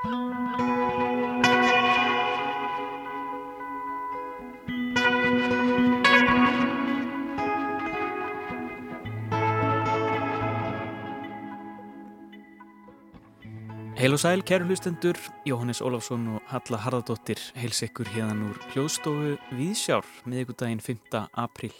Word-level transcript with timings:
Heil 0.00 0.12
og 14.12 14.20
sæl, 14.20 14.40
kæru 14.40 14.64
hlustendur, 14.64 15.12
Jóhannes 15.44 15.82
Ólafsson 15.84 16.28
og 16.28 16.40
Halla 16.48 16.78
Harðardóttir 16.80 17.36
heils 17.60 17.82
ykkur 17.84 18.08
hérna 18.08 18.48
úr 18.48 18.56
hljóðstofu 18.72 19.36
Víðsjár 19.52 20.08
miðugudaginn 20.24 20.80
5. 20.80 21.28
apríl. 21.36 21.76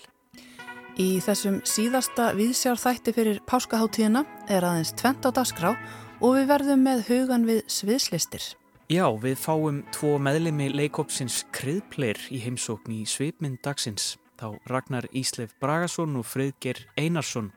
Í 1.01 1.25
þessum 1.25 1.63
síðasta 1.65 2.35
Víðsjár 2.37 2.77
þætti 2.85 3.17
fyrir 3.17 3.41
páskaháttíðina 3.49 4.27
er 4.53 4.69
aðeins 4.69 4.93
tvent 4.93 5.25
á 5.25 5.33
dagskrá 5.33 5.73
og 6.21 6.37
við 6.37 6.49
verðum 6.51 6.83
með 6.85 7.05
hugan 7.09 7.47
við 7.49 7.63
sviðslistir. 7.73 8.45
Já, 8.91 9.07
við 9.23 9.37
fáum 9.39 9.85
tvo 9.95 10.17
meðlemi 10.19 10.67
leikópsins 10.75 11.45
kriðpleir 11.55 12.19
í 12.35 12.41
heimsókn 12.43 12.97
í 12.97 13.05
svipmynd 13.07 13.61
dagsins. 13.65 14.17
Þá 14.41 14.57
Ragnar 14.67 15.07
Ísleif 15.17 15.53
Bragason 15.63 16.17
og 16.19 16.27
Fröðger 16.27 16.81
Einarsson. 16.99 17.53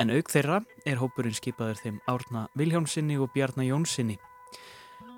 En 0.00 0.12
auk 0.14 0.30
þeirra 0.32 0.60
er 0.88 1.00
hópurinn 1.00 1.36
skipaður 1.36 1.80
þeim 1.82 1.98
Árna 2.08 2.46
Viljámsinni 2.56 3.18
og 3.20 3.32
Bjarnar 3.34 3.66
Jónsinni. 3.66 4.16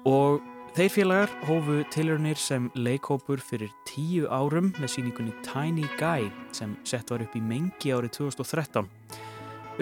Og 0.08 0.40
þeir 0.74 0.94
félagar 0.94 1.34
hófu 1.46 1.82
tilhörnir 1.92 2.40
sem 2.40 2.70
leikhópur 2.74 3.42
fyrir 3.44 3.70
tíu 3.86 4.30
árum 4.32 4.72
með 4.80 4.94
síningunni 4.96 5.36
Tiny 5.46 5.84
Guy 6.00 6.30
sem 6.56 6.74
sett 6.88 7.12
var 7.12 7.22
upp 7.22 7.36
í 7.36 7.44
mengi 7.44 7.92
árið 7.92 8.16
2013. 8.22 8.88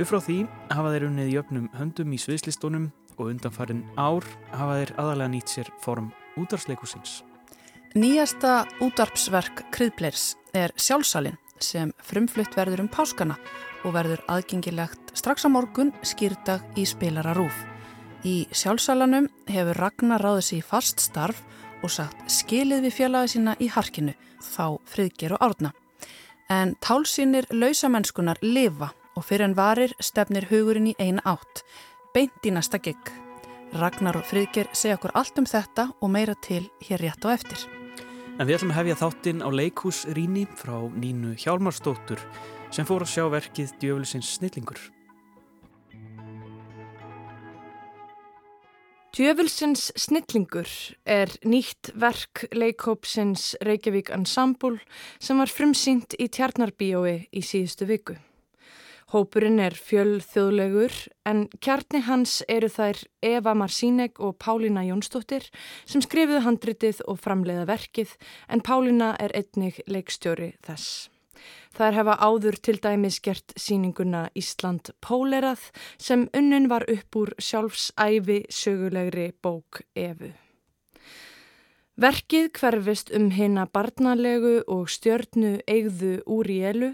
Uppfrá 0.00 0.16
því 0.24 0.34
hafa 0.72 0.90
þeir 0.94 1.04
unnið 1.10 1.26
jöfnum 1.34 1.64
höndum 1.76 2.12
í 2.16 2.18
sviðslistónum 2.22 2.86
og 3.18 3.26
undanfarin 3.34 3.82
ár 4.00 4.24
hafa 4.48 4.78
þeir 4.78 4.92
aðalega 4.94 5.32
nýtt 5.34 5.50
sér 5.52 5.68
form 5.84 6.06
útarsleikusins. 6.40 7.18
Nýjasta 7.92 8.62
útarpsverk 8.80 9.66
Kryðpleirs 9.74 10.38
er 10.56 10.72
sjálfsalinn 10.80 11.36
sem 11.60 11.90
frumflutt 12.00 12.56
verður 12.56 12.86
um 12.86 12.88
páskana 12.88 13.36
og 13.84 13.92
verður 13.92 14.22
aðgengilegt 14.32 15.12
strax 15.20 15.44
á 15.44 15.52
morgun 15.52 15.92
skýrdag 16.00 16.64
í 16.80 16.86
spilara 16.88 17.34
rúf. 17.36 17.58
Í 18.24 18.46
sjálfsalanum 18.56 19.28
hefur 19.52 19.82
Ragnar 19.82 20.24
ráðið 20.24 20.46
sér 20.46 20.70
fast 20.70 21.04
starf 21.04 21.42
og 21.84 21.92
sagt 21.92 22.24
skilið 22.32 22.86
við 22.86 22.96
fjölaði 23.02 23.34
sína 23.34 23.56
í 23.60 23.68
harkinu, 23.68 24.16
þá 24.40 24.80
friðger 24.88 25.36
og 25.36 25.44
árna. 25.44 25.74
En 26.48 26.72
tálsýnir 26.80 27.50
lausamennskunar 27.52 28.40
lifa 28.40 28.94
og 29.16 29.26
fyrir 29.26 29.48
en 29.48 29.56
varir 29.58 29.94
stefnir 30.00 30.46
hugurinn 30.50 30.92
í 30.92 30.96
eina 30.98 31.24
átt, 31.24 31.64
beint 32.14 32.46
í 32.46 32.52
næsta 32.54 32.78
gegg. 32.82 33.12
Ragnar 33.76 34.18
og 34.18 34.26
friðger 34.26 34.70
segja 34.74 34.96
okkur 34.98 35.14
allt 35.14 35.38
um 35.38 35.46
þetta 35.46 35.90
og 36.00 36.10
meira 36.10 36.34
til 36.42 36.64
hér 36.86 37.04
rétt 37.04 37.26
og 37.26 37.36
eftir. 37.36 37.66
En 38.40 38.48
við 38.48 38.56
ætlum 38.56 38.72
að 38.72 38.80
hefja 38.80 39.00
þáttinn 39.02 39.44
á 39.44 39.48
leikús 39.52 40.06
Ríni 40.16 40.46
frá 40.58 40.78
Nínu 40.90 41.34
Hjálmarsdóttur 41.38 42.22
sem 42.72 42.86
fór 42.88 43.04
að 43.04 43.12
sjá 43.12 43.26
verkið 43.30 43.74
Djöfulsins 43.82 44.30
snillingur. 44.38 44.80
Djöfulsins 49.10 49.90
snillingur 49.98 50.70
er 51.04 51.32
nýtt 51.42 51.90
verk 51.98 52.46
leikópsins 52.54 53.52
Reykjavík 53.66 54.12
Ensemble 54.14 54.78
sem 55.18 55.38
var 55.42 55.50
frumsýnt 55.50 56.14
í 56.14 56.30
Tjarnarbíói 56.30 57.16
í 57.28 57.42
síðustu 57.44 57.90
viku. 57.90 58.16
Hópurinn 59.10 59.58
er 59.58 59.74
fjöl 59.74 60.20
þjóðlegur 60.22 60.94
en 61.26 61.48
kjarni 61.58 62.04
hans 62.06 62.44
eru 62.46 62.68
þær 62.70 63.00
Eva 63.26 63.56
Marsínek 63.58 64.20
og 64.22 64.36
Pálína 64.38 64.84
Jónsdóttir 64.86 65.48
sem 65.82 66.04
skrifuðu 66.04 66.44
handritið 66.44 67.00
og 67.10 67.18
framleiða 67.18 67.64
verkið 67.72 68.12
en 68.46 68.62
Pálína 68.62 69.16
er 69.18 69.34
einnig 69.34 69.80
leikstjóri 69.90 70.52
þess. 70.62 71.08
Þær 71.74 71.96
hefa 71.98 72.14
áður 72.22 72.58
til 72.62 72.76
dæmis 72.84 73.18
gert 73.24 73.56
síninguna 73.58 74.28
Ísland 74.38 74.92
Pólerað 75.02 75.64
sem 75.98 76.28
unnin 76.30 76.70
var 76.70 76.86
upp 76.86 77.18
úr 77.18 77.34
sjálfsæfi 77.42 78.44
sögulegri 78.46 79.32
bók 79.42 79.82
Evu. 79.98 80.30
Verkið 82.00 82.46
hverfist 82.56 83.10
um 83.12 83.26
hina 83.36 83.66
barnalegu 83.68 84.62
og 84.72 84.86
stjörnu 84.88 85.58
eigðu 85.68 86.14
úr 86.24 86.48
í 86.48 86.56
elu 86.70 86.88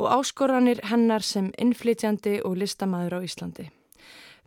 og 0.00 0.06
áskoranir 0.14 0.80
hennar 0.88 1.20
sem 1.20 1.50
innflytjandi 1.60 2.38
og 2.40 2.56
listamæður 2.62 3.18
á 3.18 3.26
Íslandi. 3.28 3.66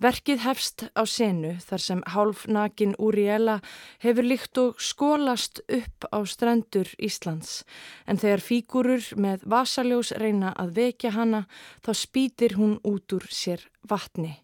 Verkið 0.01 0.41
hefst 0.47 0.87
á 0.97 1.05
senu 1.05 1.53
þar 1.61 1.85
sem 1.85 2.03
hálfnakin 2.15 2.97
Úriela 2.97 3.59
hefur 4.01 4.25
líkt 4.25 4.57
og 4.57 4.81
skólast 4.81 5.61
upp 5.69 6.09
á 6.09 6.25
strendur 6.25 6.89
Íslands 6.97 7.61
en 8.09 8.17
þegar 8.17 8.45
fígurur 8.49 9.13
með 9.13 9.45
vasaljós 9.45 10.15
reyna 10.17 10.57
að 10.57 10.73
vekja 10.81 11.13
hana 11.21 11.45
þá 11.85 11.93
spýtir 11.93 12.57
hún 12.57 12.79
út 12.81 13.13
úr 13.13 13.29
sér 13.29 13.69
vatni 13.85 14.39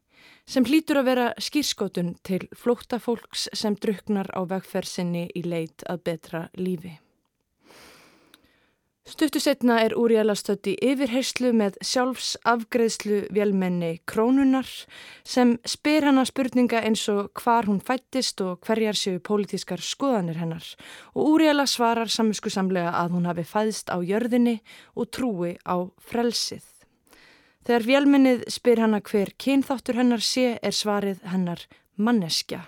sem 0.45 0.65
hlýtur 0.65 1.01
að 1.01 1.09
vera 1.09 1.29
skýrskotun 1.41 2.13
til 2.25 2.45
flóttafólks 2.53 3.49
sem 3.53 3.75
druknar 3.75 4.29
á 4.31 4.41
vegferðsynni 4.45 5.29
í 5.33 5.41
leit 5.45 5.85
að 5.89 6.05
betra 6.05 6.45
lífi. 6.59 6.99
Stuttu 9.05 9.37
setna 9.37 9.75
er 9.85 9.93
Úriela 10.01 10.33
stötti 10.33 10.71
yfirheyslu 10.81 11.51
með 11.53 11.75
sjálfs 11.85 12.31
afgreðslu 12.41 13.19
vélmenni 13.37 13.99
Krónunar 14.09 14.65
sem 15.21 15.51
spyr 15.61 16.07
hana 16.09 16.23
spurninga 16.25 16.81
eins 16.81 17.03
og 17.13 17.29
hvar 17.37 17.69
hún 17.69 17.83
fættist 17.85 18.41
og 18.41 18.65
hverjar 18.65 18.97
séu 18.97 19.21
pólitískar 19.21 19.85
skoðanir 19.85 20.41
hennar 20.41 20.71
og 21.13 21.35
Úriela 21.35 21.67
svarar 21.69 22.09
saminsku 22.09 22.49
samlega 22.49 22.97
að 22.97 23.13
hún 23.13 23.29
hafi 23.29 23.45
fæðst 23.45 23.93
á 23.93 24.01
jörðinni 24.01 24.57
og 24.97 25.13
trúi 25.13 25.53
á 25.61 25.85
frelsið. 26.01 26.74
Þegar 27.65 27.85
vélmennið 27.89 28.45
spyr 28.53 28.83
hana 28.83 29.01
hver 29.01 29.31
kynþáttur 29.41 29.97
hennar 29.97 30.21
sé 30.21 30.59
er 30.61 30.75
svarið 30.75 31.23
hennar 31.25 31.63
manneskja. 31.97 32.67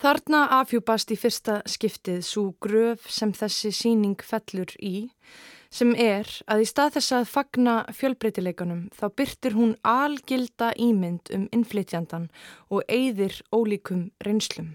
Þarna 0.00 0.46
afhjúpast 0.60 1.10
í 1.12 1.16
fyrsta 1.20 1.58
skiptið 1.68 2.20
svo 2.24 2.50
gröf 2.60 3.08
sem 3.12 3.32
þessi 3.36 3.72
síning 3.72 4.20
fellur 4.24 4.72
í, 4.80 5.10
sem 5.72 5.94
er 5.96 6.28
að 6.50 6.64
í 6.64 6.68
stað 6.68 6.94
þess 6.98 7.16
að 7.18 7.26
fagna 7.32 7.74
fjölbreytileikunum 7.96 8.86
þá 8.96 9.04
byrtir 9.16 9.56
hún 9.56 9.74
algilda 9.86 10.70
ímynd 10.76 11.32
um 11.36 11.48
innflytjandan 11.52 12.30
og 12.68 12.84
eigðir 12.88 13.40
ólíkum 13.52 14.08
reynslum. 14.24 14.74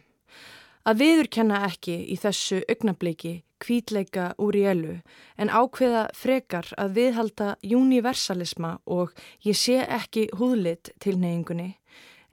Að 0.85 1.01
viðurkenna 1.01 1.63
ekki 1.65 1.97
í 2.13 2.17
þessu 2.21 2.61
augnabliki 2.69 3.39
kvítleika 3.61 4.33
úr 4.41 4.57
í 4.57 4.65
elu 4.71 4.97
en 5.37 5.51
ákveða 5.51 6.07
frekar 6.17 6.71
að 6.77 6.97
viðhalda 6.99 7.49
universalisma 7.63 8.77
og 8.85 9.15
ég 9.45 9.57
sé 9.59 9.81
ekki 9.83 10.27
húðlit 10.39 10.91
til 11.03 11.17
neyingunni 11.21 11.75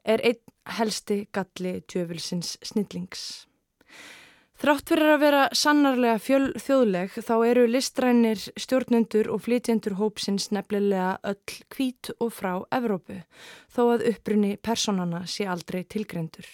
er 0.05 0.23
einn 0.27 0.43
helsti 0.79 1.25
galli 1.35 1.81
djöfulsins 1.91 2.57
snillings. 2.63 3.47
Þrátt 4.63 4.93
fyrir 4.93 5.09
að 5.11 5.23
vera 5.25 5.39
sannarlega 5.59 6.19
fjöl 6.23 6.45
þjóðleg 6.55 7.17
þá 7.27 7.33
eru 7.49 7.65
listrænir 7.67 8.43
stjórnendur 8.55 9.31
og 9.35 9.43
flytjendur 9.43 9.97
hópsins 9.99 10.53
nefnilega 10.55 11.17
öll 11.27 11.57
kvít 11.73 12.13
og 12.21 12.31
frá 12.37 12.53
Evrópu 12.71 13.25
þó 13.75 13.83
að 13.97 14.07
upprunni 14.13 14.53
personana 14.63 15.25
sé 15.27 15.49
aldrei 15.51 15.83
tilgrendur. 15.83 16.47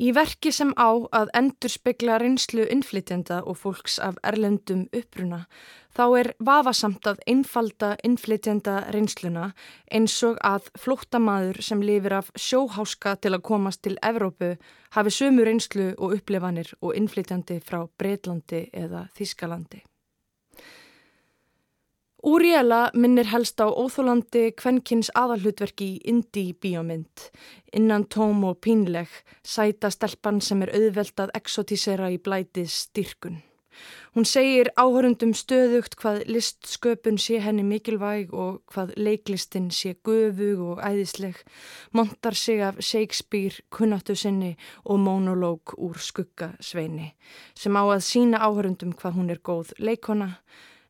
Í 0.00 0.08
verki 0.16 0.50
sem 0.56 0.72
á 0.80 0.88
að 1.12 1.30
endur 1.36 1.70
spekla 1.70 2.16
reynslu 2.18 2.64
innflytjenda 2.64 3.42
og 3.44 3.58
fólks 3.60 3.98
af 4.00 4.16
erlendum 4.24 4.86
uppruna 4.96 5.44
þá 5.92 6.04
er 6.18 6.30
vafasamt 6.40 7.06
að 7.10 7.20
einfalda 7.28 7.92
innflytjenda 8.06 8.78
reynsluna 8.94 9.50
eins 9.92 10.16
og 10.24 10.40
að 10.40 10.72
flóttamaður 10.80 11.60
sem 11.68 11.84
lifir 11.84 12.16
af 12.22 12.32
sjóháska 12.32 13.18
til 13.20 13.34
að 13.36 13.44
komast 13.52 13.84
til 13.84 13.98
Evrópu 14.00 14.54
hafi 14.96 15.12
sömu 15.12 15.44
reynslu 15.44 15.92
og 15.98 16.16
upplefanir 16.16 16.72
og 16.80 16.96
innflytjandi 16.96 17.60
frá 17.60 17.84
Breitlandi 17.98 18.68
eða 18.72 19.10
Þískalandi. 19.18 19.84
Úriela 22.22 22.92
minnir 22.94 23.26
helst 23.32 23.58
á 23.58 23.66
óþólandi 23.66 24.52
kvenkins 24.54 25.08
aðalhutverki 25.18 25.88
í 25.96 26.02
indie 26.06 26.54
bíómynd, 26.54 27.24
innan 27.74 28.04
tóm 28.06 28.44
og 28.46 28.60
pínleg, 28.62 29.10
sæta 29.42 29.90
stelpan 29.90 30.38
sem 30.38 30.62
er 30.62 30.70
auðvelt 30.70 31.18
að 31.18 31.34
exotísera 31.40 32.12
í 32.14 32.20
blætið 32.22 32.70
styrkun. 32.70 33.42
Hún 34.14 34.28
segir 34.28 34.70
áhörundum 34.78 35.34
stöðugt 35.34 35.98
hvað 35.98 36.22
listsköpun 36.30 37.18
sé 37.18 37.42
henni 37.42 37.66
mikilvæg 37.66 38.30
og 38.30 38.62
hvað 38.70 38.94
leiklistin 39.00 39.70
sé 39.74 39.96
göfug 40.06 40.62
og 40.62 40.82
æðisleg, 40.84 41.42
montar 41.90 42.38
sig 42.38 42.62
af 42.62 42.78
Shakespeare, 42.78 43.64
kunnáttu 43.74 44.14
sinni 44.14 44.54
og 44.84 45.02
monológ 45.02 45.74
úr 45.74 45.98
skuggasveini, 45.98 47.16
sem 47.58 47.74
á 47.74 47.82
að 47.82 48.04
sína 48.06 48.46
áhörundum 48.46 48.94
hvað 48.94 49.18
hún 49.18 49.32
er 49.34 49.42
góð 49.42 49.74
leikona, 49.82 50.36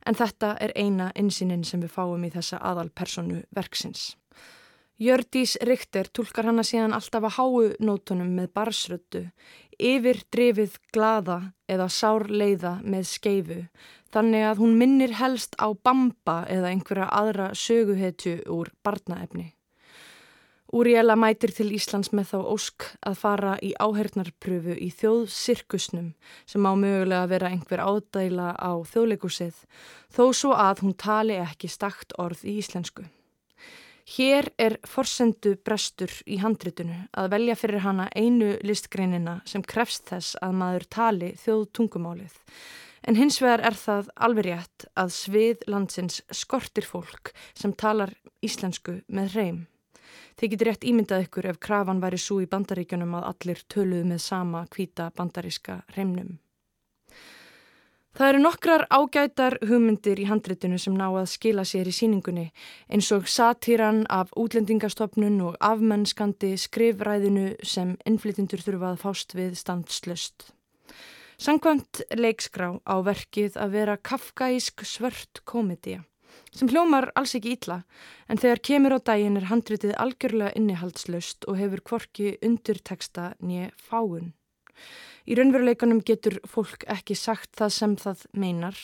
en 0.06 0.18
þetta 0.18 0.56
er 0.60 0.72
eina 0.76 1.10
insýnin 1.18 1.64
sem 1.64 1.80
við 1.82 1.94
fáum 1.94 2.24
í 2.24 2.30
þessa 2.32 2.58
aðalpersonu 2.58 3.42
verksins. 3.54 4.12
Jördís 5.02 5.56
Richter 5.66 6.06
tólkar 6.14 6.46
hana 6.46 6.62
síðan 6.62 6.94
alltaf 6.94 7.24
að 7.26 7.36
háu 7.38 7.62
nótunum 7.82 8.34
með 8.36 8.52
barsröttu, 8.54 9.22
yfir 9.78 10.20
drefið 10.30 10.76
glada 10.94 11.38
eða 11.66 11.88
sár 11.90 12.28
leiða 12.30 12.76
með 12.84 13.08
skeifu, 13.10 13.58
þannig 14.14 14.46
að 14.50 14.62
hún 14.62 14.76
minnir 14.78 15.16
helst 15.18 15.56
á 15.58 15.72
bamba 15.74 16.42
eða 16.46 16.70
einhverja 16.70 17.08
aðra 17.08 17.50
söguhetju 17.56 18.36
úr 18.52 18.70
barnaefni. 18.84 19.50
Úriela 20.72 21.18
mætir 21.20 21.50
til 21.52 21.68
Íslands 21.76 22.14
með 22.16 22.30
þá 22.30 22.38
ósk 22.48 22.84
að 23.04 23.16
fara 23.20 23.50
í 23.60 23.74
áhernarpröfu 23.76 24.72
í 24.80 24.86
þjóðsirkusnum 24.96 26.06
sem 26.48 26.64
á 26.64 26.72
mögulega 26.72 27.26
að 27.26 27.32
vera 27.34 27.50
einhver 27.52 27.82
ádæla 27.84 28.54
á 28.56 28.72
þjóðleikusið 28.88 29.58
þó 30.16 30.22
svo 30.32 30.54
að 30.56 30.80
hún 30.80 30.94
tali 30.96 31.36
ekki 31.42 31.68
stakt 31.68 32.16
orð 32.16 32.46
í 32.48 32.54
íslensku. 32.62 33.04
Hér 34.14 34.48
er 34.56 34.78
forsendu 34.88 35.58
brestur 35.60 36.14
í 36.24 36.38
handritunu 36.40 37.02
að 37.20 37.28
velja 37.34 37.58
fyrir 37.60 37.84
hana 37.84 38.06
einu 38.16 38.54
listgreinina 38.64 39.42
sem 39.44 39.60
krefst 39.60 40.08
þess 40.08 40.38
að 40.40 40.56
maður 40.62 40.86
tali 40.96 41.30
þjóðtungumálið 41.42 42.38
en 43.12 43.20
hins 43.20 43.36
vegar 43.44 43.60
er 43.68 43.76
það 43.76 44.08
alveg 44.16 44.48
rétt 44.48 44.88
að 44.96 45.12
svið 45.18 45.68
landsins 45.68 46.22
skortir 46.32 46.88
fólk 46.88 47.34
sem 47.52 47.76
talar 47.76 48.16
íslensku 48.40 49.02
með 49.12 49.36
reym. 49.36 49.60
Þið 50.38 50.54
getur 50.54 50.70
rétt 50.70 50.86
ímyndað 50.88 51.26
ykkur 51.26 51.50
ef 51.52 51.60
krafan 51.62 52.00
væri 52.02 52.20
svo 52.20 52.40
í 52.42 52.48
bandaríkjunum 52.50 53.18
að 53.18 53.28
allir 53.32 53.66
töluðu 53.68 54.08
með 54.12 54.24
sama 54.24 54.64
kvíta 54.72 55.10
bandaríska 55.16 55.82
reymnum. 55.96 56.38
Það 58.12 58.28
eru 58.28 58.40
nokkrar 58.44 58.82
ágætar 58.92 59.54
hugmyndir 59.64 60.18
í 60.20 60.26
handritinu 60.28 60.76
sem 60.76 60.92
ná 60.92 61.06
að 61.08 61.30
skila 61.32 61.62
sér 61.64 61.88
í 61.88 61.94
síningunni 61.96 62.50
eins 62.92 63.08
og 63.16 63.24
satíran 63.24 64.02
af 64.12 64.34
útlendingastofnun 64.36 65.38
og 65.46 65.56
afmennskandi 65.64 66.52
skrifræðinu 66.60 67.54
sem 67.64 67.96
innflytindur 68.04 68.60
þurfa 68.66 68.92
að 68.92 69.00
fást 69.06 69.32
við 69.38 69.56
standslöst. 69.56 70.50
Sangkvæmt 71.40 72.04
leikskrá 72.12 72.74
á 72.84 72.96
verkið 73.00 73.56
að 73.56 73.78
vera 73.80 73.96
kafkaísk 73.96 74.84
svört 74.84 75.40
komedía 75.48 76.04
sem 76.52 76.68
hljómar 76.68 77.10
alls 77.18 77.34
ekki 77.38 77.56
ítla 77.56 77.82
en 78.28 78.40
þegar 78.40 78.62
kemur 78.68 78.96
á 78.96 78.98
daginn 79.00 79.38
er 79.40 79.48
handritið 79.50 79.96
algjörlega 80.04 80.56
innihaldslaust 80.58 81.48
og 81.48 81.58
hefur 81.60 81.84
kvorki 81.90 82.36
undirteksta 82.44 83.32
nýja 83.40 83.70
fáun. 83.76 84.32
Í 85.28 85.36
raunveruleikanum 85.38 86.02
getur 86.06 86.40
fólk 86.48 86.84
ekki 86.90 87.14
sagt 87.18 87.54
það 87.58 87.74
sem 87.76 87.96
það 87.96 88.26
meinar 88.32 88.78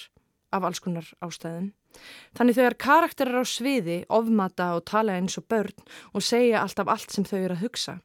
af 0.54 0.64
alls 0.64 0.80
konar 0.80 1.08
ástæðum. 1.24 1.72
Þannig 2.36 2.58
þegar 2.58 2.76
karakterar 2.84 3.42
á 3.42 3.44
sviði 3.48 3.98
ofmata 4.12 4.72
og 4.76 4.84
tala 4.88 5.16
eins 5.18 5.38
og 5.40 5.48
börn 5.50 5.88
og 6.12 6.24
segja 6.24 6.62
alltaf 6.62 6.90
allt 6.92 7.14
sem 7.14 7.26
þau 7.26 7.38
eru 7.40 7.56
að 7.56 7.64
hugsa, 7.64 7.98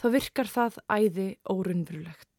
þá 0.00 0.06
virkar 0.16 0.50
það 0.50 0.80
æði 0.88 1.28
órunverulegt. 1.50 2.33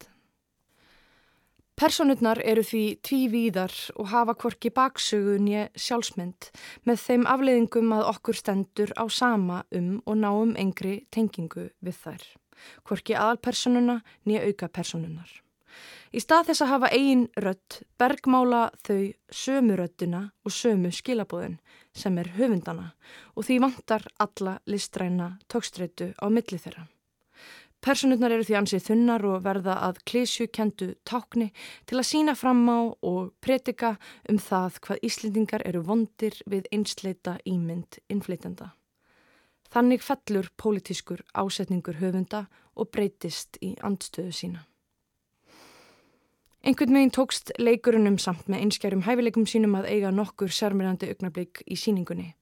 Personurnar 1.76 2.38
eru 2.40 2.62
því 2.64 2.82
tvívíðar 3.04 3.72
og 4.00 4.06
hafa 4.08 4.32
hvorki 4.40 4.70
baksögun 4.72 5.50
ég 5.50 5.74
sjálfsmynd 5.76 6.48
með 6.88 7.02
þeim 7.02 7.26
afleiðingum 7.28 7.92
að 7.92 8.06
okkur 8.14 8.38
stendur 8.38 8.94
á 8.96 9.04
sama 9.12 9.58
um 9.76 9.98
og 10.08 10.16
náum 10.22 10.54
engri 10.56 11.02
tengingu 11.12 11.66
við 11.84 11.98
þær. 12.00 12.24
Hvorki 12.80 13.12
aðalpersonuna 13.12 13.98
nýja 14.24 14.46
auka 14.48 14.70
personunar. 14.72 15.28
Í 16.16 16.24
stað 16.24 16.48
þess 16.48 16.64
að 16.64 16.72
hafa 16.72 16.92
eigin 16.96 17.28
rött 17.44 17.80
bergmála 18.00 18.64
þau 18.80 19.12
sömu 19.28 19.76
röttina 19.76 20.24
og 20.48 20.56
sömu 20.56 20.96
skilabóðin 20.96 21.60
sem 21.92 22.16
er 22.16 22.32
höfundana 22.38 22.94
og 23.36 23.44
því 23.44 23.60
vantar 23.68 24.08
alla 24.16 24.62
listræna 24.64 25.34
tókstreitu 25.44 26.14
á 26.16 26.24
milli 26.32 26.56
þeirra. 26.56 26.88
Personurnar 27.84 28.32
eru 28.34 28.44
því 28.46 28.56
ansið 28.58 28.84
þunnar 28.88 29.24
og 29.28 29.42
verða 29.44 29.76
að 29.86 30.00
klísju 30.10 30.48
kendu 30.52 30.88
tákni 31.06 31.50
til 31.86 32.00
að 32.00 32.08
sína 32.08 32.34
fram 32.34 32.64
á 32.66 32.78
og 32.88 33.34
pretika 33.40 33.96
um 34.30 34.40
það 34.42 34.80
hvað 34.86 35.04
Íslendingar 35.06 35.66
eru 35.68 35.84
vondir 35.86 36.40
við 36.50 36.66
einsleita 36.72 37.36
ímynd 37.46 38.00
innflytenda. 38.10 38.72
Þannig 39.70 40.02
fellur 40.02 40.48
pólitískur 40.56 41.22
ásetningur 41.34 42.00
höfunda 42.00 42.46
og 42.74 42.90
breytist 42.90 43.58
í 43.62 43.74
andstöðu 43.82 44.32
sína. 44.32 44.66
Einhvern 46.66 46.96
veginn 46.96 47.12
tókst 47.14 47.52
leikurunum 47.62 48.16
samt 48.18 48.48
með 48.50 48.64
einskjærum 48.64 49.04
hæfileikum 49.06 49.44
sínum 49.46 49.76
að 49.78 49.84
eiga 49.86 50.08
nokkur 50.10 50.50
sérmyrjandi 50.50 51.12
augnablík 51.12 51.60
í 51.62 51.76
síningunni. 51.78 52.32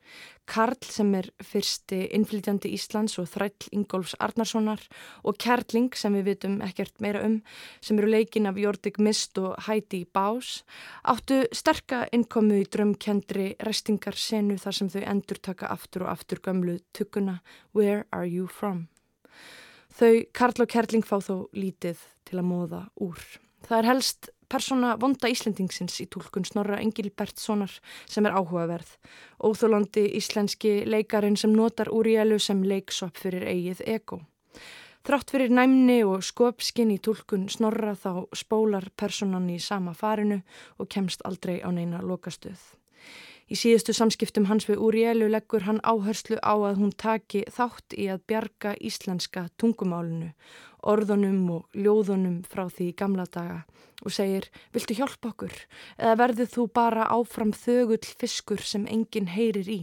Karl 0.48 0.80
sem 0.88 1.10
er 1.18 1.28
fyrsti 1.44 1.98
innflytjandi 2.16 2.70
Íslands 2.72 3.18
og 3.20 3.28
þræll 3.28 3.68
Ingólfs 3.76 4.16
Arnarssonar 4.24 4.80
og 5.28 5.36
Kærling 5.44 5.92
sem 5.92 6.16
við 6.16 6.30
vitum 6.30 6.56
ekkert 6.64 7.04
meira 7.04 7.20
um 7.28 7.36
sem 7.84 8.00
eru 8.00 8.14
leikin 8.16 8.48
af 8.48 8.62
Jordik 8.64 8.96
Mist 8.96 9.36
og 9.44 9.60
Heidi 9.68 10.06
Bás 10.08 10.62
áttu 11.04 11.42
sterka 11.52 12.06
innkomu 12.08 12.62
í 12.64 12.64
drömkendri 12.64 13.50
restingarsenu 13.60 14.56
þar 14.56 14.80
sem 14.80 14.92
þau 14.96 15.00
endur 15.04 15.44
taka 15.52 15.68
aftur 15.68 16.08
og 16.08 16.14
aftur 16.16 16.40
gömlu 16.40 16.80
tugguna 16.96 17.42
Where 17.76 18.06
are 18.08 18.24
you 18.24 18.48
from? 18.48 18.86
Þau 19.92 20.24
Karl 20.32 20.64
og 20.64 20.72
Kærling 20.72 21.04
fá 21.04 21.18
þó 21.20 21.50
lítið 21.52 22.00
til 22.24 22.40
að 22.40 22.54
móða 22.54 22.86
úr. 22.96 23.43
Það 23.64 23.78
er 23.78 23.88
helst 23.88 24.28
persóna 24.52 24.94
vonda 25.00 25.30
Íslendingsins 25.32 25.96
í 26.04 26.06
tólkun 26.12 26.44
Snorra 26.44 26.76
Engilbertssonar 26.82 27.72
sem 28.10 28.26
er 28.28 28.36
áhugaverð. 28.36 28.90
Óþólandi 29.40 30.04
íslenski 30.18 30.82
leikarin 30.84 31.38
sem 31.40 31.54
notar 31.56 31.90
úrjælu 31.92 32.38
sem 32.38 32.62
leiksopp 32.62 33.18
fyrir 33.22 33.46
eigið 33.48 33.82
ego. 33.96 34.20
Þrátt 35.04 35.34
fyrir 35.34 35.52
næmni 35.52 35.98
og 36.08 36.22
skopskinn 36.24 36.94
í 36.94 37.00
tólkun 37.04 37.48
Snorra 37.52 37.92
þá 37.96 38.24
spólar 38.36 38.86
personan 38.96 39.50
í 39.52 39.58
sama 39.60 39.92
farinu 39.96 40.40
og 40.78 40.88
kemst 40.88 41.24
aldrei 41.28 41.58
á 41.60 41.68
neina 41.72 42.00
lokastöð. 42.00 42.60
Í 43.44 43.58
síðustu 43.60 43.92
samskiptum 43.92 44.46
hans 44.48 44.64
við 44.68 44.80
Úrielu 44.80 45.28
leggur 45.28 45.66
hann 45.66 45.82
áherslu 45.84 46.38
á 46.40 46.54
að 46.56 46.78
hún 46.80 46.92
taki 46.96 47.44
þátt 47.52 47.96
í 47.96 48.08
að 48.08 48.22
bjarga 48.30 48.72
íslenska 48.80 49.48
tungumálunu, 49.60 50.30
orðunum 50.80 51.50
og 51.58 51.76
ljóðunum 51.76 52.42
frá 52.48 52.66
því 52.72 52.92
gamla 52.96 53.26
daga 53.28 53.64
og 54.04 54.12
segir, 54.12 54.48
viltu 54.72 54.96
hjálpa 54.96 55.30
okkur 55.32 55.54
eða 55.96 56.18
verðið 56.20 56.54
þú 56.56 56.68
bara 56.76 57.08
áfram 57.12 57.52
þögull 57.56 58.04
fiskur 58.04 58.64
sem 58.64 58.88
enginn 58.90 59.30
heyrir 59.32 59.68
í? 59.68 59.80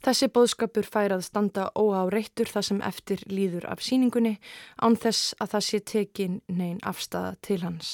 Þessi 0.00 0.30
bóðskapur 0.32 0.86
fær 0.88 1.12
að 1.12 1.26
standa 1.26 1.66
óáreittur 1.76 2.48
það 2.48 2.66
sem 2.70 2.78
eftir 2.86 3.24
líður 3.28 3.66
af 3.68 3.82
síningunni 3.84 4.38
án 4.80 4.96
þess 4.96 5.34
að 5.42 5.56
það 5.56 5.66
sé 5.66 5.80
tekin 5.92 6.38
neyn 6.48 6.78
afstæða 6.86 7.34
til 7.44 7.60
hans. 7.66 7.90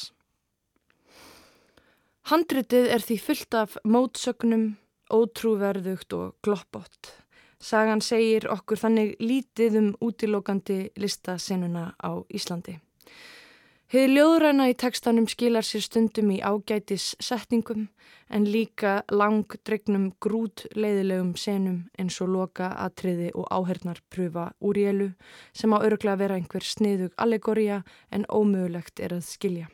Handritið 2.27 2.89
er 2.91 3.03
því 3.07 3.17
fullt 3.23 3.55
af 3.55 3.75
mótsögnum, 3.87 4.65
ótrúverðugt 5.15 6.15
og 6.17 6.33
gloppott. 6.43 7.13
Sagan 7.63 8.03
segir 8.03 8.49
okkur 8.51 8.81
þannig 8.81 9.13
lítið 9.23 9.77
um 9.79 9.93
útilókandi 10.03 10.79
listasenuna 10.99 11.93
á 12.03 12.11
Íslandi. 12.27 12.81
Hefði 13.95 14.17
ljóðræna 14.17 14.67
í 14.73 14.75
tekstanum 14.75 15.31
skilar 15.31 15.63
sér 15.63 15.87
stundum 15.87 16.35
í 16.35 16.41
ágætis 16.43 17.13
setningum 17.23 17.87
en 18.27 18.51
líka 18.51 18.97
langdregnum 19.07 20.11
grút 20.19 20.67
leiðilegum 20.75 21.37
senum 21.39 21.85
eins 21.95 22.19
og 22.19 22.35
loka 22.35 22.73
atriði 22.89 23.31
og 23.39 23.47
áhernar 23.55 24.03
pröfa 24.11 24.51
úr 24.59 24.83
jélu 24.83 25.13
sem 25.55 25.71
á 25.71 25.79
öruglega 25.79 26.19
vera 26.27 26.43
einhver 26.43 26.67
sniðug 26.75 27.15
allegoria 27.15 27.85
en 28.11 28.27
ómögulegt 28.27 28.99
er 28.99 29.15
að 29.15 29.29
skilja. 29.31 29.71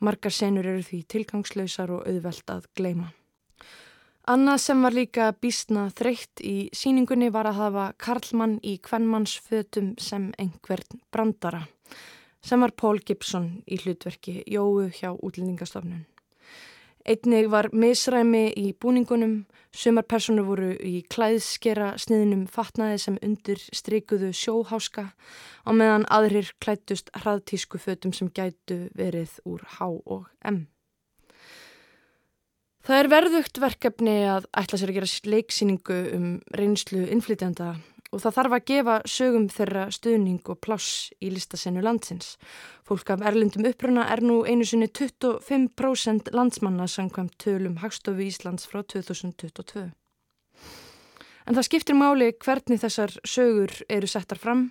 Margar 0.00 0.32
senur 0.32 0.66
eru 0.66 0.82
því 0.82 1.02
tilgangslausar 1.14 1.92
og 1.94 2.08
auðvelt 2.08 2.50
að 2.50 2.66
gleima. 2.76 3.12
Annað 4.24 4.62
sem 4.64 4.80
var 4.80 4.94
líka 4.96 5.26
bísna 5.36 5.90
þreytt 5.92 6.40
í 6.40 6.70
síningunni 6.72 7.28
var 7.28 7.50
að 7.50 7.58
hafa 7.60 7.84
Karlmann 8.00 8.56
í 8.64 8.78
kvennmannsfötum 8.80 9.92
sem 10.00 10.30
einhvern 10.40 11.02
brandara, 11.12 11.66
sem 12.40 12.64
var 12.64 12.72
Pól 12.72 13.02
Gibson 13.04 13.50
í 13.68 13.76
hlutverki 13.82 14.40
Jóu 14.48 14.88
hjá 14.88 15.12
útlendingastofnun. 15.12 16.06
Einnig 17.04 17.50
var 17.52 17.66
misræmi 17.76 18.46
í 18.56 18.70
búningunum, 18.80 19.42
sumar 19.76 20.06
personur 20.08 20.46
voru 20.48 20.70
í 20.80 21.02
klæðskera 21.12 21.90
sniðinum 22.00 22.46
fatnaði 22.48 23.00
sem 23.02 23.18
undir 23.20 23.60
streikuðu 23.76 24.30
sjóháska 24.32 25.10
á 25.12 25.70
meðan 25.76 26.06
aðrir 26.08 26.54
klættust 26.64 27.12
hraðtísku 27.12 27.76
fötum 27.82 28.14
sem 28.16 28.30
gætu 28.32 28.86
verið 28.96 29.36
úr 29.44 29.66
H 29.76 29.90
og 29.90 30.30
M. 30.48 30.64
Það 32.88 33.02
er 33.02 33.10
verðugt 33.12 33.60
verkefni 33.60 34.16
að 34.28 34.48
ætla 34.56 34.80
sér 34.80 34.94
að 34.94 34.98
gera 35.02 35.12
leiksýningu 35.36 36.00
um 36.16 36.26
reynslu 36.56 37.04
innflytjanda 37.04 37.74
og 38.14 38.22
það 38.22 38.36
þarf 38.36 38.54
að 38.54 38.66
gefa 38.70 38.94
sögum 39.10 39.48
þeirra 39.50 39.84
stuðning 39.92 40.50
og 40.52 40.60
pláss 40.62 41.10
í 41.18 41.32
listasennu 41.34 41.82
landsins. 41.82 42.36
Fólk 42.86 43.10
af 43.10 43.24
erlendum 43.26 43.66
uppruna 43.66 44.06
er 44.12 44.22
nú 44.22 44.42
einu 44.46 44.66
sinni 44.68 44.86
25% 44.86 46.30
landsmanna 46.34 46.86
samkvæmt 46.90 47.34
tölum 47.42 47.80
Hagstofu 47.82 48.22
Íslands 48.22 48.68
frá 48.70 48.84
2022. 48.86 49.90
En 51.44 51.58
það 51.58 51.66
skiptir 51.66 51.98
máli 51.98 52.30
hvernig 52.40 52.80
þessar 52.80 53.18
sögur 53.26 53.74
eru 53.92 54.08
settar 54.08 54.40
fram 54.40 54.68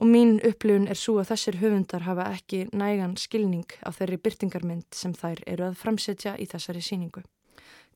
og 0.00 0.08
mín 0.08 0.38
upplifun 0.46 0.88
er 0.88 0.98
svo 0.98 1.18
að 1.20 1.34
þessir 1.34 1.60
höfundar 1.60 2.06
hafa 2.06 2.30
ekki 2.32 2.64
nægan 2.72 3.18
skilning 3.20 3.68
á 3.84 3.92
þeirri 3.92 4.18
byrtingarmynd 4.24 4.88
sem 4.96 5.12
þær 5.14 5.44
eru 5.46 5.68
að 5.68 5.76
framsetja 5.82 6.38
í 6.40 6.48
þessari 6.48 6.82
síningu. 6.82 7.22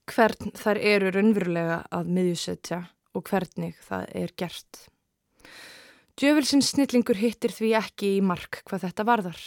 Hvern 0.04 0.52
þær 0.52 0.82
eru 0.84 1.14
raunverulega 1.14 1.78
að 1.88 2.10
miðjusetja 2.12 2.82
og 3.14 3.24
hvernig 3.30 3.78
það 3.86 4.10
er 4.24 4.34
gert. 4.36 4.84
Djöfelsins 6.14 6.68
snillingur 6.70 7.18
hittir 7.18 7.50
því 7.50 7.72
ekki 7.74 8.08
í 8.16 8.20
mark 8.22 8.60
hvað 8.68 8.84
þetta 8.84 9.04
varðar. 9.08 9.40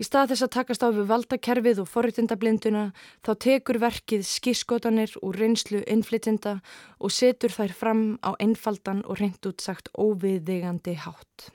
Í 0.00 0.06
stað 0.06 0.30
þess 0.30 0.44
að 0.46 0.54
takast 0.54 0.84
á 0.84 0.88
við 0.88 1.10
valdakerfið 1.10 1.82
og 1.82 1.90
forritindablinduna 1.92 2.84
þá 3.26 3.30
tekur 3.44 3.76
verkið 3.82 4.24
skískotanir 4.24 5.12
úr 5.20 5.36
reynslu 5.36 5.82
innflytinda 5.84 6.54
og 6.96 7.12
setur 7.12 7.52
þær 7.52 7.76
fram 7.76 8.02
á 8.24 8.32
einfaldan 8.40 9.04
og 9.04 9.20
reynd 9.20 9.44
útsagt 9.50 9.92
óviðigandi 10.00 10.96
hátt. 11.04 11.50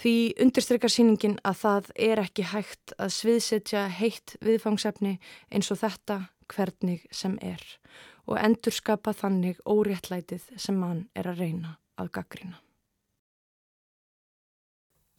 Því 0.00 0.16
undirstrykkar 0.40 0.94
síningin 0.96 1.36
að 1.44 1.60
það 1.60 1.92
er 2.08 2.24
ekki 2.24 2.48
hægt 2.54 2.94
að 2.96 3.12
sviðsetja 3.18 3.82
heitt 3.92 4.38
viðfangsefni 4.40 5.18
eins 5.52 5.68
og 5.68 5.82
þetta 5.84 6.22
hvernig 6.48 7.04
sem 7.12 7.36
er 7.44 7.60
og 8.30 8.38
endurskapa 8.38 9.12
þannig 9.12 9.60
óréttlætið 9.66 10.50
sem 10.56 10.78
mann 10.78 11.08
er 11.14 11.28
að 11.30 11.44
reyna 11.44 11.76
að 12.00 12.12
gaggrina 12.16 12.60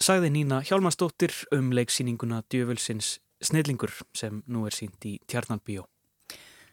sagði 0.02 0.32
Nína 0.34 0.62
Hjálmarsdóttir 0.66 1.34
um 1.54 1.70
leiksýninguna 1.76 2.42
Djöfulsins 2.50 3.20
Snillingur 3.42 3.94
sem 4.18 4.42
nú 4.50 4.66
er 4.70 4.76
sínt 4.76 5.06
í 5.06 5.18
Tjarnanbíó. 5.30 5.86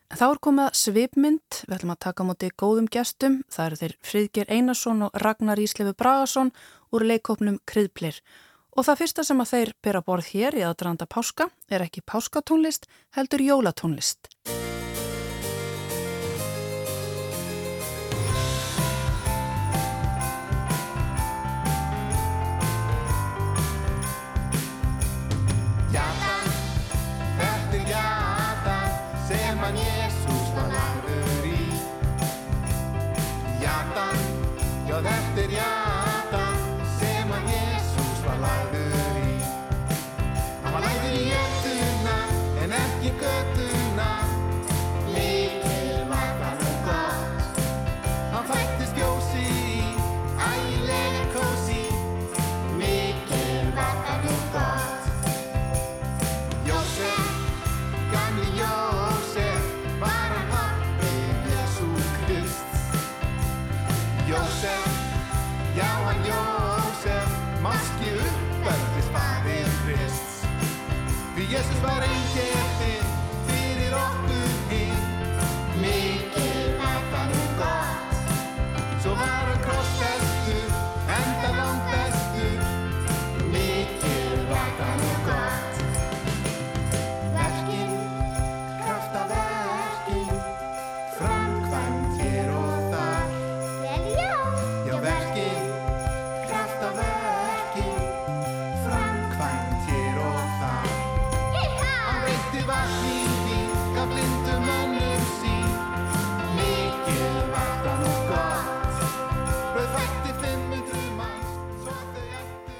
Þá 0.08 0.24
er 0.30 0.40
komað 0.40 0.76
svipmynd, 0.80 1.62
við 1.68 1.74
ætlum 1.76 1.92
að 1.92 2.00
taka 2.06 2.24
á 2.24 2.28
móti 2.28 2.48
góðum 2.56 2.88
gestum, 2.88 3.42
það 3.52 3.66
eru 3.66 3.80
þeir 3.80 3.96
Fríðger 4.10 4.52
Einarsson 4.52 5.04
og 5.04 5.18
Ragnar 5.20 5.60
Íslefi 5.60 5.92
Bragason 5.92 6.52
úr 6.92 7.04
leikópnum 7.04 7.60
Kryðplir. 7.68 8.22
Og 8.76 8.86
það 8.88 9.02
fyrsta 9.02 9.26
sem 9.26 9.44
að 9.44 9.52
þeir 9.52 9.74
byrja 9.84 10.04
borð 10.06 10.32
hér 10.32 10.56
í 10.56 10.64
aðdraðanda 10.64 11.08
páska 11.12 11.50
er 11.68 11.84
ekki 11.84 12.04
páskatónlist, 12.08 12.88
heldur 13.16 13.44
jólatónlist. 13.44 14.32
Jesus 29.70 30.18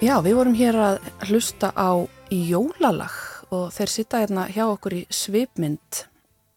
Já, 0.09 0.15
við 0.25 0.39
vorum 0.39 0.55
hér 0.57 0.77
að 0.81 0.95
hlusta 1.29 1.69
á 1.77 2.01
jólalag 2.33 3.13
og 3.53 3.67
þeir 3.77 3.91
sitta 3.93 4.23
hérna 4.23 4.47
hjá 4.49 4.63
okkur 4.65 4.95
í 4.97 5.01
svipmynd 5.13 5.99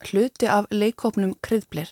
hluti 0.07 0.47
af 0.47 0.69
leikópnum 0.71 1.33
Kryðblir. 1.43 1.91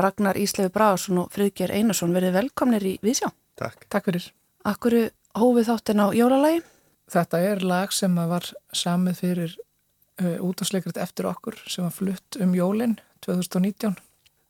Ragnar 0.00 0.40
Íslefi 0.40 0.72
Bragarsson 0.72 1.20
og 1.20 1.28
Friðger 1.36 1.74
Einarsson 1.76 2.16
verið 2.16 2.38
velkomnir 2.38 2.88
í 2.88 2.94
Vísjá. 3.04 3.28
Takk. 3.60 3.84
Takk 3.92 4.08
fyrir. 4.08 4.30
Akkur 4.64 4.98
hófið 5.36 5.70
þáttin 5.74 6.00
á 6.00 6.06
jólalagi? 6.16 6.64
Þetta 7.12 7.44
er 7.52 7.64
lag 7.68 7.92
sem 7.92 8.16
var 8.32 8.48
samið 8.72 9.20
fyrir 9.20 9.60
uh, 9.60 10.40
útásleikrit 10.40 11.04
eftir 11.04 11.28
okkur 11.28 11.60
sem 11.68 11.84
var 11.84 11.92
flutt 12.00 12.40
um 12.40 12.56
jólinn 12.56 12.96
2019 13.28 14.00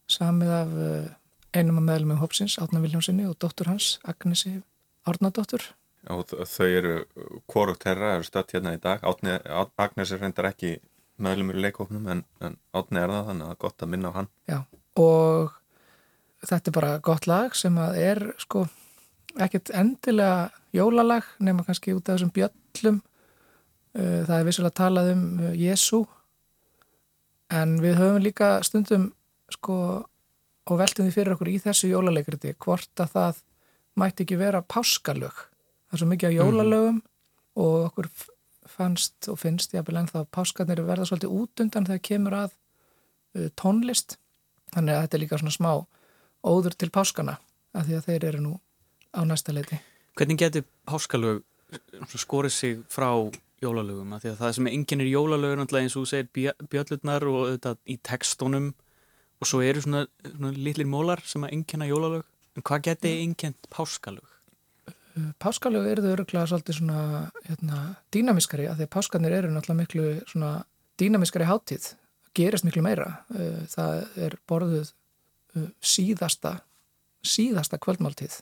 samið 0.06 0.58
af 0.62 0.76
uh, 0.78 1.14
einum 1.50 1.82
af 1.82 1.90
meðlumum 1.90 2.23
hópsins, 2.23 2.61
Átna 2.62 2.78
Viljónsinni 2.78 3.26
og 3.26 3.40
dóttur 3.42 3.75
hans, 3.75 3.96
Agnesi 4.06 4.61
Árnadóttur. 5.02 5.75
Og 6.12 6.25
þau 6.28 6.66
eru, 6.68 6.94
hvorugt 7.49 7.84
herra 7.88 8.14
eru 8.18 8.26
stött 8.26 8.52
hérna 8.52 8.75
í 8.76 8.80
dag. 8.82 9.00
Átni, 9.06 9.38
Át- 9.49 9.73
Agnes 9.80 10.12
er 10.12 10.20
reyndar 10.20 10.50
ekki 10.50 10.75
meðlumur 11.23 11.56
í 11.56 11.62
leikóknum 11.64 12.08
en, 12.12 12.25
en 12.44 12.56
Átni 12.76 13.00
er 13.00 13.08
það 13.12 13.28
þannig 13.30 13.44
að 13.44 13.49
það 13.49 13.54
er 13.56 13.61
gott 13.64 13.84
að 13.87 13.92
minna 13.94 14.11
á 14.11 14.16
hann. 14.18 14.28
Já, 14.50 14.58
og 15.00 15.54
þetta 16.44 16.70
er 16.73 16.76
bara 16.76 16.92
gott 17.08 17.28
lag 17.30 17.54
sem 17.56 17.78
að 17.80 17.96
er 18.02 18.23
sko 18.42 18.66
ekkert 19.40 19.70
endilega 19.75 20.50
jólalag 20.76 21.25
nema 21.42 21.64
kannski 21.66 21.94
út 21.96 22.08
af 22.11 22.18
þessum 22.18 22.34
bjöllum. 22.34 23.00
Uh, 23.94 24.20
Það 24.26 24.37
er 24.40 24.46
vissulega 24.49 24.75
talað 24.82 25.12
um 25.14 25.25
uh, 25.38 25.52
Jésu 25.54 26.02
en 27.54 27.76
við 27.82 27.96
höfum 28.00 28.23
líka 28.25 28.49
stundum 28.66 29.08
sko 29.52 29.76
og 30.64 30.78
veltum 30.80 31.06
því 31.06 31.12
fyrir 31.14 31.34
okkur 31.37 31.50
í 31.52 31.58
þessu 31.62 31.90
jólalegriti 31.92 32.54
hvort 32.64 33.02
að 33.04 33.12
það 33.14 33.42
mætti 34.00 34.25
ekki 34.25 34.38
vera 34.40 34.62
páskalög. 34.66 35.34
Það 35.94 36.00
er 36.00 36.02
svo 36.02 36.10
mikið 36.10 36.32
á 36.34 36.38
jólalögum 36.40 36.96
og 37.62 37.74
okkur 37.86 38.06
fannst 38.66 39.28
og 39.30 39.36
finnst 39.38 39.76
ég 39.76 39.84
að 39.84 40.00
ennþá 40.00 40.24
að 40.24 40.30
páskarnir 40.34 40.80
verða 40.82 41.04
svolítið 41.06 41.34
út 41.38 41.62
undan 41.62 41.86
þegar 41.86 42.00
kemur 42.08 42.34
að 42.40 42.56
uh, 43.38 43.44
tónlist 43.54 44.16
þannig 44.74 44.96
að 44.96 45.04
þetta 45.04 45.16
er 45.16 45.22
líka 45.22 45.38
svona 45.38 45.54
smá 45.54 45.70
óður 46.42 46.74
til 46.74 46.90
páskana 46.90 47.36
af 47.78 47.86
því 47.86 48.00
að 48.00 48.08
þeir 48.08 48.26
eru 48.32 48.42
nú 48.42 48.56
á 49.14 49.22
næsta 49.22 49.54
leiti. 49.54 49.78
Hvernig 50.18 50.42
getur 50.42 50.66
páskalög 50.90 51.44
skorið 52.10 52.56
sig 52.58 52.82
frá 52.90 53.12
jólalögum? 53.62 54.18
Af 54.18 54.26
Því 54.26 54.34
að 54.34 54.42
það 54.42 54.54
sem 54.58 54.72
enginn 54.74 55.06
er 55.06 55.14
jólalögur 55.14 55.62
eins 55.62 55.94
og 55.94 56.02
þú 56.02 56.06
segir 56.10 56.30
bjö- 56.34 56.68
bjöllurnar 56.74 57.30
og 57.30 57.40
auðvitað 57.44 57.78
í 57.86 58.00
textunum 58.02 58.72
og 59.38 59.46
svo 59.46 59.62
eru 59.62 59.86
svona, 59.86 60.08
svona 60.26 60.56
litlir 60.58 60.90
mólar 60.90 61.22
sem 61.22 61.46
að 61.46 61.54
enginna 61.60 61.86
jólalög. 61.86 62.26
En 62.58 62.66
hvað 62.66 62.88
geti 62.90 63.18
enginn 63.22 63.54
páskalög? 63.70 64.33
Páskalög 65.38 65.87
eru 65.87 66.02
þau 66.02 66.12
öruglega 66.16 66.47
svolítið 66.50 66.78
svona 66.80 67.00
hérna, 67.47 67.80
dýnamiskari 68.14 68.66
af 68.71 68.78
því 68.78 68.87
að 68.88 68.92
páskarnir 68.97 69.37
eru 69.37 69.52
náttúrulega 69.52 69.80
miklu 69.83 70.06
svona 70.26 70.52
dýnamiskari 70.99 71.47
hátíð, 71.47 71.92
gerist 72.35 72.66
miklu 72.66 72.83
meira. 72.83 73.25
Uh, 73.30 73.62
Það 73.71 74.21
er 74.26 74.37
borðuð 74.50 74.90
uh, 74.90 75.68
síðasta 75.80 76.56
síðasta 77.25 77.78
kvöldmáltíð 77.80 78.40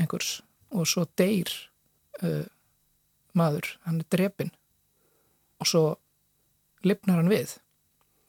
einhvers 0.00 0.40
og 0.74 0.88
svo 0.90 1.04
deyr 1.18 1.52
uh, 2.22 2.42
maður, 3.36 3.76
hann 3.86 4.00
er 4.02 4.08
drepinn 4.10 4.50
og 5.60 5.68
svo 5.70 5.84
lifnar 6.86 7.20
hann 7.20 7.30
við 7.30 7.58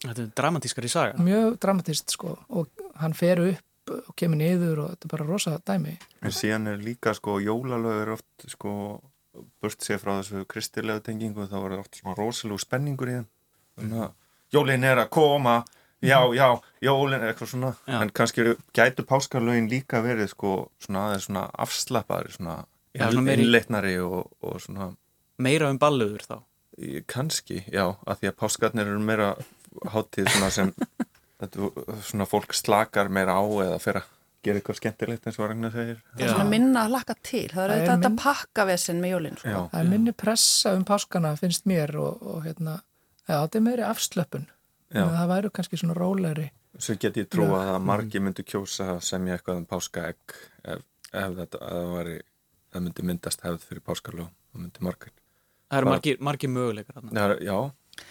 Þetta 0.04 0.22
er 0.22 0.34
dramatískari 0.38 0.90
saga. 0.92 1.18
mjög 1.24 1.58
dramatist 1.64 2.14
sko 2.14 2.36
og 2.54 2.70
hann 3.02 3.16
fer 3.18 3.42
upp 3.42 3.64
og 3.94 4.16
kemur 4.20 4.40
niður 4.42 4.82
og 4.84 4.90
þetta 4.94 5.08
er 5.08 5.14
bara 5.16 5.28
rosa 5.28 5.56
dæmi 5.68 5.96
En 6.22 6.34
síðan 6.36 6.68
er 6.74 6.78
líka 6.84 7.14
sko 7.18 7.38
jólalög 7.44 8.02
er 8.04 8.12
oft 8.18 8.48
sko 8.52 8.74
burt 9.62 9.84
sér 9.86 10.00
frá 10.02 10.16
þessu 10.20 10.46
kristilegu 10.50 11.04
tengingu 11.06 11.46
þá 11.48 11.58
er 11.62 11.80
oft 11.80 12.00
svona 12.00 12.16
rosalegu 12.18 12.58
spenningur 12.62 13.12
í 13.12 13.18
þeim. 13.20 13.28
Þannig 13.78 14.04
að 14.08 14.14
jólin 14.58 14.84
er 14.90 15.02
að 15.04 15.10
koma, 15.14 15.56
já, 16.02 16.18
já, 16.34 16.48
jólin 16.82 17.26
eitthvað 17.28 17.52
svona 17.52 17.72
Já. 17.86 18.00
en 18.02 18.10
kannski 18.18 18.46
gætu 18.74 19.06
páskarlögin 19.06 19.70
líka 19.70 20.02
verið 20.06 20.32
sko 20.34 20.54
svona 20.82 21.08
aðeins 21.12 21.28
svona 21.30 21.46
afslappaðri 21.54 22.34
svona, 22.38 22.56
Já, 22.98 23.12
svona 23.12 23.36
innleitnari 23.38 23.98
og, 24.02 24.32
og 24.42 24.58
svona 24.64 24.92
Meira 25.38 25.70
um 25.70 25.78
balluður 25.78 26.24
þá. 26.26 26.38
kannski, 27.06 27.62
já, 27.70 27.84
að 28.06 28.20
því 28.24 28.30
að 28.32 28.38
páskarnir 28.42 28.90
eru 28.90 29.00
meira 29.06 29.36
hátíð 29.94 30.32
svona 30.34 30.50
sem 30.54 30.72
þetta, 31.42 31.70
svona 32.10 32.28
fólk 32.30 32.54
slakar 32.58 33.10
meira 33.14 33.36
á 33.38 33.44
eða 33.68 33.80
fer 33.84 34.00
að 34.02 34.14
gera 34.48 34.60
eitthvað 34.62 34.78
skemmtilegt 34.80 35.26
eins 35.28 35.40
og 35.42 35.50
Ragnar 35.50 35.74
segir 35.74 35.98
Það 36.14 36.22
er 36.28 36.30
svona 36.34 36.50
minna 36.52 36.84
að 36.86 36.92
hlakka 36.94 37.16
til. 37.22 37.48
Það 37.52 37.58
er 37.58 37.58
Það 37.58 37.64
er 37.64 37.74
auðvitað 37.74 37.96
þetta 37.98 38.10
minn- 38.14 38.22
pakkavesen 38.24 39.02
með 39.02 39.12
jólinn. 39.16 39.38
Sko. 39.42 39.64
Það 39.74 39.80
er 39.82 39.90
minni 39.94 40.14
pressa 40.24 40.74
um 40.78 40.86
páskana 40.88 41.34
finnst 41.40 41.66
mér 41.68 41.96
og, 42.00 42.22
og 42.22 42.46
hérna, 42.46 42.78
já, 43.28 43.36
þetta 43.42 43.60
er 43.60 43.66
meiri 43.68 43.86
afslöpun. 43.88 44.46
Það 44.94 45.28
væru 45.34 45.50
kannski 45.52 45.78
svona 45.82 45.98
rólegri. 45.98 46.50
svo 46.80 46.94
get 47.02 47.16
ég 47.18 47.26
trúa 47.34 47.60
að 47.74 47.82
margi 47.82 48.20
myndu 48.22 48.44
kjósa 48.46 48.86
að 48.94 49.00
semja 49.02 49.34
eitthvað 49.34 49.58
um 49.58 49.66
páskaegg 49.66 50.34
ef, 50.64 50.84
ef 51.12 51.32
þetta 51.40 51.58
að 51.66 51.78
það 51.80 51.88
væri 51.96 52.18
það 52.76 52.84
myndi 52.86 53.06
myndast 53.10 53.42
hefð 53.42 53.64
fyrir 53.66 53.82
páskarlög 53.88 54.28
það 54.30 54.62
myndi 54.62 54.84
margir 54.86 55.12
Það 55.72 55.78
eru 55.80 55.90
margir, 55.90 56.20
margir 56.22 56.52
möguleikar 56.54 57.42
já 57.42 57.56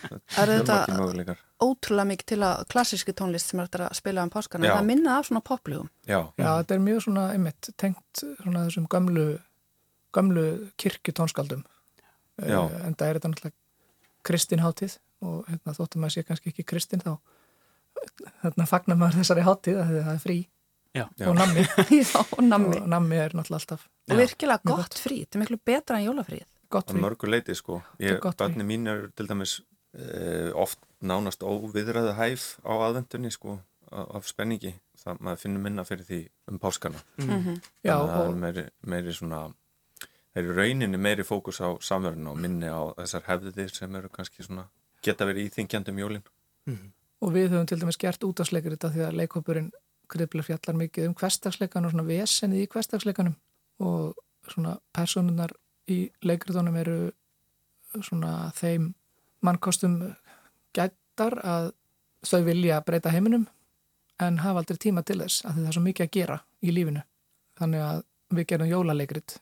Það 0.06 0.40
er 0.42 0.52
margir 0.52 1.28
þetta 1.28 1.36
ótrúlega 1.66 2.08
mikið 2.10 2.28
til 2.32 2.38
að 2.44 2.64
klassíski 2.72 3.14
tónlist 3.16 3.52
sem 3.52 3.60
er 3.60 3.68
þetta 3.68 3.88
að 3.88 3.98
spila 3.98 4.24
um 4.26 4.32
páskana. 4.32 4.68
Já. 4.68 4.74
Það 4.76 4.88
minna 4.90 5.18
af 5.18 5.28
svona 5.28 5.42
poplugum. 5.46 5.90
já, 6.06 6.18
Já, 6.36 6.48
þetta 6.60 6.74
er 6.74 6.82
mjög 6.84 7.04
svona, 7.06 7.24
einmitt, 7.32 7.70
tengt 7.80 8.22
svona 8.42 8.64
þessum 8.66 8.88
gömlu, 8.92 9.26
gömlu 10.16 10.46
kirkjutónskaldum. 10.76 11.62
Já. 12.42 12.60
Uh, 12.66 12.76
en 12.84 12.94
það 12.98 13.06
er 13.08 13.18
þetta 13.20 13.30
náttúrulega 13.32 13.56
kristinháttið 14.26 14.98
og 15.24 15.46
hérna, 15.48 15.72
þóttum 15.78 16.04
að 16.04 16.12
sé 16.12 16.26
kannski 16.26 16.52
ekki 16.52 16.66
kristin 16.66 17.00
þá 17.00 17.14
hérna, 18.42 18.66
fagnar 18.68 18.98
maður 19.00 19.22
þessari 19.22 19.46
háttið 19.46 19.80
að 19.80 19.94
það 19.96 20.12
er 20.12 20.22
frí 20.24 20.38
Já. 20.96 21.04
Og 21.28 21.34
nammi. 21.36 21.60
Já, 22.00 22.20
og 22.24 22.42
nammi. 22.44 22.76
og 22.80 22.88
nammi 22.88 23.16
er 23.20 23.34
náttúrulega 23.36 23.60
alltaf 23.60 23.88
Og 24.08 24.20
virkilega 24.20 24.64
mjög 24.64 24.78
gott 24.80 25.00
frí. 25.00 25.18
Þetta 25.24 25.36
er 25.36 25.42
miklu 25.42 25.58
betra 25.68 25.98
en 25.98 26.06
jólafríð. 26.06 26.44
gott 26.72 26.92
mörgu 26.92 27.28
leiti 27.30 27.54
sko 27.54 27.80
gott 28.22 28.36
barni 28.40 28.64
mín 28.66 28.88
er 28.90 29.10
til 29.16 29.28
dæmis 29.28 29.60
eh, 29.60 29.64
oft 30.54 30.80
nánast 31.00 31.44
óviðræðu 31.46 32.16
hæf 32.18 32.56
á 32.64 32.72
aðvendunni 32.88 33.30
sko 33.32 33.58
af 33.90 34.26
spenningi, 34.26 34.74
það 34.98 35.20
maður 35.22 35.42
finnur 35.44 35.62
minna 35.62 35.84
fyrir 35.86 36.08
því 36.08 36.18
um 36.50 36.58
páskana. 36.58 36.98
Mm 37.22 37.60
Já, 37.84 37.94
Þannig 37.94 38.10
að 38.10 38.10
það 38.10 38.24
er 38.24 38.28
og, 38.28 38.40
meiri, 38.42 38.64
meiri 38.82 39.14
svona 39.14 39.40
það 40.34 40.42
er 40.42 40.50
í 40.50 40.56
rauninni 40.58 40.98
meiri 41.00 41.24
fókus 41.24 41.60
á 41.62 41.68
samverðinu 41.80 42.32
og 42.32 42.40
minni 42.40 42.68
á 42.68 42.82
þessar 42.98 43.26
hefðir 43.30 43.72
sem 43.72 43.94
eru 43.96 44.10
kannski 44.12 44.44
svona 44.44 44.66
geta 45.02 45.24
verið 45.24 45.48
íþingjandi 45.48 45.94
um 45.94 45.98
jólin. 46.02 46.26
Og 47.22 47.32
við 47.32 47.52
höfum 47.54 47.66
til 47.66 47.80
dæmis 47.80 47.96
gert 47.96 48.24
útásleikir 48.26 48.74
þetta 48.74 48.90
því 48.92 49.04
að 49.06 49.18
leikhópurinn 49.20 49.70
kriðblir 50.10 50.44
fjallar 50.46 50.76
mikið 50.76 51.08
um 51.08 51.14
hverstagsleikan 51.14 51.86
og 51.86 51.94
svona 51.94 52.06
vesenið 52.06 52.64
í 52.64 52.68
hverstagsleikanum 52.74 53.36
og 53.86 54.18
svona 54.50 54.76
personunar 54.94 55.54
í 55.90 56.10
leikriðunum 56.26 56.76
eru 56.82 56.98
svona 58.02 58.50
þeim 58.58 58.92
mannkostum 59.44 59.98
gættar 60.76 61.38
að 61.44 61.72
þau 62.26 62.40
vilja 62.46 62.80
breyta 62.86 63.12
heiminum 63.14 63.46
en 64.22 64.38
hafa 64.40 64.62
aldrei 64.62 64.80
tíma 64.80 65.04
til 65.06 65.18
þess 65.20 65.44
að 65.44 65.58
það 65.58 65.66
er 65.68 65.76
svo 65.76 65.84
mikið 65.84 66.06
að 66.06 66.14
gera 66.16 66.38
í 66.62 66.72
lífinu. 66.72 67.02
Þannig 67.56 67.84
að 67.84 68.02
við 68.36 68.48
gerum 68.52 68.70
jólaleikrit 68.70 69.36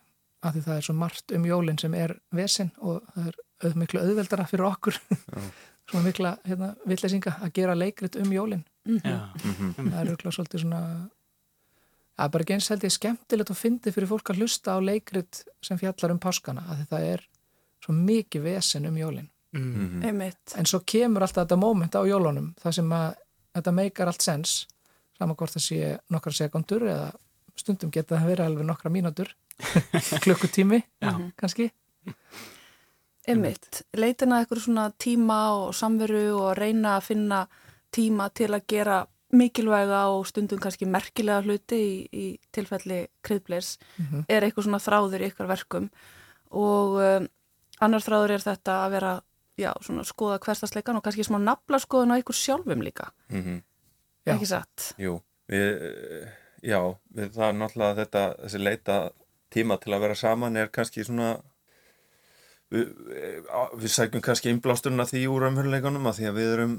að 0.44 0.56
því 0.56 0.64
það 0.66 0.76
er 0.76 0.86
svo 0.86 0.94
margt 0.98 1.34
um 1.34 1.46
jólinn 1.48 1.80
sem 1.80 1.94
er 1.96 2.16
vesen 2.34 2.72
og 2.82 3.04
það 3.14 3.30
er 3.30 3.38
auð 3.64 3.76
miklu 3.80 4.02
auðveldara 4.02 4.46
fyrir 4.50 4.66
okkur 4.68 4.98
svona 5.88 6.04
mikla 6.04 6.36
hérna, 6.44 6.72
villeysinga 6.88 7.36
að 7.44 7.52
gera 7.58 7.76
leikrit 7.76 8.16
um 8.20 8.32
jólinn. 8.32 8.64
Já. 8.84 9.30
Það 9.76 10.00
er 10.00 10.10
auðvitað 10.10 10.36
svolítið 10.36 10.64
svona 10.64 10.80
að 12.14 12.34
bara 12.34 12.54
eins 12.54 12.70
held 12.70 12.84
ég 12.86 12.94
skemmtilegt 12.94 13.50
og 13.50 13.58
fyndið 13.58 13.96
fyrir 13.96 14.10
fólk 14.10 14.30
að 14.30 14.42
hlusta 14.42 14.76
á 14.76 14.78
leikrit 14.84 15.42
sem 15.64 15.80
fjallar 15.80 16.14
um 16.14 16.20
páskana 16.22 16.66
að 16.68 16.82
því 16.82 16.90
það 16.92 17.06
er 17.14 17.24
svo 17.84 17.94
mikið 17.96 18.44
vesen 18.44 18.87
um 18.88 18.98
jólinn. 18.98 19.30
Mm. 19.55 20.03
Einmitt. 20.05 20.55
En 20.59 20.67
svo 20.67 20.81
kemur 20.87 21.23
alltaf 21.23 21.45
þetta 21.47 21.57
moment 21.61 21.95
á 21.95 22.03
jólunum 22.09 22.53
það 22.62 22.73
sem 22.81 22.93
að 22.97 23.14
þetta 23.55 23.73
meikar 23.77 24.11
allt 24.11 24.23
sens 24.27 24.55
saman 25.19 25.37
hvort 25.38 25.55
það 25.55 25.62
sé 25.69 25.93
nokkra 26.11 26.33
sekundur 26.35 26.83
eða 26.90 27.12
stundum 27.57 27.90
geta 27.95 28.17
það 28.19 28.27
verið 28.33 28.47
alveg 28.49 28.67
nokkra 28.67 28.90
mínútur 28.90 29.31
klukkutími 30.25 30.81
Já. 31.01 31.12
kannski 31.38 31.71
Einmitt. 33.25 33.83
Leitina 33.97 34.43
eitthvað 34.43 34.61
svona 34.67 34.88
tíma 35.01 35.38
og 35.57 35.71
samveru 35.79 36.25
og 36.37 36.51
reyna 36.59 36.99
að 36.99 37.07
finna 37.07 37.38
tíma 37.95 38.27
til 38.37 38.51
að 38.53 38.67
gera 38.69 38.99
mikilvæga 39.35 40.03
og 40.12 40.27
stundum 40.29 40.61
kannski 40.62 40.87
merkilega 40.87 41.40
hluti 41.47 41.79
í, 41.79 41.95
í 42.12 42.25
tilfelli 42.55 43.05
kriðbleirs 43.25 43.79
Mhm. 43.99 44.27
er 44.29 44.43
eitthvað 44.45 44.67
svona 44.69 44.83
þráður 44.83 45.25
í 45.25 45.31
ykkar 45.31 45.49
verkum 45.49 45.88
og 46.53 46.99
um, 47.01 47.29
annar 47.81 48.03
þráður 48.05 48.35
er 48.37 48.45
þetta 48.45 48.77
að 48.85 48.90
vera 48.99 49.14
já, 49.61 49.71
svona 49.85 50.05
skoða 50.07 50.40
hverstasleikan 50.43 50.99
og 50.99 51.05
kannski 51.05 51.27
smá 51.27 51.38
nafla 51.43 51.81
skoðun 51.83 52.14
á 52.14 52.21
ykkur 52.21 52.37
sjálfum 52.38 52.83
líka. 52.85 53.12
Mm 53.31 53.62
Já. 54.25 54.33
ekki 54.35 54.47
satt? 54.49 54.95
Jú, 54.97 55.19
við, 55.53 55.83
eh, 55.85 56.29
já, 56.64 56.79
við, 57.12 57.35
það 57.35 57.49
er 57.49 57.57
náttúrulega 57.61 57.97
þetta, 57.99 58.23
þessi 58.40 58.61
leita 58.62 58.95
tíma 59.53 59.77
til 59.83 59.93
að 59.93 60.01
vera 60.07 60.17
saman 60.17 60.57
er 60.57 60.71
kannski 60.73 61.05
svona 61.05 61.43
við, 62.73 62.88
eh, 63.12 63.43
við 63.77 63.93
sækjum 63.93 64.25
kannski 64.25 64.49
innblásturna 64.49 65.05
því 65.05 65.27
úr 65.29 65.49
umhörleikunum 65.51 66.09
að 66.09 66.21
því 66.21 66.31
að 66.31 66.38
við 66.40 66.55
erum 66.55 66.75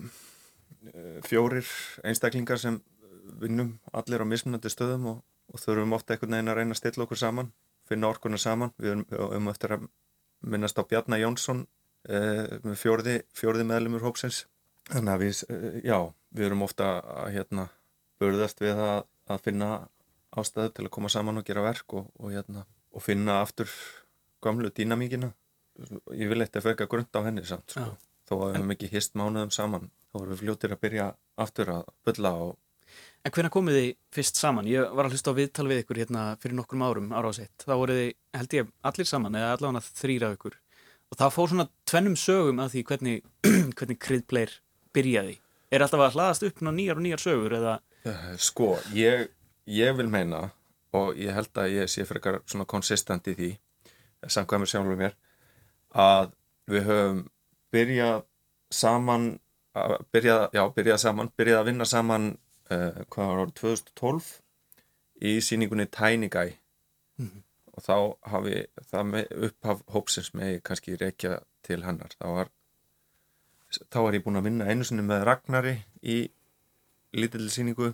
eh, 0.89 1.21
fjórir 1.27 1.69
einstaklingar 2.03 2.57
sem 2.57 2.81
vinnum 3.37 3.75
allir 3.93 4.25
á 4.25 4.25
mismunandi 4.25 4.71
stöðum 4.73 5.05
og, 5.13 5.23
og 5.53 5.61
þurfum 5.61 5.93
ofta 5.93 6.15
einhvern 6.15 6.33
veginn 6.33 6.49
að 6.49 6.59
reyna 6.59 6.73
að 6.73 6.81
stilla 6.81 7.05
okkur 7.05 7.21
saman, 7.21 7.53
finna 7.85 8.09
orkuna 8.09 8.41
saman. 8.41 8.73
Við 8.81 8.91
erum 8.95 9.05
um 9.37 9.53
eftir 9.53 9.77
að 9.77 9.87
minnast 10.41 10.81
á 10.81 10.83
Bjarnar 10.83 11.21
Jónsson 11.21 11.67
með 12.05 12.75
fjórði, 12.79 13.15
fjórði 13.33 13.65
meðlumur 13.69 14.05
hópsins 14.05 14.43
þannig 14.91 15.13
að 15.13 15.23
við, 15.23 15.41
eh, 15.49 15.77
já, 15.85 15.99
við 16.35 16.47
erum 16.49 16.65
ofta 16.65 16.89
að 17.01 17.29
hérna 17.35 17.67
burðast 18.21 18.61
við 18.61 18.81
að, 18.81 19.05
að 19.31 19.45
finna 19.47 19.69
ástæðu 20.35 20.73
til 20.75 20.85
að 20.85 20.93
koma 20.97 21.11
saman 21.11 21.41
og 21.41 21.47
gera 21.47 21.63
verk 21.65 21.95
og, 21.97 22.09
og, 22.19 22.33
hérna, 22.33 22.65
og 22.93 23.03
finna 23.03 23.39
aftur 23.41 23.71
gamlu 24.43 24.69
dýnamíkina 24.69 25.31
ég 26.15 26.29
vil 26.31 26.41
eitthvað 26.43 26.69
feka 26.69 26.89
grund 26.91 27.17
á 27.17 27.25
henni 27.25 27.43
samt 27.47 27.73
sko. 27.73 27.95
Þó 28.25 28.35
að 28.35 28.45
við 28.45 28.55
hefum 28.57 28.75
ekki 28.75 28.91
hist 28.93 29.17
mánuðum 29.17 29.51
saman 29.53 29.89
þá 30.11 30.19
erum 30.21 30.31
við 30.33 30.43
fljótir 30.43 30.75
að 30.75 30.83
byrja 30.85 31.07
aftur 31.41 31.73
að 31.79 31.89
bylla 32.07 32.35
og 32.45 32.53
En 33.25 33.33
hvenær 33.33 33.49
komið 33.49 33.75
þið 33.79 33.87
fyrst 34.13 34.37
saman? 34.37 34.67
Ég 34.69 34.91
var 34.93 35.07
að 35.07 35.15
hlusta 35.15 35.31
á 35.33 35.37
viðtal 35.39 35.63
við 35.65 35.79
ykkur 35.81 35.99
hérna 36.03 36.25
fyrir 36.37 36.53
nokkrum 36.59 36.83
árum 36.85 37.07
ára 37.09 37.31
á 37.33 37.33
sitt. 37.33 37.63
Það 37.65 37.79
voru 37.81 37.95
þið, 37.97 38.11
held 38.37 38.53
ég, 38.53 38.67
allir 38.85 39.09
saman 39.09 39.37
eða 39.39 39.55
allavega 39.55 39.81
þrýra 39.97 40.29
ykkur. 40.35 40.57
Og 41.15 41.21
það 41.21 41.29
fór 41.31 41.47
svona 41.47 41.63
tvennum 41.87 42.15
sögum 42.19 42.57
að 42.59 42.73
því 42.73 42.81
hvernig, 42.89 43.19
hvernig 43.79 43.99
kriðpleir 44.03 44.55
byrjaði. 44.91 45.37
Er 45.71 45.85
alltaf 45.85 46.01
að 46.03 46.17
hlaðast 46.17 46.43
upp 46.43 46.59
nýjar 46.67 46.99
og 46.99 47.05
nýjar 47.05 47.21
sögur 47.23 47.55
eða... 47.55 47.75
uh, 48.03 48.33
sko, 48.35 48.73
ég, 48.91 49.29
ég 49.63 49.95
vil 49.95 50.09
meina 50.11 50.49
og 50.91 51.15
ég 51.15 51.31
held 51.31 51.55
að 51.55 51.71
ég 51.71 51.91
sé 51.91 52.03
frekar 52.03 52.41
svona 52.43 52.67
konsistent 52.67 53.31
í 53.31 53.35
því 53.37 53.49
samkvæmur 54.27 54.67
sjálfur 54.67 54.99
mér 54.99 55.15
að 55.95 56.33
við 56.67 56.87
höfum 56.89 57.23
byrjað 57.71 58.27
saman 58.75 59.29
að 59.75 59.95
byrjað, 60.11 60.45
já, 60.51 60.63
byrjað 60.75 61.01
saman 61.05 61.31
byrjað 61.39 61.61
að 61.61 61.71
vinna 61.71 61.87
saman 61.87 62.27
uh, 62.75 63.03
hvað 63.07 63.31
var 63.31 63.43
árið 63.45 63.55
2012 63.63 64.31
í 65.31 65.37
síningunni 65.39 65.87
Tiny 65.87 66.27
Guy 66.27 66.57
og 67.75 67.83
þá 67.83 67.95
hafi 68.31 68.61
það 68.91 69.09
með 69.11 69.33
upphaf 69.49 69.81
hópsins 69.91 70.31
með 70.37 70.59
kannski 70.67 70.95
reykja 70.99 71.39
til 71.65 71.81
hennar. 71.83 72.15
Þá 72.19 72.27
var 72.37 72.53
þá 73.91 73.99
var 74.05 74.15
ég 74.15 74.23
búin 74.25 74.39
að 74.39 74.47
vinna 74.49 74.69
einu 74.69 74.87
sinni 74.87 75.05
með 75.05 75.25
Ragnari 75.27 75.75
í 76.03 76.17
lítill 77.15 77.49
síningu 77.51 77.91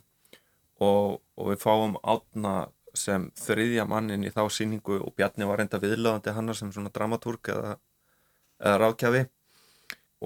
og, 0.82 1.22
og 1.38 1.52
við 1.52 1.62
fáum 1.62 1.98
átna 2.02 2.72
sem 2.98 3.30
þriðja 3.40 3.86
mannin 3.88 4.26
í 4.28 4.34
þá 4.34 4.44
síningu 4.52 5.00
og 5.00 5.14
Bjarni 5.16 5.48
var 5.48 5.62
reynda 5.62 5.80
viðlöðandi 5.82 6.34
hannar 6.36 6.58
sem 6.58 6.72
svona 6.74 6.92
dramatúrk 6.94 7.52
eða, 7.54 7.78
eða 8.60 8.82
ráðkjafi 8.82 9.24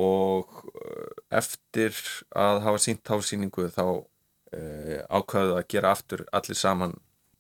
og 0.02 0.58
eh, 0.74 1.12
eftir 1.38 1.96
að 2.36 2.64
hafa 2.66 2.82
sínt 2.82 3.06
þá 3.06 3.22
síningu 3.24 3.70
þá 3.72 3.86
uh, 3.86 4.98
ákvaðuð 5.08 5.60
að 5.60 5.68
gera 5.72 5.94
aftur 5.96 6.26
allir 6.36 6.58
saman 6.60 6.98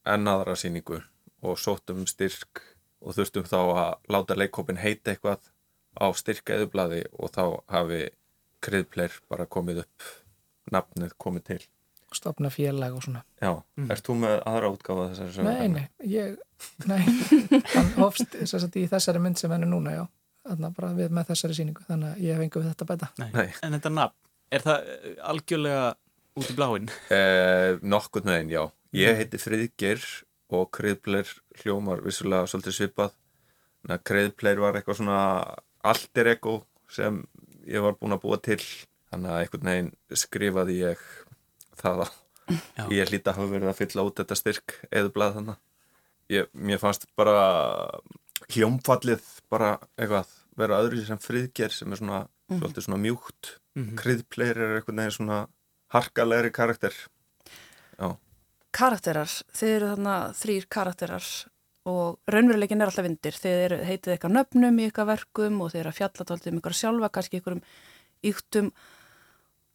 enn 0.07 0.29
aðra 0.29 0.55
síningu 0.59 1.01
og 1.45 1.59
sóttum 1.61 2.05
styrk 2.09 2.63
og 3.05 3.15
þurftum 3.17 3.47
þá 3.49 3.59
að 3.61 4.11
láta 4.15 4.37
leikkópin 4.37 4.81
heita 4.81 5.13
eitthvað 5.13 5.45
á 5.95 6.07
styrka 6.17 6.57
eðublaði 6.57 7.05
og 7.13 7.31
þá 7.35 7.43
hafi 7.71 8.01
kriðpleir 8.65 9.15
bara 9.29 9.45
komið 9.45 9.83
upp 9.85 10.11
nafnið 10.73 11.15
komið 11.21 11.47
til 11.51 11.61
stopna 12.15 12.49
félag 12.53 12.95
og 12.95 13.03
svona 13.03 13.21
Já, 13.43 13.51
ert 13.91 14.07
þú 14.07 14.17
með 14.21 14.35
aðra 14.47 14.69
útgáfa 14.73 15.07
þessari 15.11 15.33
sögu? 15.35 15.47
Nei, 15.49 15.67
nei, 15.73 15.87
ég, 16.07 16.37
nei, 16.87 17.01
hann 17.73 17.91
að 17.99 18.77
í 18.79 18.85
þessari 18.91 19.23
mynd 19.23 19.41
sem 19.41 19.51
henni 19.51 19.67
núna, 19.69 19.95
já, 19.97 20.03
þannig 20.47 20.77
bara 20.77 20.93
við 20.95 21.17
með 21.17 21.33
þessari 21.33 21.57
síningu, 21.57 21.83
þannig 21.89 22.13
að 22.13 22.23
ég 22.23 22.37
hef 22.37 22.45
engu 22.45 22.61
við 22.61 22.69
þetta 22.71 22.85
að 22.85 22.91
bæta. 22.93 23.09
Nei. 23.19 23.29
Nei. 23.35 23.49
En 23.67 23.75
þetta 23.75 23.91
nafn, 23.97 24.17
Er 24.53 24.63
það 24.63 24.89
eh, 24.93 25.13
algjörlega 25.31 25.85
út 26.39 26.51
í 26.51 26.55
bláinn? 26.57 26.91
Eh, 27.13 27.77
nokkurn 27.81 28.31
veginn, 28.31 28.53
já. 28.53 28.63
Ég 28.95 29.17
heiti 29.19 29.39
Friðgeir 29.41 30.03
og 30.63 30.71
Kreðpleir 30.75 31.29
hljómar 31.61 32.03
vissulega 32.05 32.49
svolítið 32.49 32.77
svipað. 32.79 33.15
Þannig 33.81 33.95
að 33.99 34.05
Kreðpleir 34.09 34.61
var 34.63 34.77
eitthvað 34.79 34.99
svona 35.01 35.19
alter 35.85 36.31
ego 36.33 36.55
sem 36.91 37.21
ég 37.69 37.83
var 37.85 37.97
búin 37.99 38.15
að 38.15 38.23
búa 38.25 38.39
til. 38.41 38.61
Þannig 39.11 39.31
að 39.31 39.41
einhvern 39.43 39.69
veginn 39.71 39.91
skrifaði 40.23 40.77
ég 40.81 41.03
það 41.81 42.05
á. 42.05 42.07
Já. 42.77 42.85
Ég 42.93 43.09
hlýta 43.09 43.31
að 43.31 43.39
hafa 43.39 43.51
verið 43.53 43.71
að 43.71 43.79
fylla 43.79 44.05
út 44.05 44.19
þetta 44.21 44.37
styrk 44.37 44.75
eða 44.91 45.13
blað 45.13 45.37
þannig. 45.39 45.61
Ég, 46.33 46.49
mér 46.57 46.81
fannst 46.81 47.05
bara 47.17 47.45
hljómfallið 48.53 49.25
bara 49.49 49.75
eitthvað 49.97 50.33
vera 50.57 50.79
öðru 50.83 51.03
sem 51.05 51.21
Friðgeir 51.21 51.73
sem 51.73 51.91
er 51.93 52.01
svona 52.01 52.21
svolítið 52.49 52.87
svona 52.87 53.01
mjúkt. 53.01 53.55
Mhm. 53.75 53.95
Kreðpleir 53.99 54.57
er 54.57 54.77
einhvern 54.79 55.01
veginn 55.01 55.17
svona 55.17 55.39
harkalegri 55.93 56.51
karakter. 56.53 56.93
Já. 57.97 58.15
Karakterar, 58.75 59.31
þið 59.55 59.73
eru 59.77 59.91
þarna 59.93 60.15
þrýr 60.35 60.65
karakterar 60.71 61.27
og 61.87 62.33
raunveruleikin 62.33 62.81
er 62.81 62.89
alltaf 62.89 63.05
vindir. 63.05 63.37
Þið 63.39 63.61
eru, 63.67 63.79
heitið 63.87 64.15
eitthvað 64.15 64.35
nöfnum 64.35 64.79
í 64.81 64.87
eitthvað 64.89 65.11
verkum 65.13 65.61
og 65.63 65.71
þið 65.71 65.81
eru 65.81 65.91
að 65.93 65.99
fjalla 65.99 66.27
tóltið 66.27 66.51
um 66.51 66.59
ykkur 66.59 66.77
sjálfa, 66.79 67.11
kannski 67.15 67.39
ykkur 67.39 67.55
um 67.55 67.65
yktum 68.25 68.71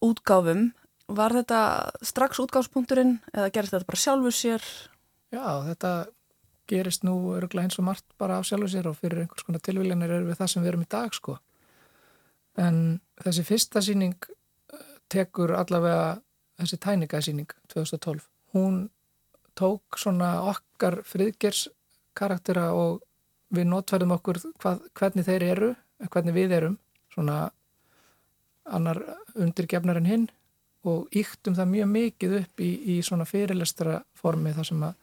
útgáfum. 0.05 0.65
Var 1.11 1.37
þetta 1.41 1.61
strax 2.07 2.43
útgáfspunkturinn 2.45 3.17
eða 3.33 3.53
gerist 3.55 3.75
þetta 3.75 3.89
bara 3.89 4.03
sjálfur 4.05 4.37
sér? 4.37 4.67
Já, 5.33 5.47
þetta 5.71 5.93
gerist 6.71 7.07
nú 7.07 7.15
örgulega 7.35 7.67
eins 7.67 7.79
og 7.81 7.87
margt 7.89 8.07
bara 8.21 8.39
af 8.39 8.47
sjálfu 8.47 8.69
sér 8.71 8.91
og 8.91 8.99
fyrir 8.99 9.25
einhvers 9.25 9.47
konar 9.47 9.63
tilvílanir 9.65 10.13
er 10.19 10.27
við 10.29 10.39
það 10.39 10.53
sem 10.53 10.65
við 10.65 10.73
erum 10.73 10.85
í 10.85 10.91
dag 10.91 11.17
sko. 11.17 11.39
En 12.61 13.01
þessi 13.23 13.47
fyrsta 13.47 13.83
síning 13.85 14.19
eh, 14.29 14.85
tekur 15.11 15.55
allavega 15.59 16.21
þessi 16.61 16.79
tæningasýning 16.85 17.57
2012. 17.73 18.30
Hún 18.55 18.89
tók 19.59 19.99
svona 20.01 20.41
okkar 20.51 21.01
friðgers 21.07 21.69
karaktera 22.17 22.71
og 22.75 23.01
við 23.55 23.69
notverðum 23.71 24.15
okkur 24.17 24.41
hvað, 24.63 24.85
hvernig 24.99 25.27
þeir 25.27 25.47
eru, 25.47 25.71
hvernig 26.11 26.37
við 26.37 26.55
erum, 26.59 26.77
svona 27.13 27.39
annar 28.71 29.01
undirgefnar 29.35 29.99
en 30.01 30.09
hinn 30.09 30.29
og 30.87 31.11
yktum 31.13 31.57
það 31.59 31.73
mjög 31.75 31.89
mikið 31.93 32.37
upp 32.41 32.63
í, 32.63 32.71
í 32.95 33.01
svona 33.05 33.27
fyrirlestra 33.29 34.01
formi 34.17 34.55
þar 34.57 34.69
sem 34.71 34.85
að 34.87 34.95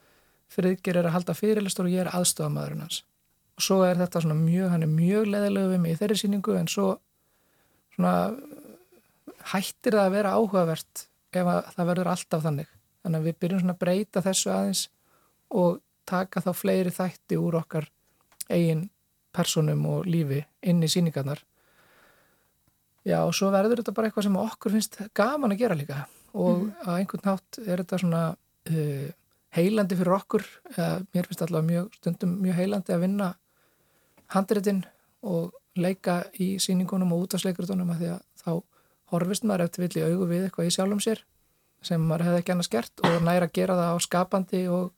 friðger 0.48 0.98
er 0.98 1.08
að 1.10 1.14
halda 1.18 1.36
fyrirlestur 1.36 1.86
og 1.86 1.92
ég 1.92 2.02
er 2.02 2.12
aðstofamæðurinn 2.16 2.86
hans. 2.86 3.02
Og 3.58 3.66
svo 3.66 3.82
er 3.84 3.98
þetta 4.00 4.22
svona 4.24 4.38
mjög, 4.38 4.70
hann 4.72 4.86
er 4.86 4.90
mjög 4.90 5.28
leðilegu 5.28 5.74
við 5.74 5.84
mig 5.84 5.94
í 5.94 6.00
þeirri 6.00 6.18
síningu 6.22 6.56
en 6.56 6.70
svo 6.72 6.88
svona 7.94 8.14
hættir 9.52 9.98
það 9.98 10.04
að 10.06 10.16
vera 10.16 10.34
áhugavert 10.38 11.06
ef 11.36 11.52
að 11.52 11.72
það 11.76 11.90
verður 11.92 12.12
alltaf 12.14 12.44
þannig. 12.46 12.77
Þannig 13.04 13.20
að 13.20 13.28
við 13.28 13.36
byrjum 13.42 13.62
svona 13.62 13.76
að 13.76 13.82
breyta 13.84 14.22
þessu 14.24 14.52
aðeins 14.52 14.84
og 15.54 15.80
taka 16.08 16.42
þá 16.44 16.50
fleiri 16.56 16.92
þætti 16.94 17.38
úr 17.40 17.58
okkar 17.60 17.88
eigin 18.48 18.88
personum 19.34 19.84
og 19.88 20.08
lífi 20.08 20.40
inn 20.66 20.82
í 20.82 20.90
síningarnar. 20.90 21.40
Já, 23.06 23.22
og 23.22 23.34
svo 23.36 23.50
verður 23.54 23.80
þetta 23.80 23.94
bara 23.96 24.08
eitthvað 24.08 24.26
sem 24.26 24.38
okkur 24.40 24.74
finnst 24.74 24.98
gaman 25.16 25.54
að 25.54 25.62
gera 25.62 25.76
líka. 25.78 26.02
Og 26.36 26.68
á 26.84 26.98
einhvern 26.98 27.24
nátt 27.24 27.60
er 27.64 27.80
þetta 27.80 28.00
svona 28.02 28.22
uh, 28.34 29.08
heilandi 29.56 29.96
fyrir 29.96 30.16
okkur, 30.18 30.44
eða 30.74 30.88
mér 31.14 31.28
finnst 31.28 31.44
allavega 31.46 31.68
mjög, 31.70 31.94
stundum 32.00 32.34
mjög 32.42 32.58
heilandi 32.58 32.94
að 32.94 33.04
vinna 33.06 33.30
handritin 34.34 34.82
og 35.24 35.54
leika 35.78 36.20
í 36.42 36.56
síningunum 36.60 37.14
og 37.14 37.26
útvarsleikritunum 37.26 37.94
að 37.94 38.02
því 38.02 38.10
að 38.12 38.20
þá 38.42 38.52
horfist 39.14 39.46
maður 39.48 39.68
eftir 39.68 39.84
vill 39.84 40.00
í 40.00 40.06
augu 40.10 40.28
við 40.28 40.46
eitthvað 40.46 40.68
í 40.68 40.74
sjálfum 40.74 41.02
sér 41.02 41.22
sem 41.84 42.02
maður 42.02 42.28
hefði 42.28 42.42
ekki 42.42 42.54
annars 42.54 42.70
gert 42.72 43.02
og 43.06 43.18
næra 43.22 43.48
að 43.48 43.56
gera 43.58 43.76
það 43.78 43.92
á 43.94 43.96
skapandi 44.02 44.62
og 44.72 44.92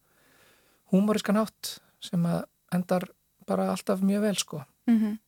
húmorískan 0.92 1.38
hátt 1.40 1.76
sem 2.02 2.24
að 2.26 2.44
endar 2.74 3.08
bara 3.48 3.70
alltaf 3.72 4.00
mjög 4.04 4.28
vel 4.28 4.38
sko. 4.38 4.64
Mm 4.86 5.18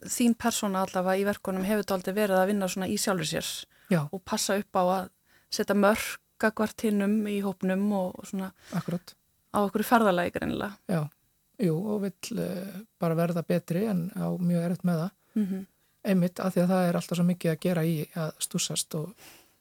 Þín 0.00 0.36
persóna 0.38 0.84
allavega 0.84 1.18
í 1.18 1.24
verkunum 1.26 1.64
hefur 1.66 1.82
þetta 1.82 1.94
aldrei 1.94 2.14
verið 2.14 2.38
að 2.38 2.46
vinna 2.46 2.68
svona 2.68 2.86
í 2.88 2.96
sjálfur 2.96 3.26
sér 3.26 3.48
Já, 3.90 4.06
og 4.06 4.22
passa 4.24 4.54
upp 4.56 4.76
á 4.78 4.82
að 4.82 5.08
setja 5.50 5.74
mörg 5.74 6.20
gagvart 6.40 6.84
hinnum 6.86 7.26
í 7.28 7.40
hópnum 7.44 7.82
og 7.92 8.22
svona 8.24 8.52
akkurat. 8.72 9.14
á 9.52 9.58
okkur 9.60 9.84
ferðalagi 9.84 10.32
greinilega. 10.38 10.78
Já, 10.88 11.10
jú 11.58 11.74
og 11.76 12.06
vill 12.06 12.38
uh, 12.38 12.80
bara 13.02 13.18
verða 13.18 13.42
betri 13.42 13.84
en 13.90 14.08
á 14.14 14.30
mjög 14.38 14.64
erfitt 14.68 14.86
með 14.88 15.02
það. 15.02 15.10
Mm 15.34 15.46
-hmm. 15.46 15.66
Einmitt 16.04 16.40
af 16.40 16.54
því 16.54 16.62
að 16.62 16.70
það 16.72 16.88
er 16.88 16.96
alltaf 16.96 17.16
svo 17.16 17.24
mikið 17.24 17.50
að 17.50 17.60
gera 17.60 17.84
í 17.84 17.96
að 18.14 18.30
stúsast 18.38 18.94
og 18.94 19.14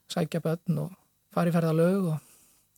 sækja 0.09 0.41
börn 0.43 0.83
og 0.85 0.93
fara 1.33 1.51
í 1.51 1.55
ferðalög 1.55 2.09
og 2.13 2.19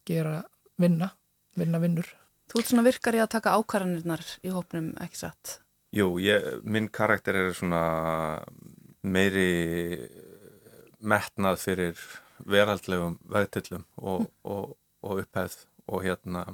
gera 0.07 0.41
vinna, 0.81 1.11
vinna 1.55 1.81
vinnur. 1.81 2.07
Þú 2.51 2.59
ert 2.59 2.71
svona 2.71 2.85
virkar 2.87 3.15
í 3.15 3.21
að 3.23 3.33
taka 3.37 3.55
ákvarðanirnar 3.55 4.23
í 4.43 4.51
hópnum, 4.51 4.91
ekki 5.03 5.21
satt? 5.21 5.59
Jú, 5.95 6.15
ég, 6.23 6.61
minn 6.63 6.89
karakter 6.91 7.37
er 7.39 7.53
svona 7.55 7.83
meiri 9.03 9.99
metnað 11.01 11.61
fyrir 11.63 12.03
veraldlegum 12.47 13.17
vegtillum 13.31 13.85
og, 13.97 14.27
og, 14.43 14.75
og 15.03 15.23
upphæð 15.23 15.57
og 15.87 16.03
hérna 16.05 16.45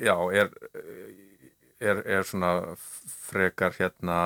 já, 0.00 0.16
er, 0.32 0.48
er, 1.80 2.02
er 2.06 2.24
svona 2.24 2.52
frekar 2.78 3.76
hérna 3.78 4.18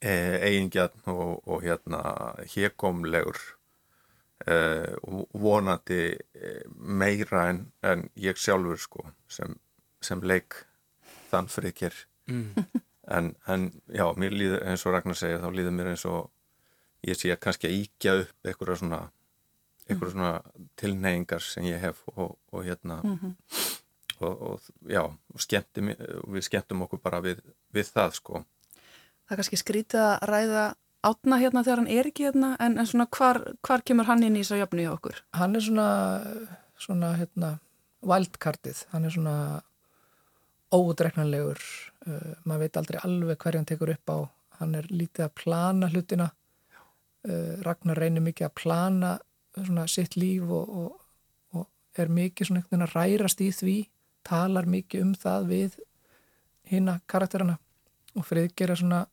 e, 0.00 0.12
eigingjarn 0.44 1.08
og, 1.12 1.40
og 1.48 1.64
hérna 1.64 2.02
hérkomlegur 2.52 3.40
vonandi 5.36 6.00
e, 6.16 6.52
meira 6.76 7.48
en, 7.50 7.64
en 7.84 8.06
ég 8.16 8.38
sjálfur 8.40 8.78
sko 8.80 9.04
sem, 9.28 9.52
sem 10.00 10.20
leik 10.24 10.56
þann 11.30 11.48
frikir. 11.52 11.94
Mm. 12.30 12.54
en, 13.16 13.32
en 13.50 13.68
já, 13.92 14.06
mér 14.16 14.32
líður 14.36 14.64
eins 14.70 14.86
og 14.86 14.94
Ragnar 14.96 15.18
segja, 15.18 15.40
þá 15.42 15.50
líður 15.54 15.76
mér 15.76 15.92
eins 15.92 16.04
og 16.08 16.30
ég 17.06 17.16
sé 17.18 17.34
kannski 17.40 17.68
að 17.70 17.76
íkja 17.82 18.14
upp 18.24 18.48
einhverja 18.50 18.80
svona, 18.82 19.00
einhverja 19.88 20.14
svona 20.14 20.32
tilneyingar 20.80 21.44
sem 21.44 21.64
ég 21.70 21.80
hef 21.80 22.02
og, 22.14 22.34
og 22.52 22.64
hérna 22.66 23.00
og, 24.20 24.34
og 24.52 24.70
já, 24.90 25.00
og 25.08 25.40
skemmti, 25.40 25.84
mér- 25.86 26.02
við 26.28 26.44
skemmtum 26.48 26.82
okkur 26.84 27.00
bara 27.00 27.22
við, 27.24 27.40
við 27.72 27.88
það 27.94 28.16
sko. 28.18 28.42
Það 29.24 29.32
er 29.36 29.40
kannski 29.40 29.60
skrítið 29.62 30.02
að 30.04 30.16
ræða 30.28 30.64
átna 31.06 31.38
hérna 31.40 31.62
þegar 31.64 31.82
hann 31.82 31.92
er 31.92 32.08
ekki 32.10 32.26
hérna 32.28 32.52
en, 32.60 32.76
en 32.80 32.88
svona 32.88 33.06
hvar, 33.16 33.40
hvar 33.66 33.84
kemur 33.86 34.08
hann 34.08 34.24
inn 34.26 34.36
í 34.36 34.42
þess 34.42 34.56
að 34.56 34.62
jöfnu 34.64 34.84
hjá 34.84 34.92
okkur? 34.92 35.20
Hann 35.36 35.56
er 35.56 35.64
svona, 35.64 35.88
svona 36.80 37.12
hérna, 37.18 37.50
wildcardið, 38.06 38.84
hann 38.92 39.06
er 39.08 39.14
svona 39.14 39.36
ódreiknanlegur, 40.74 41.62
uh, 42.06 42.34
maður 42.44 42.66
veit 42.66 42.78
aldrei 42.80 43.00
alveg 43.02 43.40
hverja 43.42 43.62
hann 43.62 43.70
tekur 43.70 43.94
upp 43.94 44.12
á, 44.12 44.18
hann 44.60 44.76
er 44.78 44.88
lítið 44.92 45.26
að 45.26 45.36
plana 45.42 45.90
hlutina, 45.90 46.30
uh, 47.28 47.54
Ragnar 47.66 48.00
reynir 48.00 48.24
mikið 48.24 48.50
að 48.50 48.56
plana 48.62 49.14
svona 49.56 49.86
sitt 49.90 50.16
líf 50.20 50.46
og, 50.46 50.68
og, 50.68 51.06
og 51.56 51.98
er 51.98 52.12
mikið 52.12 52.48
svona 52.48 52.62
einhvern 52.62 52.76
veginn 52.76 52.88
að 52.88 52.96
rærast 52.96 53.42
í 53.42 53.50
því, 53.56 53.78
talar 54.26 54.68
mikið 54.70 55.06
um 55.06 55.14
það 55.18 55.48
við 55.50 55.80
hina 56.70 57.00
karakterana 57.10 57.56
og 58.14 58.26
friðgera 58.26 58.76
svona 58.78 59.04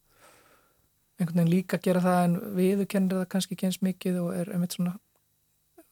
einhvern 1.17 1.41
veginn 1.41 1.53
líka 1.53 1.79
gera 1.81 2.03
það 2.03 2.23
en 2.25 2.37
viðurkennir 2.57 3.21
það 3.21 3.29
kannski 3.33 3.57
eins 3.65 3.81
mikið 3.85 4.19
og 4.21 4.33
er 4.37 4.53
einmitt 4.53 4.77
svona 4.77 4.97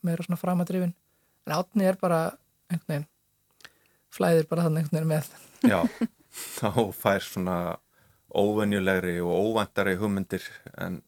meira 0.06 0.26
svona 0.26 0.38
framadrifin. 0.40 0.94
En 1.46 1.56
átni 1.58 1.88
er 1.88 1.98
bara 2.02 2.22
einhvern 2.70 2.92
veginn 2.92 3.10
flæðir 4.16 4.48
bara 4.50 4.68
þannig 4.68 4.86
einhvern 4.86 5.02
veginn 5.02 5.12
með. 5.16 5.32
Já, 5.66 5.80
þá 6.60 6.70
fær 6.96 7.26
svona 7.26 7.58
óvenjulegri 8.36 9.18
og 9.24 9.50
óvæntari 9.50 9.96
hugmyndir 10.00 10.46
en 10.78 11.02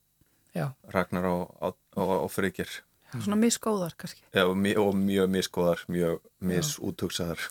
já, 0.56 0.72
Ragnar 0.94 1.28
og, 1.30 1.56
og, 1.62 1.78
og, 1.96 2.30
frikir 2.32 2.70
Svona 3.12 3.38
misgóðar 3.40 3.96
kannski. 4.00 4.22
já, 4.34 4.44
og, 4.44 4.56
mjög, 4.58 4.80
og 4.84 4.96
mjög 5.00 5.30
miskoðar, 5.32 5.84
mjög 5.88 6.20
misútugsaðar 6.40 7.44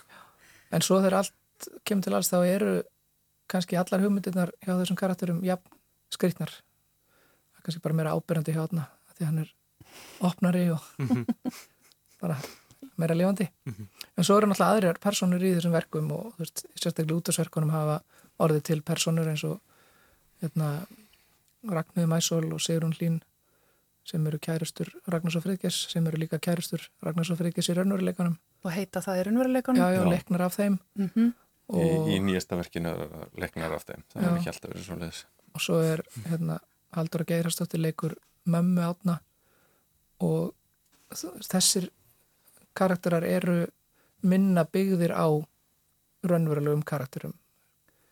en 0.71 0.85
svo 0.85 0.99
þegar 1.01 1.21
allt 1.21 1.69
kemur 1.87 2.05
til 2.05 2.15
alls 2.17 2.29
þá 2.31 2.39
eru 2.45 2.73
kannski 3.49 3.77
allar 3.79 4.03
hugmyndirnar 4.03 4.53
hjá 4.61 4.73
þessum 4.73 4.99
karakterum 4.99 5.43
jafn 5.45 5.76
skrýtnar. 6.13 6.51
Það 6.51 7.59
er 7.59 7.65
kannski 7.67 7.83
bara 7.83 7.97
meira 7.99 8.13
ábyrjandi 8.15 8.55
hjá 8.55 8.63
þarna 8.67 8.87
því 9.17 9.25
hann 9.29 9.39
er 9.43 9.53
opnari 10.27 10.65
og 10.71 10.83
bara 12.21 12.37
meira 12.97 13.15
lifandi. 13.17 13.47
En 14.17 14.25
svo 14.25 14.37
eru 14.37 14.49
náttúrulega 14.49 14.73
aðrir 14.77 14.99
personur 15.01 15.43
í 15.45 15.53
þessum 15.55 15.73
verkum 15.75 16.11
og 16.15 16.31
þú 16.37 16.43
veist, 16.45 16.65
sérstaklega 16.77 17.17
útastverkunum 17.19 17.73
hafa 17.73 17.99
orðið 18.41 18.63
til 18.69 18.81
personur 18.85 19.29
eins 19.31 19.43
og 19.47 19.57
hérna 20.43 20.71
Ragnhildur 21.67 22.09
Mæsól 22.11 22.45
og 22.53 22.61
Sigrun 22.61 22.93
Hlín 22.93 23.17
sem 24.07 24.23
eru 24.29 24.37
kærustur 24.39 24.87
Ragnars 25.11 25.35
og 25.35 25.43
Friðgers 25.43 25.79
sem 25.91 26.05
eru 26.07 26.19
líka 26.21 26.37
kærustur 26.39 26.85
Ragnars 27.03 27.31
og 27.33 27.39
Friðgers 27.41 27.67
í 27.73 27.75
raunveruleikanum. 27.75 28.37
Og 28.63 28.71
heita 28.71 29.01
það 29.03 29.19
er 29.23 29.29
unnveruleikunum. 29.33 29.81
já, 29.81 29.89
já, 29.97 30.03
Já. 30.05 30.09
leiknar 30.13 30.45
af 30.45 30.55
þeim. 30.57 30.77
Mm 30.95 31.33
í, 31.71 31.81
og, 31.81 32.11
í 32.11 32.19
nýjasta 32.23 32.59
verkinu 32.59 32.93
leiknar 33.37 33.75
af 33.75 33.87
þeim, 33.87 34.05
það 34.13 34.23
Já. 34.23 34.27
er 34.29 34.37
ekki 34.37 34.53
alltaf 34.53 34.71
verið 34.71 34.87
svo 34.87 34.99
leiðis 35.01 35.25
og 35.57 35.63
svo 35.63 35.79
er 35.81 36.03
hérna 36.27 36.59
Haldur 36.93 37.25
Geirastóttir 37.27 37.81
leikur 37.81 38.15
mömmu 38.47 38.83
átna 38.85 39.17
og 40.23 40.53
þessir 41.47 41.89
karakterar 42.77 43.25
eru 43.25 43.65
minna 44.21 44.63
byggðir 44.65 45.13
á 45.13 45.27
raunverulegum 46.27 46.83
karakterum. 46.85 47.33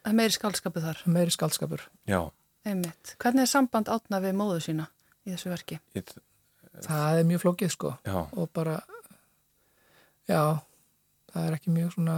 Það 0.04 0.12
er 0.12 0.18
meiri 0.20 0.36
skaldskapu 0.36 0.84
þar. 0.84 1.02
Meiri 1.10 1.34
skaldskapur. 1.34 1.86
Hvernig 2.06 3.42
er 3.44 3.50
samband 3.50 3.90
átna 3.94 4.22
við 4.24 4.38
móðu 4.38 4.62
sína 4.64 4.88
í 5.26 5.34
þessu 5.34 5.52
verki? 5.54 5.80
Ég, 5.98 6.16
Það 6.86 7.20
er 7.20 7.28
mjög 7.30 7.42
flókið 7.46 7.70
sko 7.72 7.90
já, 8.04 8.16
og 8.36 8.50
bara, 8.52 8.74
já, 10.28 10.60
það 11.32 11.46
er 11.46 11.54
ekki 11.56 11.72
mjög 11.72 11.94
svona 11.94 12.18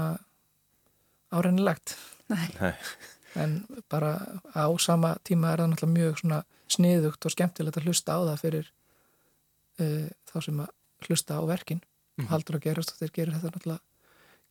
árennilegt. 1.33 1.97
Nei. 2.31 2.47
nei, 2.59 2.73
En 3.37 3.65
bara 3.89 4.15
á 4.55 4.65
sama 4.81 5.15
tíma 5.23 5.51
er 5.53 5.61
það 5.61 5.71
náttúrulega 5.73 5.93
mjög 5.93 6.21
svona 6.21 6.39
sniðugt 6.71 7.27
og 7.27 7.33
skemmtilegt 7.33 7.77
að 7.77 7.87
hlusta 7.87 8.15
á 8.17 8.19
það 8.31 8.39
fyrir 8.41 8.71
uh, 9.83 10.07
þá 10.31 10.37
sem 10.47 10.61
að 10.63 10.71
hlusta 11.07 11.37
á 11.37 11.43
verkin. 11.47 11.81
Mhm. 12.17 12.29
Haldur 12.31 12.57
að 12.57 12.65
gerast 12.65 12.93
og 12.93 13.01
þeir 13.01 13.13
gerir 13.13 13.35
þetta 13.35 13.51
náttúrulega, 13.53 13.83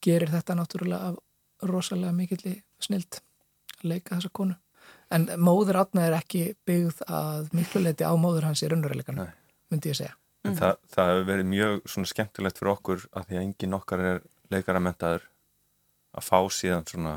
gerir 0.07 0.33
þetta 0.35 0.59
náttúrulega 0.61 1.11
af 1.11 1.19
rosalega 1.67 2.13
mikilli 2.15 2.55
snild 2.79 3.21
að 3.81 3.91
leika 3.91 4.17
þessa 4.17 4.33
konu. 4.33 4.57
En 5.11 5.27
móður 5.39 5.81
átna 5.83 6.07
er 6.07 6.15
ekki 6.19 6.55
byggð 6.67 7.03
að 7.11 7.51
miklu 7.55 7.83
leiti 7.83 8.07
á 8.07 8.15
móður 8.19 8.49
hans 8.49 8.63
í 8.63 8.71
raunveruleikana, 8.71 9.29
myndi 9.71 9.91
ég 9.91 9.99
segja. 9.99 10.15
en 10.47 10.55
það, 10.55 10.77
það 10.95 11.09
hefur 11.11 11.25
verið 11.31 11.49
mjög 11.51 11.81
svona 11.91 12.11
skemmtilegt 12.11 12.59
fyrir 12.61 12.73
okkur 12.73 13.07
að 13.11 13.25
því 13.27 13.37
að 13.39 13.43
enginn 13.43 13.77
okkar 13.79 14.03
er 14.11 14.21
leikaramentaður 14.55 15.25
að 16.17 16.29
fá 16.29 16.39
síðan 16.53 16.87
svona 16.89 17.17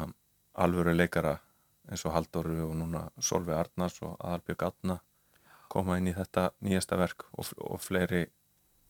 alvöru 0.60 0.96
leikara 0.96 1.38
eins 1.90 2.06
og 2.06 2.14
Halldóru 2.14 2.58
og 2.68 2.76
núna 2.78 3.08
Solveig 3.24 3.58
Arnars 3.58 3.98
og 4.06 4.18
Aðalbjörg 4.20 4.66
Atna 4.68 5.00
koma 5.70 5.98
inn 6.00 6.10
í 6.10 6.16
þetta 6.18 6.50
nýjasta 6.66 6.98
verk 7.00 7.28
og, 7.32 7.52
og 7.62 7.82
fleiri, 7.82 8.26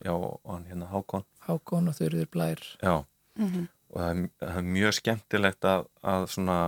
já, 0.03 0.13
og 0.15 0.39
hann 0.47 0.67
hérna 0.67 0.87
Hákon. 0.91 1.27
Hákon 1.47 1.91
og 1.91 1.99
Þurður 1.99 2.31
Blær. 2.31 2.63
Já, 2.81 3.03
Mm 3.39 3.67
og 3.89 3.97
það 3.97 4.09
er, 4.09 4.29
það 4.41 4.59
er 4.59 4.67
mjög 4.75 4.95
skemmtilegt 4.99 5.67
að, 5.67 5.87
að 6.13 6.27
svona 6.33 6.59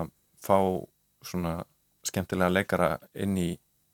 fá 0.42 0.58
svona 1.26 1.54
skemmtilega 2.08 2.56
leikara 2.56 2.90
inn 3.14 3.38
í, 3.38 3.50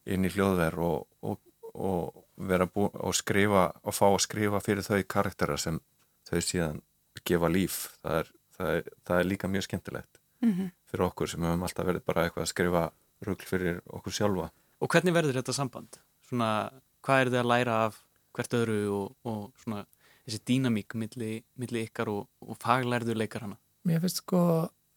inn 0.08 0.28
í 0.28 0.32
hljóðver 0.32 0.80
og, 0.80 1.08
og, 1.28 1.40
og 1.74 2.24
vera 2.48 2.70
búin 2.72 2.96
og 3.04 3.16
skrifa 3.18 3.70
og 3.84 3.96
fá 3.96 4.08
að 4.08 4.24
skrifa 4.24 4.64
fyrir 4.64 4.88
þau 4.88 5.02
karaktera 5.10 5.58
sem 5.60 5.82
þau 6.30 6.40
síðan 6.40 6.82
gefa 7.28 7.52
líf. 7.52 7.82
Það 8.04 8.22
er, 8.22 8.32
það 8.58 8.80
er, 8.80 8.94
það 9.08 9.20
er 9.20 9.30
líka 9.32 9.48
mjög 9.48 9.68
skemmtilegt 9.68 10.22
-hmm. 10.44 10.72
fyrir 10.92 11.06
okkur 11.10 11.30
sem 11.30 11.44
hefum 11.44 11.64
alltaf 11.64 11.86
verið 11.86 12.06
bara 12.06 12.26
eitthvað 12.26 12.46
að 12.46 12.54
skrifa 12.54 12.92
rugl 13.26 13.46
fyrir 13.46 13.82
okkur 13.86 14.14
sjálfa 14.14 14.50
Og 14.78 14.92
hvernig 14.94 15.16
verður 15.16 15.40
þetta 15.40 15.56
samband? 15.56 15.98
Svona, 16.28 16.70
hvað 17.06 17.22
er 17.22 17.32
þið 17.32 17.40
að 17.42 17.52
læra 17.52 17.78
af 17.88 18.02
hvert 18.38 18.58
öðru 18.60 18.82
og, 18.94 19.16
og 19.26 19.40
svona 19.64 19.86
þessi 20.28 20.42
dýnamík 20.50 20.94
milli, 21.00 21.32
milli 21.58 21.86
ykkar 21.88 22.12
og, 22.12 22.28
og 22.46 22.60
faglærðu 22.62 23.16
leikarana? 23.18 23.58
Mér 23.88 24.04
finnst 24.04 24.22
sko, 24.22 24.42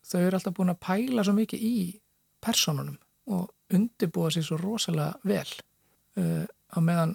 þau 0.04 0.20
eru 0.20 0.36
alltaf 0.36 0.56
búin 0.56 0.74
að 0.74 0.82
pæla 0.84 1.24
svo 1.24 1.36
mikið 1.38 1.64
í 1.64 1.74
personunum 2.44 2.98
og 3.30 3.48
undirbúa 3.72 4.32
sér 4.34 4.44
svo 4.44 4.58
rosalega 4.60 5.14
vel 5.24 5.46
uh, 6.18 6.44
á 6.44 6.78
meðan 6.82 7.14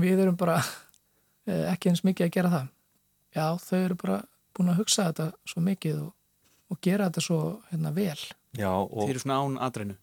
við 0.00 0.24
erum 0.24 0.38
bara 0.40 0.58
uh, 0.58 1.64
ekki 1.70 1.92
eins 1.92 2.02
mikið 2.06 2.26
að 2.26 2.34
gera 2.38 2.54
það. 2.56 2.68
Já, 3.32 3.46
þau 3.62 3.78
eru 3.78 3.98
bara 4.00 4.18
búin 4.56 4.70
að 4.72 4.80
hugsa 4.82 5.08
þetta 5.10 5.26
svo 5.48 5.62
mikið 5.66 6.00
og, 6.02 6.12
og 6.70 6.80
gera 6.84 7.08
þetta 7.10 7.24
svo 7.26 7.38
hérna, 7.70 7.92
vel. 7.96 8.18
Já, 8.58 8.70
og 8.72 9.06
Þeir 9.06 9.10
eru 9.16 9.22
svona 9.24 9.38
án 9.42 9.58
aðrænu. 9.68 9.96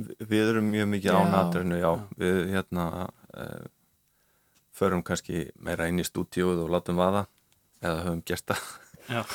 Vi- 0.00 0.16
Við 0.30 0.48
erum 0.54 0.70
mjög 0.72 0.88
mikið 0.94 1.10
Já. 1.12 1.18
á 1.18 1.22
natrinu, 1.34 1.76
já. 1.80 1.90
Já. 1.90 2.08
Við 2.22 2.38
hérna 2.54 2.84
uh, 3.36 3.64
förum 4.72 5.02
kannski 5.04 5.50
meira 5.58 5.88
inn 5.90 5.98
í 6.00 6.04
stúdíuð 6.06 6.64
og 6.64 6.70
látum 6.72 6.96
vaða 7.00 7.26
eða 7.82 8.04
höfum 8.06 8.22
gert 8.26 8.46
það. 8.52 8.68
Já. 9.08 9.22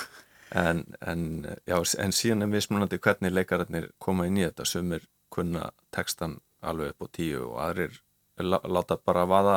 En, 0.56 0.84
en, 1.02 1.22
já, 1.68 1.76
en 2.00 2.14
síðan 2.16 2.46
er 2.46 2.48
mismunandi 2.48 3.00
hvernig 3.02 3.32
leikararnir 3.34 3.88
koma 4.00 4.28
inn 4.30 4.38
í 4.38 4.44
þetta. 4.46 4.64
Sumir 4.70 5.02
kunna 5.34 5.72
textan 5.92 6.38
alveg 6.64 6.94
upp 6.94 7.02
á 7.02 7.08
tíu 7.18 7.42
og 7.50 7.58
aðrir 7.66 7.98
lá- 8.40 8.62
láta 8.64 8.96
bara 9.04 9.26
vaða 9.28 9.56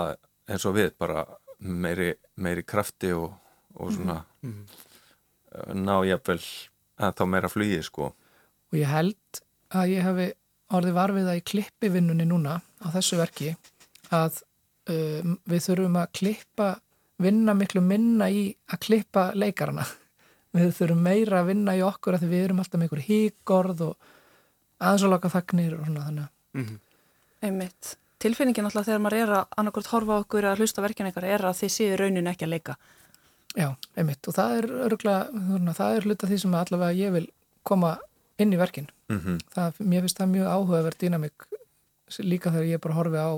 eins 0.48 0.64
og 0.66 0.74
við, 0.74 0.94
bara 0.98 1.26
meiri, 1.60 2.14
meiri 2.40 2.64
krafti 2.66 3.12
og, 3.14 3.36
og 3.76 3.92
svona 3.94 4.24
Mhm. 4.42 4.64
uh, 4.64 4.87
ná 5.74 5.94
jafnvel 6.06 6.40
að 6.98 7.14
þá 7.18 7.24
meira 7.30 7.50
flugi, 7.52 7.78
sko. 7.86 8.12
Og 8.72 8.78
ég 8.78 8.90
held 8.90 9.40
að 9.74 9.94
ég 9.94 10.04
hefi 10.06 10.28
orðið 10.74 10.98
varfið 10.98 11.30
að 11.30 11.38
í 11.40 11.46
klippivinnunni 11.52 12.26
núna 12.28 12.58
á 12.84 12.86
þessu 12.92 13.18
verki 13.20 13.54
að 14.14 14.42
um, 14.90 15.38
við 15.48 15.64
þurfum 15.68 15.96
að 16.00 16.12
klippa, 16.20 16.68
vinna 17.20 17.54
miklu 17.56 17.82
minna 17.84 18.28
í 18.32 18.50
að 18.68 18.82
klippa 18.88 19.30
leikarana. 19.36 19.86
Við 20.56 20.70
þurfum 20.78 21.00
meira 21.04 21.42
að 21.42 21.50
vinna 21.50 21.74
í 21.76 21.82
okkur 21.84 22.16
að 22.16 22.30
við 22.30 22.46
erum 22.46 22.60
alltaf 22.62 22.80
með 22.80 22.86
einhver 22.86 23.02
híkorð 23.04 23.82
og 23.84 24.06
aðeins 24.80 25.02
og 25.04 25.10
laka 25.12 25.30
þagnir 25.34 25.74
og 25.76 25.82
svona 25.84 26.04
þannig. 26.06 26.30
Mhm. 26.56 26.78
Einmitt. 27.44 27.90
Tilfinningin 28.18 28.66
alltaf 28.66 28.86
þegar 28.88 29.02
maður 29.04 29.18
er 29.18 29.32
að 29.36 29.58
annarkort 29.60 29.90
horfa 29.92 30.16
á 30.16 30.22
okkur 30.24 30.48
að 30.48 30.62
hlusta 30.62 30.82
verkinu 30.82 31.12
ykkar 31.12 31.26
er 31.28 31.44
að 31.46 31.60
þið 31.60 31.74
séu 31.74 31.98
raunin 32.00 32.30
ekki 32.32 32.48
að 32.48 32.54
leika. 32.56 32.78
Já, 33.58 33.72
einmitt. 33.98 34.22
Og 34.30 34.36
það 34.36 34.56
er 34.56 34.68
örgulega, 34.86 35.42
svona, 35.50 35.74
það 35.74 35.96
er 35.96 36.06
hluta 36.06 36.30
því 36.30 36.40
sem 36.44 36.54
allavega 36.54 36.98
ég 36.98 37.14
vil 37.16 37.26
koma 37.66 37.96
inn 38.38 38.54
í 38.54 38.60
verkin. 38.60 38.88
Mm 39.10 39.38
það, 39.54 39.80
mér 39.80 40.04
finnst 40.04 40.20
það 40.20 40.34
mjög 40.34 40.50
áhugaverð 40.54 40.98
dýnamik 41.02 41.48
líka 42.24 42.52
þegar 42.52 42.68
ég 42.68 42.80
bara 42.80 42.94
horfi 42.94 43.18
á 43.18 43.30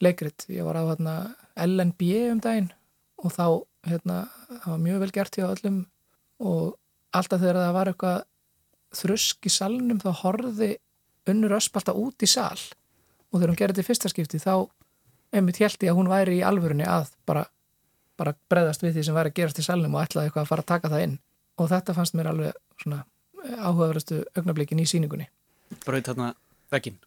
leikrit, 0.00 0.46
ég 0.52 0.64
var 0.64 0.76
á 0.76 0.84
hérna, 0.84 1.14
LNB 1.56 2.00
um 2.32 2.40
daginn 2.40 2.70
og 3.16 3.32
þá 3.32 3.46
hérna, 3.88 4.16
það 4.48 4.70
var 4.72 4.82
mjög 4.84 5.02
vel 5.02 5.12
gert 5.12 5.36
hjá 5.36 5.46
öllum 5.48 5.78
og 6.38 6.76
alltaf 7.16 7.40
þegar 7.40 7.60
það 7.62 7.76
var 7.76 7.90
eitthvað 7.90 8.24
þrusk 8.96 9.48
í 9.48 9.52
salnum 9.52 10.00
þá 10.00 10.10
horfði 10.22 10.70
unnur 11.30 11.56
ösp 11.58 11.78
alltaf 11.80 11.98
út 12.00 12.22
í 12.22 12.28
sal 12.30 12.60
og 13.32 13.38
þegar 13.40 13.52
hún 13.52 13.60
gerði 13.60 13.74
þetta 13.74 13.84
í 13.84 13.88
fyrsta 13.90 14.12
skipti 14.12 14.42
þá 14.42 14.54
einmitt 15.34 15.60
held 15.60 15.82
ég 15.82 15.92
að 15.92 15.98
hún 15.98 16.12
væri 16.12 16.38
í 16.38 16.44
alvörunni 16.46 16.86
að 16.86 17.10
bara, 17.28 17.46
bara 18.16 18.34
breðast 18.50 18.82
við 18.82 18.96
því 18.98 19.04
sem 19.08 19.14
væri 19.14 19.30
að 19.32 19.38
gerast 19.40 19.58
í 19.60 19.64
salnum 19.66 19.94
og 19.94 20.04
ætlaði 20.06 20.28
eitthvað 20.30 20.42
að 20.46 20.48
fara 20.52 20.62
að 20.64 20.70
taka 20.72 20.88
það 20.92 21.04
inn 21.06 21.18
og 21.58 21.68
þetta 21.72 21.94
fannst 21.96 22.14
mér 22.18 22.30
alveg 22.32 22.52
svona 22.82 23.04
áhugaverðastu 23.46 24.22
augnablikin 24.36 24.80
í 24.82 24.86
síningunni 24.88 25.28
Braut 25.84 26.06
þarna 26.08 26.34
veggin. 26.70 26.98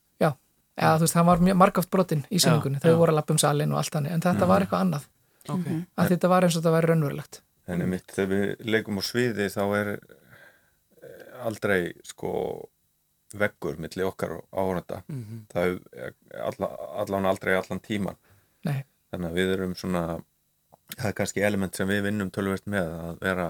eða 0.79 0.95
þú 0.95 1.03
veist, 1.03 1.15
hann 1.19 1.25
var 1.27 1.41
margáft 1.59 1.89
brotinn 1.91 2.21
í 2.31 2.39
síningunni 2.39 2.77
Já, 2.79 2.83
þau 2.85 2.91
já. 2.93 2.97
voru 3.01 3.11
að 3.11 3.15
lappa 3.19 3.33
um 3.35 3.39
salin 3.41 3.71
og 3.73 3.77
allt 3.81 3.91
þannig 3.91 4.13
en 4.15 4.21
þetta 4.23 4.47
var 4.47 4.63
eitthvað 4.63 4.83
annað, 4.85 5.07
Ok. 5.49 5.65
Mhm. 5.65 5.85
að 5.97 6.09
þetta 6.13 6.29
var 6.29 6.43
eins 6.43 6.55
og 6.55 6.61
þetta 6.63 6.73
væri 6.77 6.87
raunverulegt 6.87 7.41
En 7.67 7.81
einmitt 7.81 8.07
þegar 8.15 8.29
við 8.29 8.65
leikum 8.65 8.97
á 8.97 9.03
sviði 9.03 9.45
þá 9.51 9.63
er 9.77 9.89
eh, 11.03 11.45
aldrei 11.45 11.93
sko 12.03 12.31
veggur 13.37 13.77
milli 13.77 14.01
okkar 14.03 14.31
og 14.39 14.45
áhörnda. 14.51 15.03
Mhm. 15.07 15.43
Það 15.53 15.75
er 15.93 16.13
alla, 16.41 16.69
allan 17.03 17.25
aldrei 17.29 17.53
allan 17.55 17.79
tíman. 17.79 18.15
Nei. 18.65 18.83
Þannig 19.13 19.29
að 19.29 19.37
við 19.37 19.53
erum 19.53 19.75
svona, 19.75 20.01
það 20.95 21.07
er 21.11 21.15
kannski 21.19 21.43
element 21.45 21.75
sem 21.77 21.89
við 21.89 22.03
vinnum 22.07 22.31
tölvist 22.33 22.67
með 22.71 22.89
að 22.97 23.19
vera, 23.23 23.47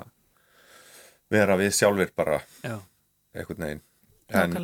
vera 1.31 1.57
við 1.59 1.71
sjálfur 1.77 2.11
bara 2.17 2.39
Já. 2.65 2.75
einhvern 3.35 3.65
veginn. 3.67 3.83
En, 4.29 4.57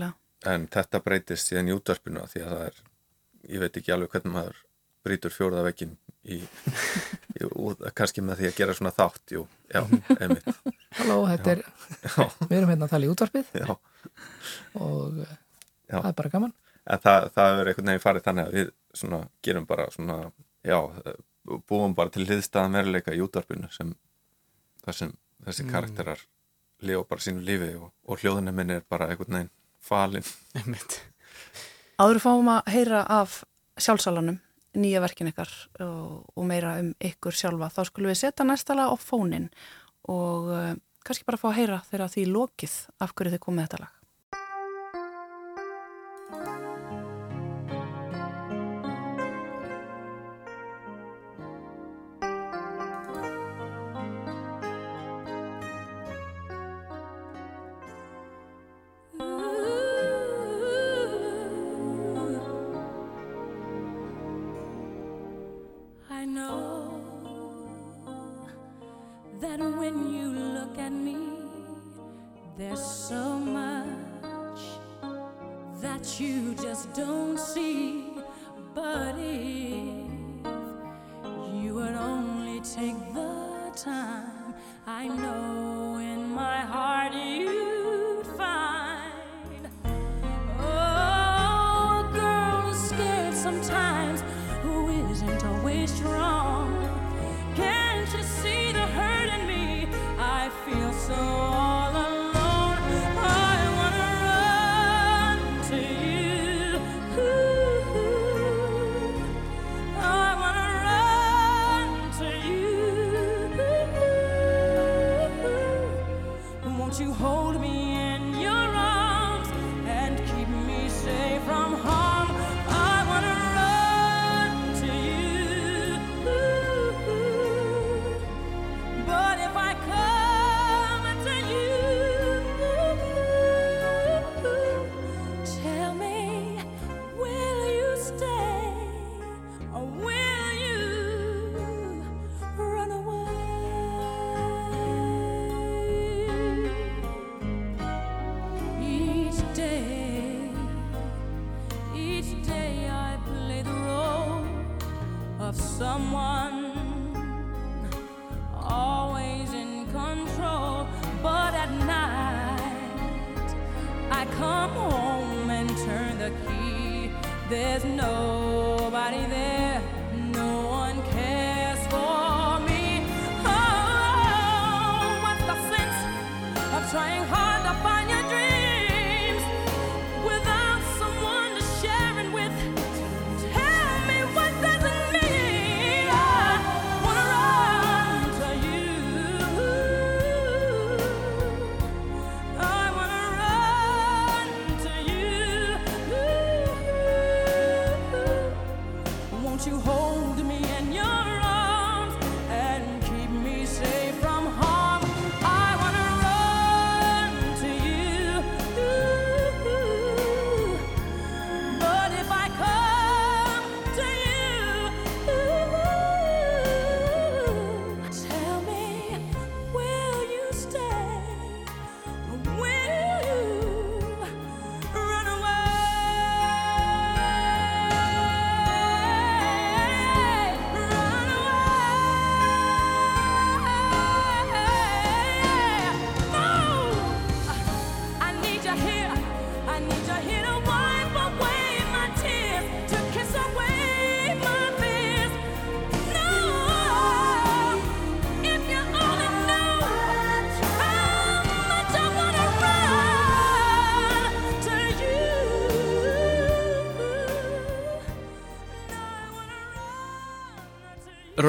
en 0.45 0.67
þetta 0.73 1.01
breytist 1.05 1.49
síðan 1.49 1.71
í 1.71 1.75
útvarpinu 1.77 2.21
af 2.23 2.33
því 2.35 2.43
að 2.45 2.51
það 2.55 2.65
er, 2.69 2.81
ég 3.55 3.63
veit 3.63 3.79
ekki 3.81 3.93
alveg 3.95 4.11
hvernig 4.13 4.35
maður 4.35 4.59
brýtur 5.05 5.33
fjórða 5.33 5.63
vekkin 5.67 5.95
í, 6.25 6.39
í, 7.37 7.47
út- 7.53 7.81
kannski 7.97 8.23
með 8.25 8.39
því 8.41 8.49
að 8.51 8.59
gera 8.59 8.75
svona 8.77 8.93
þátt, 8.97 9.23
jú, 9.37 9.45
já, 9.71 9.81
einmitt. 10.21 10.47
Halló, 10.99 11.17
þetta 11.29 11.55
er, 11.55 11.63
Já, 12.05 12.27
við 12.49 12.57
erum 12.59 12.71
hérna 12.73 12.87
að 12.89 12.93
tala 12.95 13.05
í 13.07 13.11
útvarpið 13.13 13.49
já. 13.61 13.67
og 14.81 15.19
eh, 15.25 15.35
Já. 15.89 15.99
það 16.01 16.09
er 16.11 16.15
bara 16.21 16.33
gaman 16.33 16.53
En 16.85 16.99
það, 17.01 17.23
það 17.33 17.59
er 17.59 17.69
einhvern 17.71 17.87
veginn 17.89 18.01
farið 18.03 18.23
þannig 18.27 18.47
að 18.49 18.55
við 18.59 18.67
svona 19.01 19.19
gerum 19.45 19.63
bara 19.69 19.85
svona, 19.93 20.15
já, 20.65 20.77
búum 21.45 21.95
bara 21.95 22.09
til 22.13 22.25
hliðstæðan 22.25 22.79
veruleika 22.79 23.13
í 23.15 23.21
útvarpinu 23.23 23.69
sem 23.73 23.93
þessum, 24.85 25.13
þessi 25.45 25.65
Mm. 25.65 25.71
karakterar 25.71 26.23
lifa 26.85 27.03
bara 27.09 27.21
sínu 27.21 27.43
lífi 27.45 27.75
og, 27.79 27.91
og 28.07 28.19
hljóðunni 28.19 28.53
minn 28.53 28.73
er 28.75 28.81
bara 28.89 29.07
einhvern 29.09 29.37
veginn 29.37 29.51
falin. 29.79 30.25
Einmitt. 30.57 30.99
Áður 32.01 32.19
fáum 32.23 32.49
að 32.51 32.71
heyra 32.73 33.03
af 33.07 33.43
sjálfsalanum, 33.79 34.39
nýja 34.75 35.01
verkin 35.03 35.29
ykkar 35.31 35.51
og, 35.79 36.25
og 36.35 36.47
meira 36.49 36.75
um 36.81 36.93
ykkur 36.99 37.35
sjálfa. 37.35 37.71
Þá 37.71 37.81
skulum 37.89 38.11
við 38.11 38.19
setja 38.19 38.47
næstala 38.47 38.89
á 38.91 38.95
fónin 38.99 39.49
og 40.11 40.49
uh, 40.51 40.73
kannski 41.05 41.27
bara 41.27 41.39
fá 41.39 41.49
að 41.51 41.59
heyra 41.61 41.81
þegar 41.87 42.11
því 42.11 42.25
lokið 42.33 42.75
af 42.99 43.13
hverju 43.15 43.35
þið 43.35 43.43
komið 43.45 43.67
þetta 43.67 43.83
lag. 43.85 43.93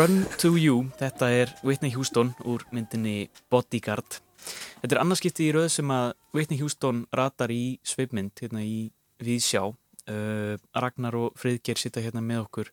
Run 0.07 0.21
to 0.39 0.53
You, 0.55 0.85
þetta 1.01 1.27
er 1.35 1.51
Whitney 1.67 1.91
Houston 1.91 2.29
úr 2.47 2.63
myndinni 2.71 3.27
Bodyguard. 3.51 4.21
Þetta 4.79 4.95
er 4.95 5.01
annarskipti 5.01 5.49
í 5.49 5.55
röð 5.57 5.67
sem 5.75 5.89
að 5.91 6.13
Whitney 6.37 6.61
Houston 6.61 7.01
ratar 7.17 7.51
í 7.51 7.81
sveipmynd 7.83 8.39
hérna 8.39 8.63
í 8.63 8.93
Víðsjá. 9.19 9.65
Uh, 10.07 10.53
Ragnar 10.79 11.17
og 11.19 11.35
Friðger 11.41 11.81
sita 11.81 12.05
hérna 12.05 12.23
með 12.23 12.45
okkur. 12.45 12.71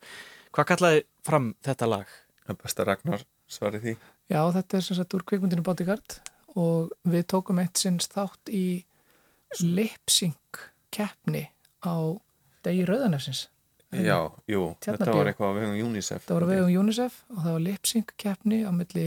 Hvað 0.53 0.67
kallaði 0.73 0.99
fram 1.25 1.47
þetta 1.65 1.87
lag? 1.89 2.11
Það 2.43 2.59
besta 2.61 2.85
Ragnar 2.91 3.25
svarið 3.49 3.87
því 3.87 3.95
Já, 4.29 4.41
þetta 4.59 4.77
er 4.77 4.85
sem 4.85 4.99
sagt 4.99 5.17
úr 5.17 5.25
kvikmyndinu 5.31 5.65
Bodyguard 5.65 6.19
og 6.53 6.93
við 7.15 7.25
tókum 7.33 7.63
eitt 7.63 7.81
sinns 7.81 8.13
þátt 8.13 8.53
í 8.53 8.83
lipsync 9.63 10.67
keppni 10.93 11.47
á 11.81 11.97
degi 12.61 12.85
Rauðanefsins. 12.85 13.47
Já, 13.93 14.17
jú, 14.49 14.63
þetta 14.83 15.13
var 15.13 15.29
eitthvað 15.29 15.53
á 15.53 15.57
vegum 15.59 15.91
UNICEF 15.91 16.25
Það 16.25 16.37
var 16.37 16.45
á 16.45 16.51
vegum 16.53 16.81
UNICEF 16.83 17.19
og 17.29 17.39
það 17.43 17.55
var 17.55 17.63
lipsync 17.67 18.13
keppni 18.23 18.59
á 18.65 18.71
milli 18.73 19.05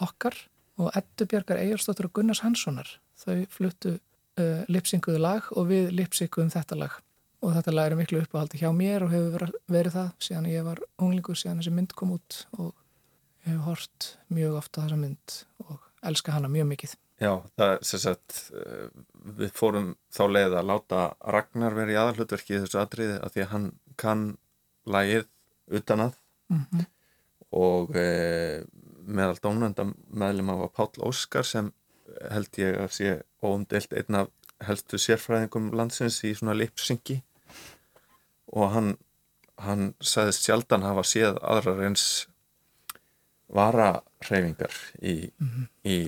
okkar 0.00 0.38
og 0.80 0.90
Eddu 0.96 1.28
Bjarkar 1.28 1.60
Eyjarsdóttur 1.60 2.08
og 2.08 2.14
Gunnars 2.16 2.42
Hanssonar. 2.44 2.88
Þau 3.20 3.44
fluttu 3.52 3.96
uh, 3.96 4.62
lipsynkuðu 4.72 5.20
lag 5.22 5.48
og 5.56 5.68
við 5.70 5.92
lipsynkuðum 5.98 6.52
þetta 6.54 6.78
lag. 6.80 6.98
Og 7.42 7.54
þetta 7.56 7.74
lag 7.74 7.90
er 7.90 7.98
miklu 7.98 8.22
uppáhaldi 8.22 8.60
hjá 8.60 8.70
mér 8.74 9.04
og 9.06 9.12
hefur 9.12 9.50
verið 9.70 9.96
það 9.96 10.10
síðan 10.22 10.50
ég 10.52 10.66
var 10.66 10.82
unglingur 11.02 11.38
síðan 11.38 11.60
þessi 11.60 11.74
mynd 11.74 11.94
kom 11.98 12.14
út 12.16 12.44
og 12.56 12.70
ég 13.42 13.56
hef 13.56 13.64
hort 13.66 14.12
mjög 14.30 14.60
ofta 14.60 14.84
þessa 14.84 15.00
mynd 15.00 15.38
og 15.66 15.88
elska 16.06 16.36
hana 16.36 16.50
mjög 16.50 16.70
mikið. 16.70 16.94
Já, 17.22 17.32
það 17.58 17.72
er 17.72 17.84
sem 17.86 18.00
sagt 18.02 18.38
eh, 18.58 18.86
við 19.38 19.52
fórum 19.54 19.92
þá 20.10 20.22
leið 20.30 20.56
að 20.58 20.68
láta 20.70 21.02
Ragnar 21.34 21.76
vera 21.76 21.94
í 21.94 21.98
aðalhlutverki 22.00 22.56
í 22.56 22.62
þessu 22.64 22.80
atriði 22.82 23.18
af 23.22 23.34
því 23.34 23.44
að 23.44 23.52
hann 23.52 23.68
kann 23.96 24.32
lagið 24.86 25.28
utan 25.72 26.08
að. 26.08 26.18
Mm 26.52 26.86
og 27.52 27.92
e, 27.96 28.64
meðal 29.04 29.36
dónanda 29.44 29.84
meðlum 30.08 30.52
af 30.54 30.70
Páll 30.76 31.02
Óskar 31.04 31.44
sem 31.46 31.70
held 32.32 32.58
ég 32.60 32.78
að 32.80 32.94
sé 32.96 33.12
óumdelt 33.44 33.92
einn 33.96 34.18
af 34.22 34.30
helstu 34.64 35.00
sérfræðingum 35.00 35.72
landsins 35.76 36.20
í 36.24 36.32
svona 36.38 36.54
lipsyngi 36.56 37.18
og 38.52 38.72
hann, 38.74 38.90
hann 39.60 39.92
sagðist 40.00 40.46
sjaldan 40.46 40.86
hafa 40.86 41.04
séð 41.08 41.40
aðrar 41.42 41.82
eins 41.88 42.06
varareyfingar 43.52 44.72
í, 45.02 45.16
í, 45.84 45.98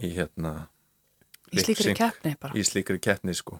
í 0.00 0.12
hérna 0.16 0.68
Í 1.52 1.60
slíkri 1.60 1.92
keppni 1.92 2.32
bara. 2.40 2.56
í 2.56 2.64
slíkri 2.64 2.96
keppni 3.02 3.34
sko 3.36 3.58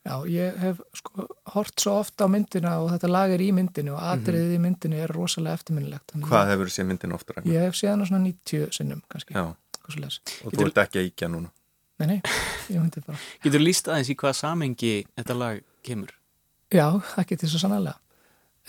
Já, 0.00 0.14
ég 0.32 0.56
hef 0.62 0.78
sko 0.96 1.26
hort 1.52 1.82
svo 1.82 1.98
ofta 2.00 2.24
á 2.24 2.28
myndina 2.32 2.78
og 2.80 2.88
þetta 2.94 3.10
lag 3.10 3.32
er 3.34 3.42
í 3.44 3.50
myndinu 3.52 3.92
og 3.98 4.04
atriðið 4.14 4.54
í 4.56 4.60
myndinu 4.64 5.00
er 5.04 5.12
rosalega 5.12 5.60
eftirminnilegt. 5.60 6.14
Hvað 6.24 6.52
hefur 6.54 6.72
séð 6.72 6.88
myndin 6.88 7.12
ofta 7.12 7.36
Ragnar? 7.36 7.52
Ég 7.52 7.66
hef 7.68 7.76
séð 7.76 7.92
hana 7.92 8.08
svona 8.08 8.24
90 8.24 8.70
sinnum 8.78 9.02
kannski. 9.12 9.36
Já, 9.36 9.50
og 9.50 10.54
þú 10.54 10.68
ert 10.70 10.80
ekki 10.86 11.02
að 11.02 11.10
íkja 11.10 11.28
núna 11.32 11.52
Nei, 12.00 12.06
nei, 12.14 12.20
ég 12.72 12.80
myndi 12.80 13.02
bara. 13.04 13.18
Getur 13.44 13.60
líst 13.60 13.88
aðeins 13.90 14.08
í 14.08 14.16
hvað 14.16 14.38
samengi 14.38 14.92
þetta 15.18 15.34
lag 15.36 15.58
kemur? 15.84 16.14
Já, 16.72 16.86
það 17.12 17.26
getur 17.32 17.50
svo 17.52 17.60
sannlega. 17.60 17.98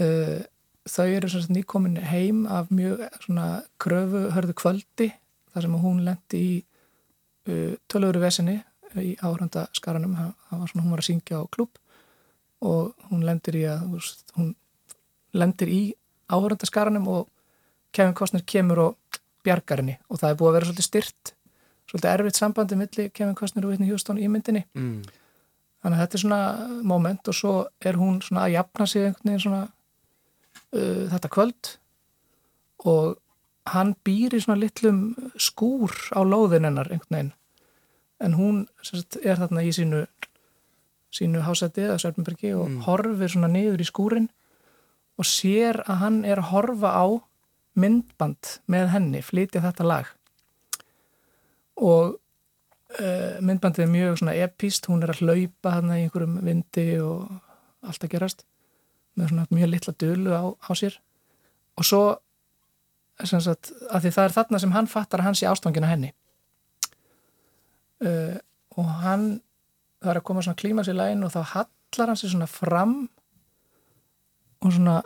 Uh, 0.01 0.41
þau 0.89 1.05
eru 1.05 1.29
svona 1.31 1.55
nýkomin 1.55 1.95
heim 2.09 2.43
af 2.51 2.71
mjög 2.73 3.05
svona 3.23 3.45
kröfu 3.79 4.25
hörðu 4.35 4.55
kvöldi 4.59 5.07
þar 5.53 5.67
sem 5.67 5.79
hún 5.85 6.03
lendi 6.07 6.41
í 6.41 6.57
uh, 6.59 7.77
tölvöru 7.91 8.23
vesinni 8.23 8.57
í 8.99 9.13
áhöranda 9.21 9.67
skaranum 9.77 10.17
það 10.17 10.59
var 10.59 10.71
svona, 10.71 10.83
hún 10.85 10.95
var 10.95 11.03
að 11.03 11.07
syngja 11.07 11.41
á 11.41 11.45
klubb 11.53 11.79
og 12.61 13.07
hún 13.09 13.25
lendir 13.25 13.57
í 13.57 13.63
að 13.69 13.85
hún 14.37 14.55
lendir 15.33 15.71
í 15.71 15.81
áhöranda 16.31 16.67
skaranum 16.69 17.07
og 17.11 17.29
Kevin 17.91 18.15
Costner 18.15 18.43
kemur 18.47 18.83
og 18.85 19.21
bjargar 19.45 19.81
henni 19.81 19.97
og 20.09 20.21
það 20.21 20.33
er 20.33 20.39
búið 20.39 20.49
að 20.49 20.57
vera 20.57 20.69
svolítið 20.69 20.87
styrt 20.87 21.33
svolítið 21.89 22.11
erfitt 22.13 22.39
sambandi 22.39 22.77
millir 22.79 23.09
Kevin 23.15 23.35
Costner 23.35 23.65
og 23.65 23.73
Whitney 23.73 23.91
Houston 23.91 24.21
í 24.21 24.29
myndinni 24.31 24.63
mm. 24.77 25.01
þannig 25.83 25.97
að 25.97 26.03
þetta 26.03 26.17
er 26.17 26.23
svona 26.25 26.41
moment 26.93 27.31
og 27.31 27.37
svo 27.37 27.55
er 27.83 27.99
hún 27.99 28.21
svona 28.23 28.45
að 28.47 28.55
jafna 28.57 28.87
sig 28.87 29.07
einhvern 29.07 29.31
veginn 29.31 29.43
svona 29.45 29.63
uh, 29.67 31.03
þetta 31.15 31.33
kvöld 31.35 31.73
og 32.91 33.17
hann 33.71 33.93
býr 34.05 34.35
í 34.35 34.41
svona 34.41 34.61
litlum 34.61 35.03
skúr 35.37 35.93
á 36.15 36.21
lóðin 36.25 36.69
hennar 36.69 36.89
einhvern 36.89 37.17
veginn 37.17 37.33
en 38.21 38.35
hún 38.37 38.65
sagt, 38.85 39.17
er 39.23 39.39
þarna 39.41 39.63
í 39.65 39.73
sínu 39.75 40.05
sínu 41.11 41.41
hásæti 41.43 41.83
eða 41.83 41.99
Sörnbergi 41.99 42.53
og 42.55 42.69
Mm. 42.69 42.81
horfir 42.85 43.29
svona 43.33 43.49
niður 43.51 43.81
í 43.83 43.87
skúrin 43.89 44.29
og 45.19 45.25
sér 45.27 45.81
að 45.83 45.99
hann 45.99 46.23
er 46.25 46.39
að 46.39 46.51
horfa 46.53 46.91
á 46.95 47.05
myndband 47.75 48.59
með 48.67 48.87
henni, 48.93 49.21
flytja 49.21 49.61
þetta 49.61 49.83
lag. 49.83 50.07
Og 51.75 52.15
uh, 52.99 53.35
myndbandið 53.41 53.85
er 53.85 53.91
mjög 53.91 54.17
svona 54.19 54.35
epíst, 54.35 54.87
hún 54.87 55.03
er 55.03 55.13
að 55.13 55.21
hlaupa 55.23 55.75
hann 55.77 55.91
í 55.91 56.01
einhverjum 56.05 56.39
vindi 56.45 56.87
og 57.03 57.29
allt 57.83 58.03
að 58.03 58.13
gerast 58.15 58.45
með 59.17 59.31
svona 59.31 59.47
mjög 59.51 59.71
litla 59.71 59.93
dölu 59.99 60.31
á, 60.35 60.43
á 60.55 60.71
sér. 60.75 60.97
Og 61.77 61.85
svo 61.87 62.03
sagt, 63.23 63.71
að 63.91 64.05
því 64.05 64.11
það 64.15 64.23
er 64.25 64.35
þarna 64.35 64.59
sem 64.59 64.71
hann 64.71 64.87
fattar 64.87 65.21
að 65.21 65.29
hann 65.29 65.35
sé 65.39 65.47
ástangina 65.47 65.91
henni 65.91 66.13
uh, 68.05 68.37
og 68.77 68.91
hann 69.03 69.25
það 70.01 70.13
er 70.13 70.19
að 70.19 70.27
koma 70.27 70.43
svona 70.45 70.59
klíma 70.61 70.85
sér 70.85 70.97
lægin 70.97 71.25
og 71.27 71.33
þá 71.33 71.41
hallar 71.53 72.11
hann 72.11 72.19
sér 72.19 72.33
svona 72.33 72.49
fram 72.49 72.95
og 74.61 74.73
svona 74.73 74.97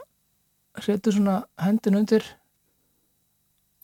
setur 0.83 1.15
svona 1.15 1.37
hendin 1.61 1.99
undir 2.01 2.25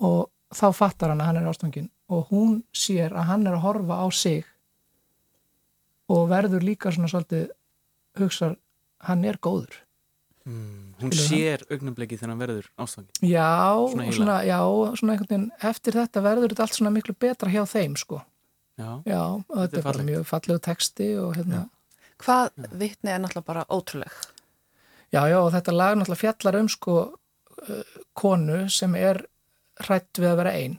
og 0.01 0.29
þá 0.51 0.67
fattar 0.75 1.13
hann 1.13 1.23
að 1.23 1.31
hann 1.31 1.41
er 1.41 1.51
ástangin 1.51 1.91
og 2.11 2.31
hún 2.31 2.57
sér 2.75 3.15
að 3.15 3.29
hann 3.31 3.47
er 3.47 3.55
að 3.57 3.65
horfa 3.67 4.01
á 4.03 4.07
sig 4.11 4.43
og 6.11 6.27
verður 6.31 6.65
líka 6.67 6.91
svona 6.91 7.07
svolítið 7.07 7.53
hugsar, 8.19 8.57
hann 9.07 9.23
er 9.23 9.39
góður 9.39 9.79
Mm. 10.41 10.95
Hún 10.97 11.11
Skilur 11.13 11.27
sér 11.29 11.63
augnablikið 11.69 12.17
þegar 12.17 12.31
hann 12.31 12.41
verður 12.41 12.67
ástangin. 12.81 13.11
Já, 13.29 13.77
svona, 14.15 14.39
já, 14.41 14.57
svona 14.97 15.13
einhvern 15.13 15.29
veginn 15.29 15.69
eftir 15.69 15.97
þetta 15.99 16.23
verður 16.25 16.53
þetta 16.53 16.65
allt 16.65 16.77
svona 16.77 16.93
miklu 16.95 17.13
betra 17.13 17.51
hjá 17.53 17.61
þeim 17.69 17.97
sko. 18.01 18.21
Já. 18.81 18.89
Já, 19.05 19.21
þetta, 19.45 19.61
Þetta 19.61 19.77
er 19.77 19.83
bara 19.83 19.93
fallegt. 19.93 20.09
mjög 20.09 20.27
fallegu 20.31 20.59
texti 20.67 21.09
og 21.21 21.35
hérna, 21.37 21.63
Hvað 22.21 22.51
vitni 22.77 23.09
er 23.13 23.19
náttúrulega 23.23 23.45
bara 23.47 23.65
ótrúleg. 23.69 24.13
já, 25.13 25.21
já, 25.29 25.37
og 25.41 25.51
þetta 25.53 25.73
lag 25.73 25.95
náttúrulega 25.97 26.21
fjallar 26.21 26.57
um 26.61 26.69
sko 26.69 26.95
uh, 27.11 27.83
konu 28.13 28.59
sem 28.69 28.95
er 28.95 29.23
hrætt 29.81 30.19
við 30.21 30.29
að 30.31 30.37
vera 30.41 30.53
ein 30.57 30.75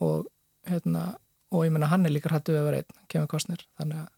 og 0.00 0.26
hérna, 0.68 1.16
og 1.50 1.64
ég 1.66 1.72
menna 1.74 1.86
hann 1.90 2.06
er 2.06 2.10
líka 2.14 2.30
hrætt 2.32 2.48
við 2.50 2.60
að 2.60 2.68
vera 2.68 2.76
ein, 2.82 3.00
kemur 3.08 3.26
kostnir, 3.30 3.64
þannig 3.78 4.04
að 4.04 4.08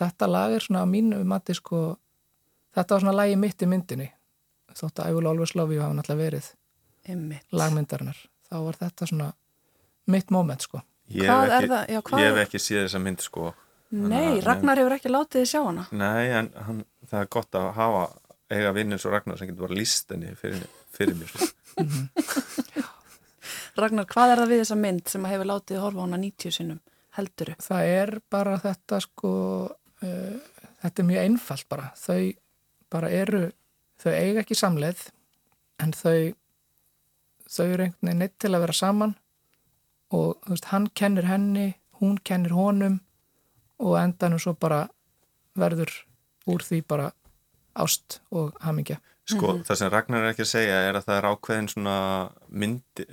þetta 0.00 0.26
lag 0.30 0.52
er 0.56 0.64
svona 0.64 0.82
á 0.84 0.86
mínu 0.88 1.20
mati 1.24 1.54
sko, 1.54 1.96
þetta 2.76 2.94
var 2.96 3.00
svona 3.04 3.16
lagi 3.16 3.36
mitt 3.36 3.62
í 3.62 3.68
myndinni, 3.68 4.08
þótt 4.74 5.00
að 5.04 5.10
I 5.10 5.14
will 5.16 5.28
always 5.28 5.54
love 5.54 5.74
you 5.74 5.82
hafa 5.84 5.94
náttúrulega 5.98 6.24
verið 6.30 6.50
Einmitt. 7.08 7.44
lagmyndarinnar, 7.52 8.16
þá 8.50 8.56
var 8.64 8.76
þetta 8.80 9.06
svona 9.12 9.32
mitt 10.10 10.30
moment 10.30 10.62
sko. 10.66 10.80
Ég 11.10 11.26
Hvað 11.26 11.40
hef 11.42 11.50
er 11.50 11.56
ekki, 11.58 11.72
það? 11.72 11.84
Já, 11.90 12.00
hvað 12.06 12.22
ég 12.22 12.30
hef 12.30 12.40
ekki 12.44 12.62
séð 12.62 12.82
þessa 12.84 13.02
mynd 13.02 13.24
sko 13.24 13.52
Nei, 13.90 14.38
Ragnar 14.44 14.78
hefur 14.78 14.94
ekki 14.94 15.10
látið 15.10 15.40
þið 15.40 15.48
sjá 15.50 15.60
hana. 15.66 15.84
Nei, 15.90 16.28
en 16.38 16.48
hann, 16.62 16.84
það 17.10 17.24
er 17.24 17.30
gott 17.34 17.56
að 17.58 17.64
hafa 17.74 18.02
eiga 18.54 18.70
vinn 18.76 18.94
eins 18.94 19.06
og 19.08 19.14
Ragnar 19.16 19.38
sem 19.40 19.50
getur 19.50 19.66
bara 19.66 19.78
líst 19.78 20.12
henni 20.14 20.30
fyrir, 20.38 20.62
fyrir 20.94 21.18
mér 21.18 21.34
Ragnar, 23.80 24.06
hvað 24.10 24.34
er 24.34 24.42
það 24.42 24.52
við 24.52 24.62
þessa 24.62 24.78
mynd 24.78 25.10
sem 25.10 25.26
að 25.26 25.34
hefur 25.34 25.50
látið 25.50 25.74
þið 25.74 25.84
horfa 25.84 26.02
á 26.02 26.04
hana 26.06 26.20
90 26.22 26.54
sinnum? 26.54 26.80
Helduru? 27.18 27.56
það 27.66 27.90
er 27.96 28.12
bara 28.30 28.58
þetta 28.62 29.00
sko 29.02 29.32
uh, 29.66 30.36
þetta 30.84 31.02
er 31.02 31.08
mjög 31.08 31.24
einfalt 31.26 31.66
bara 31.70 31.88
þau 31.98 32.20
bara 32.90 33.10
eru 33.14 33.42
þau 34.02 34.12
eiga 34.14 34.44
ekki 34.44 34.58
samleið 34.58 35.08
en 35.82 35.94
þau 35.96 36.18
þau 37.50 37.66
eru 37.66 37.88
einhvern 37.88 38.06
veginn 38.06 38.22
neitt 38.22 38.38
til 38.38 38.52
að 38.54 38.64
vera 38.66 38.76
saman 38.76 39.16
og 40.10 40.40
veist, 40.48 40.70
hann 40.72 40.88
kennir 40.94 41.26
henni 41.30 41.74
hún 42.00 42.18
kennir 42.24 42.54
honum 42.56 43.00
og 43.78 43.96
endanum 44.00 44.40
svo 44.42 44.54
bara 44.58 44.88
verður 45.58 45.92
úr 46.50 46.64
því 46.64 46.82
bara 46.88 47.10
ást 47.78 48.20
og 48.30 48.56
hamingja. 48.64 48.98
Sko, 49.30 49.60
það 49.62 49.76
sem 49.78 49.90
Ragnar 49.92 50.24
er 50.24 50.32
ekki 50.32 50.42
að 50.42 50.50
segja 50.50 50.78
er 50.88 50.96
að 50.98 51.04
það 51.06 51.18
er 51.20 51.26
ákveðin 51.30 51.68
svona 51.70 51.96
myndi, 52.50 53.04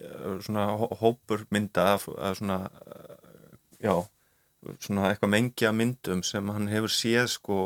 svona 0.42 0.64
hó- 0.80 0.96
hópur 1.02 1.44
mynda 1.54 1.84
af, 1.94 2.08
af 2.18 2.40
svona, 2.40 2.58
uh, 2.66 3.58
já, 3.84 3.94
svona 4.82 5.12
eitthvað 5.12 5.34
mengja 5.36 5.72
myndum 5.78 6.24
sem 6.26 6.50
hann 6.50 6.72
hefur 6.72 6.90
séð 6.90 7.28
sko 7.36 7.60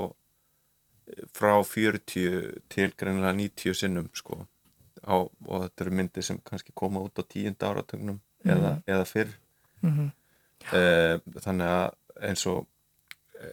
frá 1.32 1.53
40 1.63 2.59
til 2.69 2.91
greinilega 2.99 3.34
90 3.39 3.73
sinnum 3.77 4.09
sko 4.15 4.41
á, 5.07 5.15
og 5.15 5.63
þetta 5.65 5.86
eru 5.86 5.95
myndir 5.97 6.23
sem 6.25 6.41
kannski 6.43 6.75
koma 6.75 7.01
út 7.03 7.19
á 7.19 7.23
tíunda 7.23 7.71
áratögnum 7.71 8.19
eða, 8.45 8.81
eða 8.87 9.05
fyrr. 9.05 9.37
Mm 9.83 10.11
Eh, 10.77 11.17
þannig 11.41 11.65
að 11.65 12.27
eins 12.29 12.43
og 12.45 12.67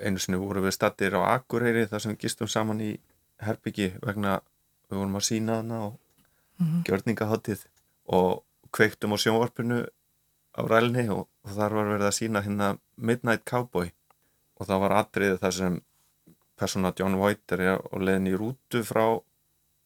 einu 0.04 0.18
sinni 0.20 0.36
voru 0.38 0.60
við 0.60 0.74
stattir 0.76 1.14
á 1.16 1.24
Akureyri 1.32 1.86
þar 1.88 2.02
sem 2.04 2.12
við 2.12 2.18
gistum 2.26 2.50
saman 2.52 2.82
í 2.84 2.90
Herbyggi 3.40 3.94
vegna 4.04 4.34
við 4.90 4.98
vorum 4.98 5.16
að 5.16 5.24
sína 5.30 5.56
hana 5.62 5.78
og 5.86 5.94
Mhm. 6.60 6.82
gjörningaháttið 6.84 7.64
og 8.12 8.42
kveiktum 8.72 9.14
á 9.14 9.16
sjónvarpinu 9.16 9.86
á 10.58 10.60
rælni 10.68 11.08
og, 11.08 11.28
og 11.44 11.50
þar 11.56 11.72
var 11.78 11.84
verið 11.94 12.06
að 12.10 12.18
sína 12.18 12.42
hérna 12.44 12.78
Midnight 12.98 13.44
Cowboy 13.46 13.90
og 14.60 14.66
það 14.66 14.80
var 14.84 14.96
atriðið 15.00 15.38
þar 15.40 15.52
sem 15.52 15.80
persóna 16.60 16.92
John 16.98 17.14
White 17.14 17.54
er 17.56 17.78
á 17.80 17.96
leiðin 17.96 18.28
í 18.28 18.36
rútu 18.36 18.82
frá 18.84 19.20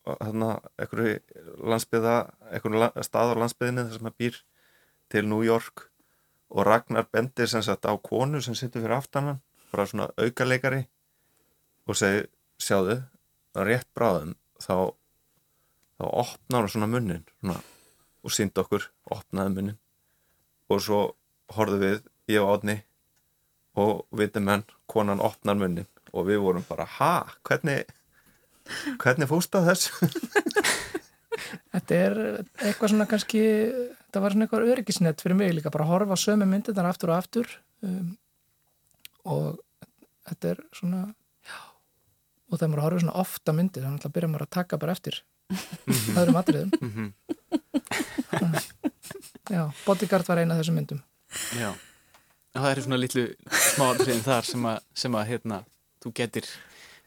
hérna 0.08 0.58
einhverju 0.80 1.20
landsbyða 1.70 2.14
einhverju 2.50 2.78
la 2.82 2.88
stað 3.06 3.36
á 3.36 3.40
landsbyðinni 3.44 3.84
þar 3.86 3.92
sem 4.00 4.08
hann 4.10 4.18
býr 4.18 4.40
til 5.12 5.28
New 5.28 5.44
York 5.44 5.86
og 6.52 6.66
Ragnar 6.66 7.06
bendir 7.12 7.48
sem 7.48 7.62
sagt 7.64 7.84
á 7.88 7.92
konu 8.00 8.40
sem 8.40 8.56
sittur 8.56 8.84
fyrir 8.84 8.96
aftanan 8.96 9.40
bara 9.72 9.86
svona 9.88 10.08
aukaleikari 10.16 10.82
og 11.88 11.96
segir, 11.98 12.28
sjáðu 12.60 13.00
rétt 13.56 13.88
bráðum 13.96 14.36
þá 14.60 14.92
þá 16.02 16.06
opnar 16.08 16.64
hún 16.64 16.72
svona 16.72 16.90
munnin 16.90 17.24
svona, 17.40 17.58
og 18.22 18.34
sínd 18.34 18.58
okkur, 18.58 18.88
opnaði 19.14 19.54
munnin. 19.54 19.78
Og 20.70 20.82
svo 20.82 21.00
horfðu 21.52 21.78
við 21.82 21.98
ég 22.32 22.42
og 22.42 22.56
Átni 22.56 22.78
og 23.78 24.04
viti 24.18 24.42
menn, 24.42 24.64
konan 24.90 25.22
opnar 25.22 25.58
munnin 25.58 25.88
og 26.12 26.28
við 26.28 26.42
vorum 26.44 26.64
bara, 26.68 26.86
ha, 26.98 27.14
hvernig 27.46 27.86
hvernig 29.02 29.28
fúst 29.30 29.54
að 29.58 29.72
þess 29.72 29.90
Þetta 31.72 31.98
er 31.98 32.18
eitthvað 32.60 32.92
svona 32.92 33.06
kannski, 33.08 33.42
þetta 34.06 34.22
var 34.24 34.34
svona 34.34 34.46
eitthvað 34.46 34.70
öryggisnett 34.74 35.22
fyrir 35.24 35.38
mig 35.38 35.54
líka, 35.56 35.72
bara 35.72 35.86
að 35.86 35.92
horfa 35.94 36.16
á 36.18 36.24
sömu 36.24 36.48
myndirnar 36.48 36.88
aftur 36.90 37.12
og 37.12 37.18
aftur 37.18 37.48
um, 37.86 38.10
og 39.32 39.46
þetta 40.28 40.52
er 40.52 40.60
svona, 40.76 41.00
já, 41.48 41.58
og 42.50 42.58
þegar 42.58 42.72
maður 42.74 42.84
horfir 42.86 43.04
svona 43.06 43.16
ofta 43.22 43.54
myndir, 43.56 43.86
þannig 43.86 44.06
að 44.08 44.14
byrja 44.18 44.32
maður 44.32 44.46
að 44.46 44.52
taka 44.58 44.80
bara 44.82 44.96
eftir 44.98 45.22
öðrum 46.16 46.38
atriðum. 46.42 46.70
Mhm. 46.80 47.06
Já, 49.52 49.66
Bodyguard 49.84 50.28
var 50.28 50.40
eina 50.40 50.54
af 50.54 50.62
þessum 50.62 50.78
myndum. 50.78 51.00
Já. 51.58 51.72
Það 52.52 52.70
eru 52.70 52.84
svona 52.84 53.00
litlu 53.00 53.24
smáatriðin 53.48 54.24
þar 54.24 54.48
sem 54.48 54.64
að, 54.68 54.78
sem 55.02 55.16
að 55.16 55.28
hérna, 55.32 55.58
þú 56.04 56.12
getur 56.20 56.48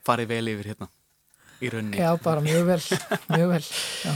farið 0.06 0.32
vel 0.34 0.46
yfir 0.56 0.72
hérna 0.74 0.90
í 1.62 1.70
rauninni. 1.72 1.98
Já, 2.02 2.12
bara 2.24 2.42
mjög 2.44 2.66
vel, 2.68 2.82
mjög 3.32 3.50
vel. 3.56 3.64
Já. 4.06 4.14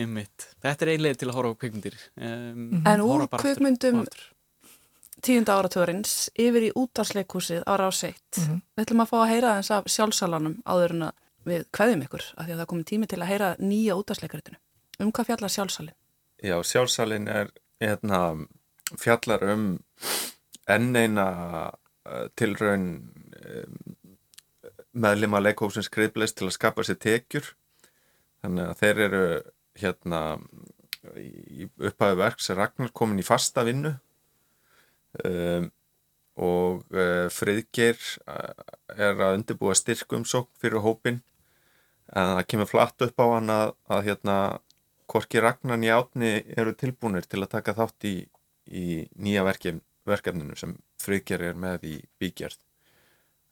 Einmitt. 0.00 0.48
Þetta 0.62 0.86
er 0.86 0.92
einlega 0.94 1.18
til 1.20 1.28
að 1.30 1.36
horfa 1.38 1.54
á 1.54 1.60
kvikmyndir. 1.60 1.96
Um, 2.16 2.60
En 2.86 3.02
úr 3.04 3.10
horfa 3.14 3.26
bara 3.28 3.40
aftur 3.40 3.48
kvikmyndum 3.50 3.98
og 4.00 4.06
aftur. 4.08 4.28
tíunda 5.26 5.56
áratörins 5.60 6.12
yfir 6.40 6.68
í 6.70 6.72
útarsleikúsið 6.80 7.66
á 7.68 7.72
ráseitt. 7.76 8.38
Mhm. 8.40 8.60
Við 8.78 8.84
ætlum 8.86 9.02
að 9.04 9.10
fá 9.12 9.16
að 9.20 9.30
heyra 9.34 9.54
þess 9.60 9.70
af 9.76 9.90
sjálfsalanum 9.92 10.54
áður 10.64 10.94
en 10.96 11.02
að 11.10 11.12
við 11.50 11.64
kveðum 11.76 12.02
ykkur 12.06 12.24
af 12.36 12.46
því 12.46 12.52
að 12.54 12.60
það 12.62 12.66
komin 12.72 12.84
tími 12.88 13.06
til 13.08 13.18
að 13.20 13.30
heyra 13.32 13.50
nýja 13.58 13.96
útarsleikaritinu. 14.00 14.56
Um 15.00 15.12
hvað 15.12 15.26
fjallar 15.30 15.52
sjálfsalin? 15.52 15.94
Já, 16.42 16.56
sjálfsalinn 16.64 17.28
er 17.28 17.50
hérna, 17.80 18.46
fjallar 19.00 19.42
um 19.52 19.66
enn 20.68 20.96
eina 20.96 21.26
uh, 22.06 22.26
tilraun 22.36 22.86
um, 23.44 23.96
meðlima 24.92 25.40
leikhófsins 25.42 25.88
skrifleist 25.90 26.38
til 26.38 26.48
að 26.48 26.56
skapa 26.56 26.84
sér 26.86 26.98
tekjur. 27.00 27.52
Þannig 28.42 28.70
að 28.70 28.78
þeir 28.80 29.02
eru 29.06 29.24
hérna 29.80 30.20
í 31.16 31.66
upphæðu 31.80 32.18
verk 32.20 32.42
sem 32.42 32.58
Ragnar 32.58 32.92
komin 32.96 33.20
í 33.20 33.26
fasta 33.26 33.64
vinnu. 33.66 33.94
Um, 35.24 35.70
og 36.40 36.84
uh, 36.94 37.26
Friðgeir 37.34 37.98
uh, 38.30 38.52
er 38.94 39.18
að 39.18 39.40
undirbúa 39.40 39.74
styrkumsókn 39.76 40.52
fyrir 40.62 40.84
hópin 40.84 41.18
en 42.10 42.36
það 42.36 42.46
kemur 42.52 42.70
flatt 42.70 43.04
upp 43.06 43.22
á 43.22 43.26
hann 43.34 43.50
að, 43.50 43.72
að 43.90 44.04
hérna 44.06 44.36
Korki 45.10 45.42
Ragnar 45.42 45.80
Njáttni 45.82 46.32
eru 46.54 46.74
tilbúinir 46.78 47.26
til 47.26 47.42
að 47.42 47.52
taka 47.56 47.74
þátt 47.74 48.06
í, 48.06 48.14
í 48.70 48.86
nýja 49.18 49.42
verkefn, 49.46 49.82
verkefninu 50.06 50.58
sem 50.58 50.76
Friðgeir 51.02 51.48
er 51.50 51.58
með 51.58 51.88
í 51.90 51.96
uh, 51.98 52.69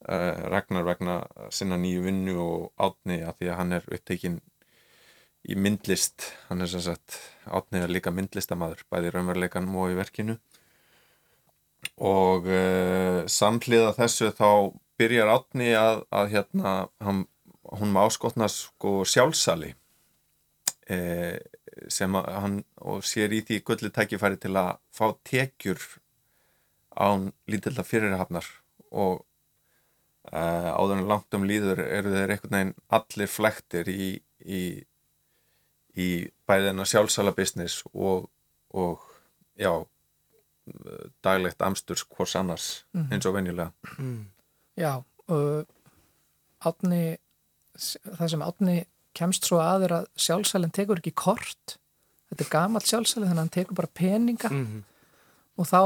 Ragnar 0.07 0.87
vegna 0.87 1.17
sinna 1.51 1.77
nýju 1.81 2.05
vinnu 2.05 2.37
og 2.43 2.69
átni 2.79 3.19
að 3.27 3.41
því 3.41 3.49
að 3.51 3.59
hann 3.59 3.77
er 3.79 3.89
upptekinn 3.91 4.39
í 5.49 5.57
myndlist. 5.59 6.29
Hann 6.49 6.63
er 6.63 6.71
sem 6.71 6.85
sagt 6.85 7.19
átni 7.47 7.83
er 7.83 7.93
líka 7.93 8.13
myndlistamæður 8.15 8.85
bæði 8.93 9.11
í 9.11 9.15
raunveruleikanum 9.17 9.81
og 9.83 9.95
í 9.95 9.99
verkinu. 9.99 10.39
Og 11.99 12.47
uh, 12.47 13.25
samhliða 13.31 13.95
þessu 13.99 14.31
þá 14.39 14.49
byrjar 14.99 15.35
átni 15.35 15.73
að, 15.79 16.05
að 16.11 16.33
hérna 16.35 16.73
hann, 17.05 17.27
hún 17.79 17.95
má 17.95 18.03
áskotna 18.07 18.49
sko 18.51 19.01
sjálfsali. 19.07 19.75
Eh, 20.89 21.37
sem 21.93 22.15
að 22.17 22.29
hann 22.33 22.55
og 22.81 23.03
sér 23.07 23.35
í 23.37 23.43
því 23.45 23.59
gulli 23.67 23.91
tækifæri 23.95 24.39
til 24.41 24.55
að 24.57 24.79
fá 24.95 25.11
tekjur 25.29 25.83
án 26.97 27.29
lítilla 27.47 27.85
fyrirhafnar 27.87 28.47
og 28.91 29.21
uh, 30.33 30.71
áður 30.77 30.99
en 30.99 31.09
langt 31.11 31.37
um 31.37 31.47
líður 31.49 31.83
eru 31.85 32.15
þeir 32.15 32.35
einhvern 32.35 32.57
veginn 32.57 32.75
allir 32.99 33.31
flektir 33.31 33.91
í, 33.93 34.09
í, 34.45 34.63
í 35.99 36.09
bæðina 36.49 36.87
sjálfsala 36.89 37.35
business 37.37 37.83
og, 37.93 38.29
og 38.73 39.05
já 39.59 39.73
daglegt 41.25 41.63
amsturs 41.65 42.05
hvors 42.05 42.35
annars 42.37 42.67
eins 43.09 43.27
og 43.27 43.35
venjulega. 43.39 43.73
Já, 44.79 45.01
uh, 45.33 45.63
átni, 46.69 47.19
það 47.79 48.33
sem 48.35 48.45
átni 48.45 48.77
kemst 49.19 49.49
svo 49.49 49.61
að 49.63 49.89
er 49.89 49.95
að 50.01 50.09
sjálfsælinn 50.21 50.75
tekur 50.75 51.01
ekki 51.01 51.15
kort, 51.19 51.79
þetta 52.31 52.45
er 52.45 52.53
gamalt 52.53 52.91
sjálfsælinn 52.91 53.31
þannig 53.31 53.39
að 53.39 53.45
hann 53.47 53.57
tekur 53.57 53.81
bara 53.81 53.95
peninga. 53.95 54.53
Mhm. 54.53 54.85
og 55.59 55.67
þá 55.67 55.81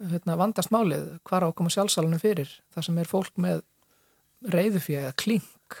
hérna, 0.00 0.36
vandast 0.38 0.72
málið 0.74 1.08
hvar 1.26 1.46
á 1.46 1.48
að 1.48 1.56
koma 1.58 1.72
sjálfsælunum 1.72 2.22
fyrir, 2.22 2.50
það 2.74 2.88
sem 2.88 3.00
er 3.00 3.10
fólk 3.10 3.40
með 3.40 3.62
reyðufíða 4.52 5.06
eða 5.06 5.16
klink. 5.22 5.80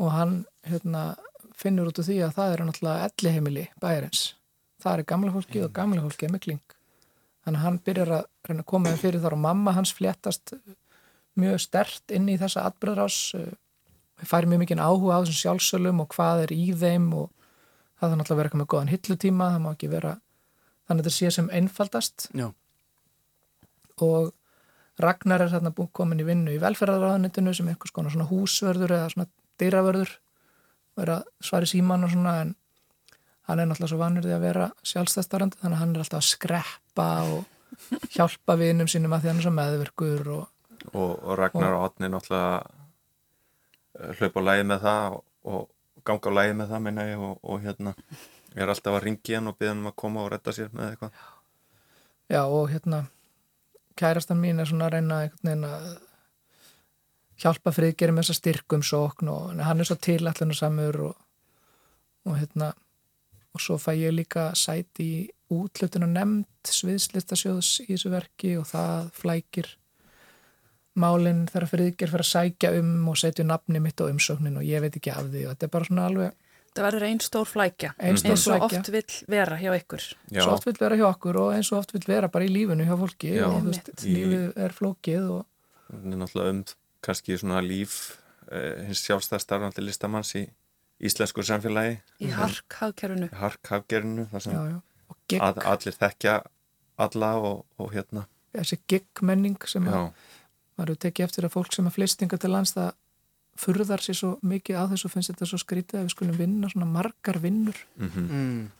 Og 0.00 0.12
hann 0.14 0.36
hérna, 0.68 1.16
finnur 1.56 1.90
út 1.90 2.00
úr 2.00 2.08
því 2.08 2.20
að 2.26 2.36
það 2.38 2.52
er 2.52 2.64
náttúrulega 2.66 3.08
elliheimili 3.08 3.66
bæjarins, 3.82 4.22
það 4.82 4.98
er 4.98 5.08
gamla 5.12 5.34
fólki 5.34 5.64
og 5.64 5.74
gamla 5.76 6.04
fólki 6.04 6.28
er 6.28 6.34
með 6.34 6.46
klink. 6.46 6.78
Þannig 7.42 7.58
að 7.58 7.66
hann 7.66 7.82
byrjar 7.86 8.14
að 8.18 8.24
reyna 8.46 8.62
að 8.62 8.70
koma 8.70 8.92
þeim 8.92 9.02
fyrir 9.02 9.22
þar 9.22 9.36
og 9.36 9.42
mamma 9.42 9.74
hans 9.74 9.92
fléttast 9.96 10.54
mjög 11.38 11.62
stert 11.64 12.14
inn 12.14 12.28
í 12.30 12.38
þessa 12.38 12.66
atbyrðrás 12.68 13.18
fær 14.22 14.46
mjög 14.46 14.62
mikið 14.62 14.82
áhuga 14.82 15.18
á 15.18 15.22
þessum 15.24 15.38
sjálfsölum 15.40 16.02
og 16.04 16.12
hvað 16.14 16.44
er 16.44 16.52
í 16.54 16.66
þeim 16.78 17.08
og 17.18 17.30
það 17.98 18.12
þarf 18.12 18.18
náttúrulega 18.20 18.34
að 18.34 18.40
vera 18.40 18.48
eitthvað 18.48 18.62
með 18.62 18.70
góðan 18.74 18.92
hillutíma 18.92 19.48
það 19.54 19.64
má 19.64 19.70
ekki 19.72 19.90
vera 19.90 20.12
þannig 20.86 21.00
að 21.00 21.02
þetta 21.02 21.14
sé 21.16 21.32
sem 21.36 21.50
einfaldast. 21.58 22.28
Já. 22.30 22.46
Og 24.00 24.32
Ragnar 25.02 25.40
er 25.40 25.52
þarna 25.52 25.72
komin 25.92 26.20
í 26.20 26.26
vinnu 26.26 26.52
í 26.52 26.60
velferðarraðunitinu 26.60 27.54
sem 27.56 27.68
einhvers 27.68 27.94
konar 27.94 28.12
svona 28.12 28.28
húsvörður 28.28 28.96
eða 28.98 29.12
svona 29.12 29.28
dýravörður 29.60 30.12
og 30.96 31.04
er 31.04 31.14
að 31.16 31.22
svari 31.40 31.70
síman 31.70 32.04
og 32.04 32.12
svona 32.12 32.34
en 32.42 32.54
hann 33.48 33.58
er 33.58 33.66
náttúrulega 33.66 33.90
svo 33.90 34.00
vanur 34.00 34.26
því 34.26 34.34
að 34.36 34.44
vera 34.44 34.68
sjálfstæðstarandi 34.86 35.60
þannig 35.60 35.76
að 35.76 35.82
hann 35.82 35.94
er 35.94 36.04
alltaf 36.04 36.20
að 36.20 36.28
skreppa 36.28 37.08
og 37.32 38.10
hjálpa 38.12 38.56
vinum 38.60 38.90
sínum 38.90 39.16
að 39.16 39.24
því 39.24 39.32
hann 39.32 39.40
er 39.40 39.46
svo 39.46 39.54
meðvirkur 39.56 40.34
og 40.36 40.44
og, 40.92 41.24
og 41.24 41.38
Ragnar 41.38 41.76
og 41.76 41.84
Átni 41.86 42.10
náttúrulega 42.10 42.62
eh, 43.98 44.14
hlaupa 44.18 44.42
á 44.42 44.46
lægi 44.48 44.68
með 44.68 44.84
það 44.86 45.16
og, 45.16 45.24
og 45.42 46.04
ganga 46.06 46.32
á 46.32 46.36
lægi 46.38 46.58
með 46.58 46.72
það 46.72 46.84
meina 46.86 47.08
ég 47.08 47.24
og, 47.28 47.34
og 47.42 47.62
hérna 47.62 47.94
er 48.54 48.68
alltaf 48.68 48.98
að 48.98 49.04
ringi 49.06 49.36
hann 49.36 49.50
og 49.50 49.58
byggja 49.58 49.72
hann 49.72 49.82
um 49.84 49.90
að 49.92 49.98
koma 50.02 50.24
og 50.24 50.32
redda 50.32 50.54
sér 50.56 50.72
með 50.76 50.90
eitthvað. 50.90 51.20
Já 52.32 52.42
og 52.42 52.70
hérna 52.72 53.04
kærastan 53.98 54.40
mín 54.40 54.60
er 54.60 54.68
svona 54.68 54.88
að 54.88 54.96
reyna 54.96 55.20
að 55.68 55.92
hjálpa 57.42 57.72
friðgerum 57.74 58.20
þessa 58.20 58.36
styrkum 58.38 58.84
sókn 58.86 59.30
og 59.32 59.60
hann 59.66 59.82
er 59.82 59.88
svo 59.88 59.98
tilætlun 59.98 60.54
og 60.54 60.58
samur 60.58 60.98
og, 61.08 61.14
og 62.28 62.38
hérna 62.38 62.72
og 63.52 63.60
svo 63.60 63.76
fæ 63.80 63.92
ég 63.98 64.14
líka 64.14 64.50
sæti 64.56 65.08
í 65.12 65.22
útlutun 65.52 66.06
og 66.06 66.12
nefnd 66.14 66.72
sviðslistasjóðs 66.72 67.72
í 67.84 67.90
þessu 67.92 68.12
verki 68.12 68.54
og 68.60 68.68
það 68.70 69.10
flækir 69.18 69.72
málinn 71.02 71.46
þegar 71.48 71.68
friðger 71.70 72.12
fyrir 72.12 72.24
að 72.26 72.30
sækja 72.30 72.72
um 72.78 73.08
og 73.12 73.18
setja 73.20 73.44
nafni 73.48 73.80
mitt 73.80 74.00
á 74.00 74.08
umsóknin 74.08 74.58
og 74.60 74.66
ég 74.68 74.84
veit 74.84 74.96
ekki 74.96 75.12
af 75.12 75.28
því 75.32 75.46
og 75.46 75.54
þetta 75.54 75.68
er 75.68 75.74
bara 75.76 75.88
svona 75.88 76.08
alveg 76.08 76.50
Það 76.72 76.86
verður 76.86 77.04
einn 77.04 77.18
stór 77.20 77.44
flækja, 77.50 77.90
Ein 78.00 78.16
stór 78.16 78.30
eins 78.32 78.46
og 78.48 78.54
flækja. 78.62 78.78
oft 78.80 78.88
vill 78.94 79.16
vera 79.28 79.56
hjá 79.60 79.72
ykkur. 79.76 80.04
Já, 80.32 80.42
svo 80.46 80.52
oft 80.56 80.64
vil 80.70 80.76
vera 80.80 80.96
hjá 80.96 81.06
okkur 81.10 81.36
og 81.42 81.50
eins 81.52 81.68
og 81.72 81.78
oft 81.82 81.92
vil 81.92 82.06
vera 82.08 82.28
bara 82.32 82.46
í 82.46 82.48
lífinu 82.48 82.86
hjá 82.88 82.96
fólki 82.96 83.34
Já. 83.36 83.44
og 83.50 83.66
veist, 83.68 83.90
Í- 84.00 84.14
lífið 84.16 84.56
er 84.56 84.72
flókið 84.72 85.26
og 85.34 85.42
það 85.92 86.06
er 86.14 86.16
náttúrulega 86.22 86.54
um 86.54 86.62
kannski 87.04 87.36
svona 87.36 87.60
líf 87.60 87.98
eh, 88.50 88.86
hins 88.88 89.02
sjálfstæðstarfandi 89.04 89.84
listamanns 89.84 90.32
í 90.40 90.46
íslensku 91.02 91.42
samfélagi. 91.44 91.98
Í 92.22 92.30
harkhafgerinu 92.32 94.26
þar 94.30 94.44
sem 94.44 94.52
já, 94.54 94.62
já. 94.72 94.78
og 95.10 95.16
gig, 95.28 95.40
að, 95.42 95.60
allir 95.68 95.96
þekkja 95.98 96.36
alla 97.02 97.32
og, 97.42 97.64
og 97.82 97.92
hérna. 97.94 98.26
Þessi 98.56 98.78
gig-menning 98.88 99.56
sem 99.68 99.86
að, 99.88 100.10
maður 100.76 100.92
hefur 100.94 101.02
tekið 101.06 101.26
eftir 101.28 101.46
að 101.48 101.54
fólk 101.56 101.72
sem 101.76 101.88
að 101.88 101.96
flistinga 101.96 102.38
til 102.40 102.52
lands 102.52 102.74
það 102.76 102.92
furðar 103.58 104.00
sér 104.00 104.16
svo 104.16 104.30
mikið 104.42 104.78
á 104.80 104.84
þessu 104.92 105.10
finnst 105.12 105.32
þetta 105.32 105.48
svo 105.50 105.58
skrítið 105.60 105.98
að 106.00 106.06
við 106.06 106.14
skulum 106.14 106.38
vinna 106.38 106.70
svona 106.72 106.86
margar 106.88 107.38
vinnur 107.42 107.76
mm 107.96 108.10
Mm. 108.28 108.70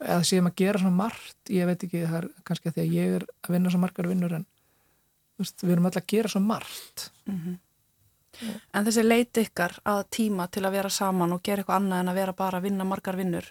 eða 0.00 0.24
séum 0.24 0.46
að 0.46 0.56
gera 0.56 0.78
svona 0.78 0.96
margt 0.96 1.50
ég 1.50 1.66
veit 1.66 1.82
ekki, 1.82 2.04
það 2.06 2.18
er 2.22 2.28
kannski 2.44 2.68
að 2.68 2.74
því 2.74 2.82
að 2.82 2.92
ég 2.94 3.14
er 3.18 3.24
að 3.42 3.54
vinna 3.54 3.70
svo 3.70 3.78
margar 3.82 4.06
vinnur 4.08 4.32
en 4.34 4.46
veist, 5.38 5.62
við 5.62 5.72
erum 5.72 5.86
alltaf 5.86 6.02
að 6.02 6.12
gera 6.12 6.28
svo 6.28 6.40
margt 6.40 7.10
En 8.76 8.84
þessi 8.86 9.02
leiti 9.02 9.42
ykkar 9.46 9.72
að 9.88 10.04
tíma 10.14 10.44
til 10.52 10.62
að 10.68 10.74
vera 10.76 10.90
saman 10.92 11.32
og 11.34 11.40
gera 11.42 11.62
eitthvað 11.62 11.80
annað 11.80 12.02
en 12.04 12.10
að 12.12 12.18
vera 12.20 12.34
bara 12.38 12.58
að 12.60 12.66
vinna 12.68 12.84
margar 12.86 13.16
vinnur. 13.18 13.46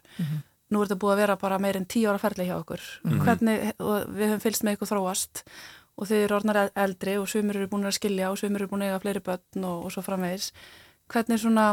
Nú 0.70 0.80
er 0.80 0.88
þetta 0.88 1.00
búið 1.02 1.14
að 1.14 1.22
vera 1.22 1.36
bara 1.42 1.58
meirinn 1.60 1.88
tíu 1.90 2.08
ára 2.08 2.22
ferli 2.22 2.46
hjá 2.48 2.56
okkur. 2.60 2.84
Hvernig, 3.26 3.74
og 3.80 4.08
við 4.16 4.30
höfum 4.30 4.44
fylgst 4.46 4.64
með 4.64 4.78
ykkur 4.78 4.92
þróast 4.94 5.44
og 5.98 6.10
þið 6.10 6.24
eru 6.24 6.38
orðnar 6.38 6.60
eldri 6.78 7.18
og 7.18 7.28
sumir 7.32 7.60
eru 7.60 7.70
búin 7.72 7.90
að 7.90 7.98
skilja 7.98 8.32
og 8.32 8.40
sumir 8.40 8.64
eru 8.64 8.72
búin 8.72 8.86
að 8.86 8.94
eiga 8.94 9.02
fleiri 9.04 9.24
börn 9.26 9.68
og, 9.70 9.88
og 9.88 9.94
svo 9.94 10.04
framvegis. 10.06 10.52
Hvernig 11.12 11.42
svona, 11.42 11.68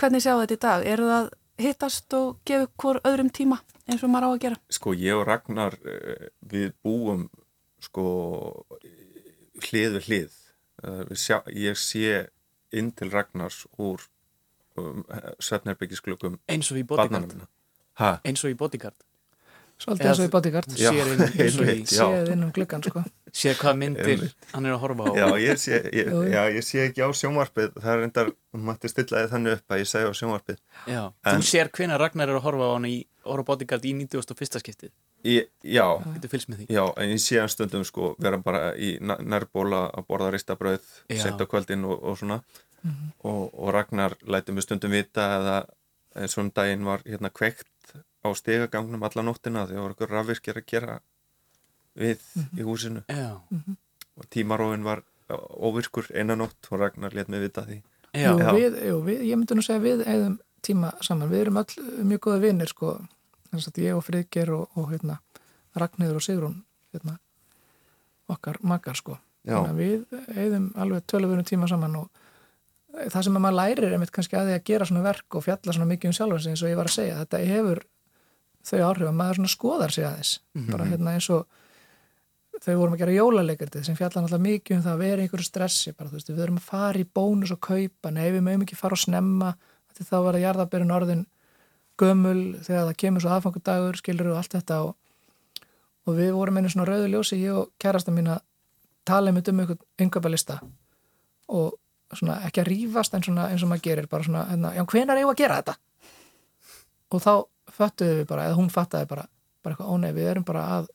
hvernig 0.00 0.24
sjáu 0.24 0.40
þetta 0.42 0.58
í 0.58 0.62
dag? 0.64 0.86
Eru 0.94 1.10
það 1.12 1.30
hittast 1.58 2.18
og 2.18 2.42
gefa 2.48 2.70
hvort 2.78 3.06
öðrum 3.08 3.30
tíma 3.34 3.60
eins 3.88 4.02
og 4.04 4.12
maður 4.12 4.28
á 4.28 4.30
að 4.30 4.42
gera? 4.44 4.60
sko 4.70 4.92
ég 4.94 5.16
og 5.18 5.24
Ragnar 5.26 5.74
eh, 5.82 6.28
við 6.46 6.74
búum 6.84 7.24
sko 7.82 8.04
hlið 9.68 9.98
við 9.98 10.06
hlið 10.06 10.36
Eh, 10.78 11.02
við 11.08 11.18
sjá, 11.18 11.38
ég 11.58 11.78
sé 11.78 12.28
inn 12.78 12.92
til 12.94 13.10
Ragnars 13.10 13.64
úr 13.80 14.04
um, 14.78 15.02
svefnerbyggisklökum 15.42 16.36
Eins 16.46 16.70
og 16.70 16.78
í 16.78 16.84
bodyguard. 16.86 17.34
Eins 18.22 18.44
og 18.46 18.52
í 18.52 18.58
bodyguard. 18.58 18.98
Svolítið 19.78 20.08
eins 20.10 20.20
og 20.22 20.26
í 20.28 20.30
bodyguard. 20.32 20.72
Sér 20.78 21.10
inn, 21.14 21.22
í, 21.24 21.76
séð 21.88 22.30
inn 22.34 22.42
um 22.46 22.52
gluggan 22.54 22.82
sko. 22.86 23.02
Sér 23.32 23.58
hvað 23.60 23.76
myndir 23.82 24.24
hann 24.52 24.66
er 24.66 24.74
að 24.74 24.80
horfa 24.84 25.06
á. 25.06 25.12
Já, 25.18 25.26
ég 25.44 25.60
sé, 25.62 25.78
ég, 25.94 26.08
já, 26.32 26.40
ég 26.56 26.64
sé 26.66 26.82
ekki 26.88 27.04
á 27.04 27.08
sjónvarpið. 27.14 27.76
Það 27.78 27.92
er 27.94 28.02
reyndar, 28.02 28.32
hún 28.56 28.64
mætti 28.68 28.90
stilla 28.90 29.22
þið 29.24 29.32
þannig 29.36 29.58
upp 29.58 29.74
að 29.76 29.82
ég 29.84 29.90
segi 29.92 30.08
á 30.10 30.12
sjónvarpið. 30.20 30.58
Já. 30.90 31.02
En- 31.24 31.38
Þú 31.38 31.48
sér 31.52 31.70
hvenær 31.78 32.02
Ragnar 32.02 32.28
er 32.32 32.40
að 32.40 32.46
horfa 32.48 32.68
á 32.68 32.72
hann 32.74 32.88
í 32.90 32.96
horfa 33.28 33.44
bodyguard 33.52 33.84
í 33.84 33.92
91. 33.94 34.58
skiptið. 34.62 34.90
ég, 35.26 35.48
Já, 35.66 35.84
já, 36.70 36.84
en 36.96 37.10
ég 37.10 37.18
sé 37.20 37.38
hann 37.40 37.48
stundum 37.50 37.84
sko 37.84 38.14
vera 38.22 38.38
bara 38.38 38.72
í 38.78 38.98
næ- 39.02 39.18
nærbóla 39.20 39.90
að 39.92 40.06
borða 40.06 40.30
ristabröð 40.32 40.80
sent 41.18 41.40
á 41.42 41.46
kvöldin 41.46 41.84
og, 41.84 42.02
og 42.02 42.16
svona. 42.18 42.42
Og, 43.26 43.50
og 43.54 43.72
Ragnar 43.74 44.14
læti 44.26 44.52
mig 44.54 44.62
stundum 44.62 44.90
vita 44.94 45.24
eða 45.40 45.56
eins 46.16 46.36
og 46.38 46.44
um 46.44 46.50
daginn 46.54 46.84
var 46.86 47.02
hérna 47.04 47.30
kveikt 47.34 47.66
á 48.24 48.28
stegagangnum 48.34 49.04
alla 49.06 49.24
nóttina 49.24 49.66
því 49.68 49.78
að 49.78 49.84
var 49.84 49.94
okkur 49.94 50.12
rafvirkir 50.14 50.58
að 50.60 50.66
gera 50.66 50.98
við 51.98 52.24
í 52.58 52.66
húsinu 52.66 53.04
Já. 53.10 53.38
og 54.18 54.28
tímarófin 54.32 54.86
var 54.86 55.04
óvirkur 55.28 56.08
einanótt 56.14 56.70
og 56.70 56.80
Ragnar 56.80 57.14
let 57.14 57.28
mig 57.28 57.42
vita 57.44 57.64
því 57.66 57.82
Já. 58.16 58.32
Já. 58.32 58.50
við, 58.56 58.78
jú, 58.88 59.00
við, 59.04 59.24
ég 59.28 59.38
myndi 59.38 59.56
nú 59.58 59.64
segja 59.64 59.82
við 59.84 60.04
eigðum 60.08 60.38
tíma 60.64 60.92
saman, 61.04 61.30
við 61.30 61.44
erum 61.44 61.60
öll 61.60 62.04
mjög 62.08 62.22
góða 62.26 62.42
vinnir 62.42 62.70
sko, 62.70 62.94
þess 63.52 63.70
að 63.70 63.82
ég 63.84 63.98
og 63.98 64.04
Friðger 64.06 64.50
og, 64.56 64.78
og 64.80 64.88
hérna, 64.90 65.18
Ragnhildur 65.78 66.18
og 66.18 66.24
Sigrún 66.24 66.56
hérna, 66.94 67.18
okkar 68.32 68.58
makar 68.66 68.98
sko, 68.98 69.18
Já. 69.44 69.60
þannig 69.60 69.70
að 69.70 69.82
við 69.82 70.40
eigðum 70.40 70.72
alveg 70.80 71.06
tölvöðunum 71.12 71.46
tíma 71.48 71.68
saman 71.70 72.00
og 72.00 72.08
það 73.12 73.28
sem 73.28 73.38
að 73.38 73.44
maður 73.44 73.58
lærir 73.60 73.92
er 73.92 74.02
mitt 74.02 74.14
kannski 74.14 74.38
að 74.38 74.48
því 74.48 74.56
að 74.56 74.66
gera 74.72 74.88
svona 74.88 75.04
verk 75.04 75.38
og 75.38 75.44
fjalla 75.44 75.76
svona 75.76 75.90
mikið 75.92 76.10
um 76.10 76.16
sjálfan 76.18 76.42
sig 76.42 76.54
eins 76.56 76.64
og 76.64 76.72
ég 76.72 76.80
var 76.80 76.90
að 76.90 76.96
segja, 76.96 77.20
þetta 77.20 77.42
hefur 77.52 77.84
þau 78.68 78.82
áhrif 78.90 79.08
að 79.08 79.16
maður 79.18 79.40
svona 79.40 79.54
skoðar 79.54 79.94
sig 79.94 80.06
aðeins. 80.08 80.34
Bara 80.68 80.88
hérna 80.88 81.14
eins 81.16 81.30
og 81.32 81.46
þau 82.58 82.74
vorum 82.74 82.94
að 82.96 83.02
gera 83.04 83.16
jólaleikardið 83.16 83.86
sem 83.86 83.96
fjallan 83.96 84.26
alltaf 84.26 84.42
mikið 84.42 84.76
um 84.76 84.84
það 84.84 84.94
að 84.94 85.02
vera 85.04 85.22
í 85.22 85.26
einhverju 85.26 85.46
stressi 85.46 85.92
bara, 85.94 86.10
veist, 86.10 86.30
við 86.30 86.44
erum 86.44 86.58
að 86.58 86.68
fara 86.68 86.98
í 86.98 87.06
bónus 87.06 87.52
og 87.54 87.60
kaupa. 87.62 88.10
Nei, 88.10 88.28
við 88.34 88.42
mögum 88.46 88.64
ekki 88.66 88.78
fara 88.78 88.98
og 88.98 89.02
snemma 89.02 89.54
þá 89.98 90.16
var 90.22 90.36
að 90.38 90.44
jarðabyrjun 90.44 90.94
orðin 90.94 91.26
gömul 91.98 92.40
þegar 92.62 92.84
það 92.86 92.98
kemur 93.02 93.24
svo 93.24 93.32
aðfangudagur 93.34 93.98
skilur 93.98 94.30
og 94.32 94.38
allt 94.38 94.54
þetta. 94.54 94.78
Og, 94.86 95.66
og 96.06 96.18
við 96.18 96.32
vorum 96.36 96.60
einu 96.60 96.70
svona 96.70 96.86
rauðu 96.88 97.10
ljósi 97.14 97.40
ég 97.40 97.58
og 97.58 97.72
kærasta 97.82 98.14
mín 98.14 98.30
að 98.30 98.42
tala 99.08 99.32
um 99.32 99.40
einhvern 99.40 99.78
yngöpalista 99.98 100.60
og 101.48 101.78
svona 102.14 102.38
ekki 102.46 102.62
að 102.62 102.70
svona 103.24 103.48
eins 103.50 103.64
og 103.64 103.70
maður 103.70 103.84
gerir 103.84 104.08
bara 104.08 104.24
svona, 104.24 104.44
hérna, 104.48 104.72
já, 104.76 104.84
hvenar 104.84 105.18
eigum 105.18 105.30
við 105.30 105.34
að 105.34 105.42
gera 105.42 105.58
þetta? 105.60 105.74
Og 107.08 107.22
þá 107.24 107.32
föttuðu 107.78 108.18
við 108.20 108.26
bara, 108.30 108.44
eða 108.48 108.58
hún 108.58 108.70
fattaði 108.74 109.08
bara, 109.10 109.24
bara 109.64 109.74
eitthvað, 109.74 109.90
ónei, 109.94 110.12
við 110.16 110.28
erum 110.32 110.46
bara 110.48 110.64
að 110.78 110.88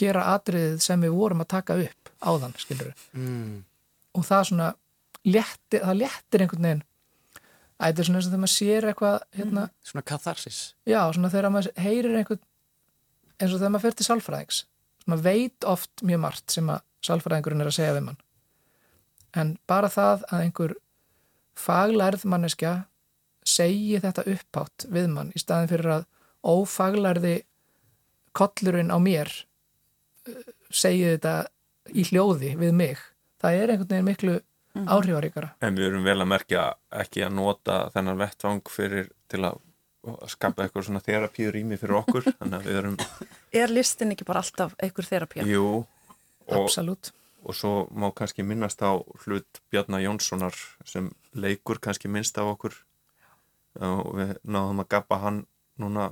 gera 0.00 0.24
atriðið 0.34 0.80
sem 0.82 1.04
við 1.06 1.14
vorum 1.14 1.44
að 1.44 1.50
taka 1.54 1.76
upp 1.84 2.10
áðan, 2.24 2.54
skilur 2.58 2.90
við. 2.90 3.04
Mm. 3.18 3.54
Og 4.18 4.26
það 4.26 4.42
svona, 4.50 4.68
léttir, 5.26 5.84
það 5.84 6.00
léttir 6.00 6.44
einhvern 6.44 6.68
veginn, 6.68 6.82
að 7.78 7.90
þetta 7.90 8.02
er 8.04 8.08
svona 8.08 8.18
eins 8.20 8.26
og 8.28 8.32
þegar 8.34 8.42
maður 8.44 8.54
sér 8.54 8.88
eitthvað, 8.90 9.16
hérna, 9.38 9.64
Svona 9.84 10.04
katharsis. 10.10 10.58
já, 10.86 11.00
svona 11.14 11.30
þegar 11.32 11.50
maður 11.54 11.70
heyrir 11.84 12.18
einhvern, 12.20 12.42
eins 13.38 13.52
og 13.54 13.58
þegar 13.60 13.74
maður 13.74 13.84
fer 13.86 13.96
til 13.98 14.06
sálfræðings, 14.08 14.60
svona 15.04 15.20
veit 15.26 15.68
oft 15.74 16.04
mjög 16.06 16.22
margt 16.26 16.54
sem 16.54 16.70
að 16.74 16.82
sálfræðingurinn 17.04 17.64
er 17.64 17.70
að 17.70 17.76
segja 17.78 17.94
við 17.98 18.06
mann. 18.08 18.20
En 19.34 19.54
bara 19.68 19.90
það 19.90 20.22
að 20.30 20.44
einhver 20.46 20.74
faglærð 21.58 22.24
manneskja 22.30 22.74
segi 23.44 23.98
þetta 24.02 24.24
upphátt 24.34 24.86
við 24.92 25.10
mann 25.12 25.32
í 25.36 25.42
staðin 25.42 25.70
fyrir 25.70 25.92
að 25.98 26.06
ófaglærði 26.44 27.34
kollurinn 28.36 28.92
á 28.92 28.98
mér 29.02 29.30
uh, 30.28 30.40
segi 30.70 31.04
þetta 31.14 31.34
í 31.92 32.06
hljóði 32.08 32.54
við 32.60 32.72
mig. 32.76 33.00
Það 33.44 33.60
er 33.60 33.74
einhvern 33.74 33.90
veginn 33.92 34.08
miklu 34.08 34.38
áhrifaríkara. 34.74 35.52
En 35.62 35.76
við 35.78 35.90
erum 35.90 36.06
vel 36.06 36.16
að 36.18 36.30
merkja 36.32 36.62
ekki 37.04 37.22
að 37.26 37.36
nota 37.36 37.76
þennan 37.94 38.18
vettvang 38.18 38.62
fyrir 38.72 39.10
til 39.30 39.44
að 39.46 39.60
skapa 40.28 40.64
eitthvað 40.64 40.88
svona 40.88 41.02
þerapíur 41.04 41.54
rými 41.54 41.78
fyrir 41.80 42.00
okkur 42.02 42.26
erum, 42.76 42.96
Er 43.52 43.72
listin 43.72 44.12
ekki 44.12 44.26
bara 44.28 44.42
alltaf 44.44 44.74
einhver 44.82 45.06
þerapía? 45.08 45.46
jú 45.48 45.84
og, 45.84 46.58
Absolutt. 46.58 47.12
og 47.44 47.56
svo 47.56 47.86
má 47.94 48.10
kannski 48.12 48.44
minnast 48.44 48.82
á 48.84 48.92
hlut 49.24 49.62
Bjarnar 49.72 50.04
Jónssonar 50.04 50.56
sem 50.84 51.08
leikur 51.32 51.80
kannski 51.80 52.08
minnst 52.08 52.36
á 52.36 52.44
okkur 52.44 52.76
og 53.80 54.12
við 54.18 54.36
náðum 54.44 54.80
að 54.84 54.88
gappa 54.94 55.18
hann 55.24 55.46
núna 55.82 56.10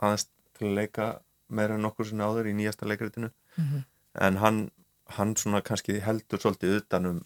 aðeins 0.00 0.28
til 0.56 0.66
að 0.70 0.74
leika 0.78 1.08
meira 1.52 1.74
en 1.76 1.84
okkur 1.90 2.06
sinni 2.08 2.24
áður 2.24 2.48
í 2.48 2.54
nýjasta 2.56 2.88
leikritinu 2.88 3.30
Mhm. 3.58 3.82
en 4.14 4.36
hann, 4.40 4.70
hann 5.16 5.34
svona 5.36 5.60
kannski 5.62 5.98
heldur 6.00 6.38
svolítið 6.40 6.78
utanum 6.80 7.18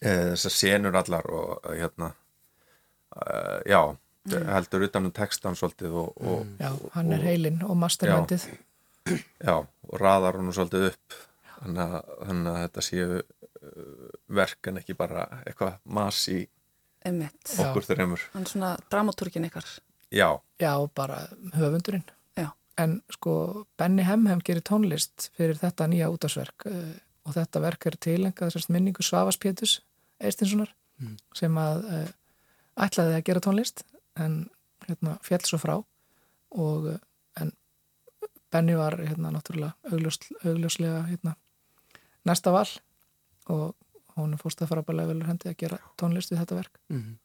e, 0.00 0.08
þessar 0.32 0.54
senur 0.56 0.96
allar 0.96 1.26
og 1.30 1.66
eh, 1.68 1.76
hérna 1.82 2.12
e, 3.16 3.34
já, 3.68 3.80
heldur 4.32 4.86
utanum 4.88 5.12
textan 5.12 5.54
svolítið 5.58 5.92
og, 5.92 6.16
og, 6.22 6.46
Já, 6.60 6.70
hann 6.94 7.12
er 7.12 7.22
heilinn 7.26 7.62
og 7.66 7.76
mastermindið. 7.76 8.46
já, 9.44 9.56
og 9.60 10.00
raðar 10.00 10.38
hún 10.40 10.52
svolítið 10.56 10.88
upp 10.92 11.18
þannig 11.62 11.82
að, 11.98 12.10
þannig 12.26 12.52
að 12.52 12.62
þetta 12.64 12.86
séu 12.88 13.22
verk 14.32 14.66
en 14.72 14.80
ekki 14.80 14.96
bara 14.98 15.26
eitthvað 15.46 15.76
mas 15.84 16.24
í 16.32 16.40
Einmitt. 17.04 17.54
Okkur 17.58 17.82
þreymur 17.86 18.20
Hann 18.32 18.44
er 18.46 18.50
svona 18.52 18.72
dramatúrkin 18.90 19.46
ykkar. 19.48 19.64
já, 20.12 20.28
Já, 20.60 20.72
bara 20.94 21.28
höfundurinn. 21.56 22.04
Já. 22.38 22.50
En 22.78 23.02
sko, 23.10 23.66
Benny 23.78 24.02
Hemhem 24.06 24.40
gerir 24.44 24.62
tónlist 24.62 25.30
fyrir 25.36 25.58
þetta 25.58 25.88
nýja 25.90 26.10
útásverk 26.12 26.66
uh, 26.66 26.92
og 27.26 27.34
þetta 27.34 27.60
verk 27.62 27.86
er 27.86 27.96
tilengað 27.96 28.54
minningu 28.68 29.02
Svavas 29.02 29.36
Pétus 29.38 29.80
Eistinssonar 30.20 30.72
Mm. 31.02 31.16
sem 31.34 31.56
að 31.58 31.78
uh, 31.88 32.08
ætlaði 32.84 33.14
að 33.16 33.24
gera 33.26 33.40
tónlist 33.42 33.80
en 34.20 34.34
hérna 34.86 35.16
fjall 35.24 35.40
svo 35.48 35.58
frá 35.58 35.72
og 36.52 36.84
uh, 36.92 36.98
en 37.40 37.50
Benny 38.52 38.76
var 38.76 38.94
hérna 39.00 39.32
náttúrulega 39.32 39.72
augljós, 39.90 40.18
augljóslega 40.44 41.00
hérna 41.08 41.32
næsta 42.28 42.52
val 42.54 42.68
og 43.50 43.72
hún 44.16 44.36
fórst 44.40 44.62
að 44.62 44.72
fara 44.72 44.84
bara 44.86 45.06
vel 45.08 45.22
hendi 45.26 45.50
að 45.50 45.58
gera 45.64 45.78
tónlist 46.00 46.32
við 46.32 46.42
þetta 46.42 46.58
verk. 46.58 46.80
Mm. 46.92 47.16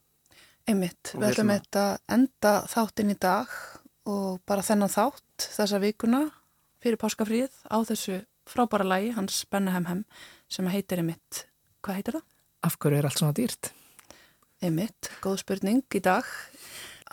Einmitt. 0.67 1.13
Og 1.13 1.21
Við 1.21 1.29
ætlum 1.29 1.53
þetta 1.53 1.85
enda 2.17 2.53
þáttinn 2.71 3.13
í 3.13 3.17
dag 3.23 3.53
og 4.07 4.39
bara 4.47 4.65
þennan 4.65 4.91
þátt 4.91 5.47
þessa 5.55 5.79
vikuna 5.83 6.23
fyrir 6.83 6.99
páskafríð 7.01 7.53
á 7.71 7.77
þessu 7.87 8.21
frábæra 8.47 8.87
lagi 8.87 9.13
hans 9.15 9.43
Benna 9.51 9.75
Hemhem 9.75 10.05
sem 10.51 10.67
heitir 10.71 11.01
Einmitt. 11.01 11.45
Hvað 11.83 11.99
heitir 11.99 12.17
það? 12.19 12.27
Af 12.67 12.77
hverju 12.81 12.99
er 12.99 13.07
allt 13.07 13.21
svona 13.21 13.35
dýrt? 13.37 13.71
Einmitt, 14.63 15.11
góð 15.21 15.41
spurning 15.43 15.83
í 15.93 16.01
dag. 16.03 16.27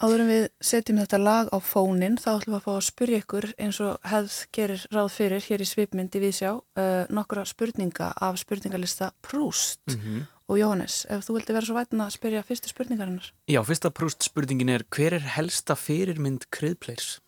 Áður 0.03 0.23
en 0.25 0.29
við 0.29 0.45
setjum 0.65 0.99
þetta 0.99 1.19
lag 1.23 1.49
á 1.55 1.59
fónin 1.63 2.17
þá 2.19 2.29
ætlum 2.41 2.55
við 2.55 2.59
að 2.59 2.65
fá 2.67 2.73
að 2.75 2.85
spyrja 2.89 3.19
ykkur 3.23 3.47
eins 3.63 3.79
og 3.85 3.99
hefð 4.11 4.39
gerir 4.57 4.83
ráð 4.91 5.11
fyrir 5.15 5.45
hér 5.47 5.63
í 5.63 5.69
svipmyndi 5.71 6.23
við 6.25 6.33
sjá 6.41 6.51
uh, 6.57 7.05
nokkra 7.15 7.45
spurninga 7.47 8.09
af 8.19 8.39
spurningalista 8.43 9.13
Proust 9.23 9.81
Mhm. 9.95 10.25
og 10.49 10.59
Jóhannes, 10.59 11.07
ef 11.09 11.23
þú 11.25 11.37
vildi 11.39 11.55
vera 11.57 11.65
svo 11.67 11.77
vætin 11.79 12.03
að 12.05 12.11
spyrja 12.19 12.43
fyrstu 12.45 12.69
spurningarinnar. 12.69 13.31
Já, 13.49 13.63
fyrsta 13.65 13.91
prúst 13.95 14.23
spurningin 14.27 14.69
er 14.75 14.83
hver 14.91 15.15
er 15.15 15.21
helsta 15.39 15.75
fyrirmynd 15.79 16.49
kryðpleirs? 16.51 17.21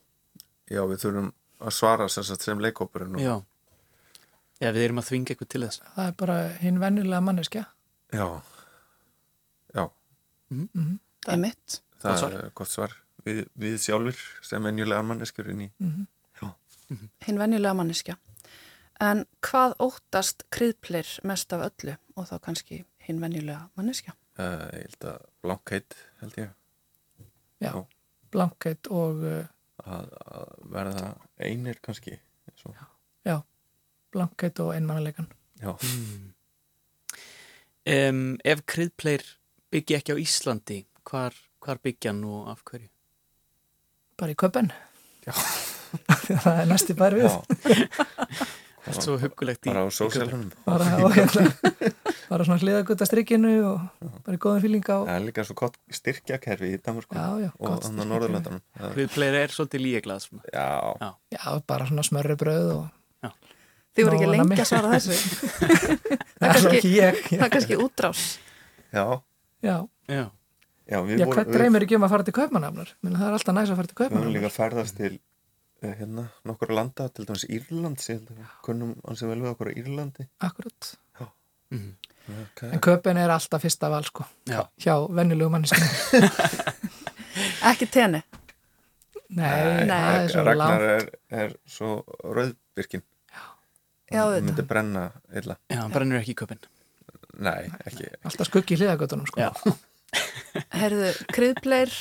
já, 0.68 0.82
við 0.82 0.98
þurfum 1.00 1.32
að 1.60 1.70
svara 1.72 2.08
sem, 2.10 2.24
sagt 2.24 2.42
sem 2.42 2.58
leikópurinn 2.58 3.14
og- 3.14 3.20
Já. 3.22 3.42
Já, 4.60 4.72
við 4.72 4.84
erum 4.88 4.98
að 4.98 5.06
þvinga 5.10 5.30
eitthvað 5.36 5.48
til 5.48 5.60
þess. 5.62 5.80
Það 5.96 6.06
er 6.08 6.12
bara 6.12 6.48
hinn 6.60 6.78
vennilega 6.80 7.20
manneskja. 7.22 7.66
já, 8.12 8.42
já 9.74 9.90
Mm 10.50 10.98
Einmitt. 11.28 11.80
það 11.80 11.85
svar. 12.20 12.32
er 12.32 12.50
gott 12.54 12.68
svar 12.70 12.92
við, 13.26 13.46
við 13.54 13.78
sjálfur 13.82 14.20
sem 14.42 14.62
venjulega 14.62 15.02
manneskjur 15.02 15.50
inn 15.50 15.60
í 15.60 15.70
-hmm. 15.80 16.06
hinn 17.26 17.38
venjulega 17.38 17.74
manneskja. 17.74 18.16
En 19.00 19.26
hvað 19.42 19.74
óttast 19.78 20.44
kryðplir 20.50 21.06
mest 21.24 21.52
af 21.52 21.60
öllu 21.70 21.96
og 22.16 22.28
þá 22.28 22.38
kannski 22.40 22.84
hinn 22.98 23.20
venjulega 23.20 23.68
manneskja? 23.76 24.14
uh, 24.38 24.68
ég 24.72 24.86
held 24.86 25.04
að 25.04 25.26
blankheit 25.42 25.94
held 26.20 26.38
ég 26.38 26.48
Já, 27.60 27.72
Já. 27.72 27.86
blankheit 28.30 28.86
og 28.90 29.16
uh, 29.24 29.44
að, 29.84 30.08
að 30.26 30.70
verða 30.70 31.14
einir 31.38 31.78
kannski 31.82 32.18
Svo, 32.56 32.72
já, 33.24 33.42
blankheit 34.12 34.60
og 34.60 34.74
einmannaleikan. 34.74 35.26
já, 35.60 35.76
Mm. 35.82 36.32
Um, 37.86 38.38
ef 38.44 38.64
kryðpleir 38.66 39.22
byggja 39.70 39.98
ekki 40.00 40.12
á 40.12 40.18
Íslandi, 40.18 40.86
hvar, 41.06 41.34
hvar 41.66 41.80
byggja 41.82 42.12
og 42.24 42.48
af 42.54 42.62
hverju? 42.70 42.88
Bara 44.16 44.32
í 44.32 44.38
köpen. 44.38 44.70
Já. 45.26 45.32
það 46.44 46.60
er 46.62 46.68
næsti 46.70 46.94
bær 46.98 47.14
við. 47.16 47.26
Allt 48.86 49.02
svo 49.06 49.16
hugulegt 49.18 49.66
í 49.66 49.70
bara 49.72 49.82
á 49.82 49.90
sósélunum 49.90 50.50
Bara, 50.66 50.86
á, 50.94 51.06
hérna, 51.16 51.44
bara 52.30 52.46
svona 52.46 52.58
hliðagutta 52.62 53.06
strikkinu 53.08 53.52
og 53.66 53.80
bara 54.26 54.36
í 54.38 54.40
góðum 54.42 54.62
fíling 54.62 54.86
á. 54.86 54.98
það 55.06 55.12
er 55.16 55.24
líka 55.26 55.44
svo 55.46 55.56
gott 55.58 55.78
styrkjakerfi 55.90 56.72
í 56.74 56.80
já, 57.42 57.50
og 57.58 57.82
þannig. 57.86 58.10
Norðurlöndunum 58.12 58.62
Það- 58.78 58.94
Kryðpleir 58.96 59.38
er 59.42 59.54
svolítið 59.56 59.84
líeglað 59.86 60.22
svona. 60.26 60.42
já, 60.54 61.10
Já, 61.34 61.44
bara 61.66 61.88
svona 61.90 62.06
smörri 62.06 62.38
bröð 62.38 62.70
og 62.76 63.32
Þið 63.96 64.04
voru 64.10 64.16
ekki 64.18 64.26
lengi 64.28 64.60
að 64.60 64.66
svara 64.68 64.88
þessu. 64.92 65.14
það 66.36 66.46
er 66.46 66.50
kannski- 66.52 66.80
kannski 67.54 67.78
útrás. 67.80 68.24
já, 68.92 69.04
Já, 69.64 69.76
Já. 70.12 70.24
Já 70.86 70.98
við 71.02 71.18
já 71.20 71.26
vorum- 71.26 71.34
hvað 71.38 71.52
dreymir 71.56 71.82
ekki 71.86 71.96
um 71.98 72.06
að 72.06 72.12
fara 72.14 72.26
til 72.26 72.34
kaupmannafnar? 72.36 72.92
Það 73.04 73.26
er 73.28 73.36
alltaf 73.38 73.54
næs 73.56 73.70
að 73.72 73.76
fara 73.80 73.90
til 73.92 73.96
Við 74.06 74.16
höfum 74.16 74.34
líka 74.36 74.50
ferðast 74.54 74.96
til 74.96 75.12
eh, 75.82 75.94
hérna, 76.00 76.24
nokkur 76.48 76.72
landa, 76.74 77.08
til 77.08 77.26
dæmis 77.28 77.44
Írland 77.48 78.00
kunnum 78.64 78.94
ansið 79.04 79.28
vel 79.32 79.40
við 79.44 79.50
okkur 79.54 79.70
á 79.70 79.72
Írlandi 79.76 80.28
Akkurat. 80.40 80.92
Mhm. 81.70 81.96
okay. 82.42 82.70
En 82.72 82.80
köpen 82.80 83.16
er 83.18 83.30
alltaf 83.30 83.62
fyrsta 83.62 83.88
val, 83.90 84.04
sko. 84.06 84.24
Já. 84.46 84.62
Hjá 84.78 84.94
vennilegu 85.10 85.50
manneskinu. 85.50 85.86
Ekki 87.70 87.86
tenni. 87.92 88.22
Nei, 89.36 89.86
það 89.90 90.16
er 90.22 90.28
svo 90.30 90.42
Ragnar 90.46 90.56
langt. 90.56 90.82
er, 90.86 91.06
er 91.42 91.54
svo 91.66 91.88
rauðbyrkin 92.22 93.02
Já, 94.06 94.20
hann 94.22 94.36
þetta. 94.36 94.44
myndi 94.46 94.64
brenna 94.70 95.02
illa 95.34 95.56
Já, 95.66 95.80
hann 95.80 95.90
brennur 95.90 96.20
ekki 96.20 96.30
í 96.36 96.38
köpinn. 96.38 96.60
nei, 97.42 97.66
ekki, 97.90 98.06
Alltaf 98.22 98.46
skuggi 98.46 98.76
í 98.76 98.78
hliðagötunum, 98.78 99.26
sko. 99.26 99.40
Já. 99.42 99.50
Herðu, 100.76 101.10
kryðpleir, 101.34 101.92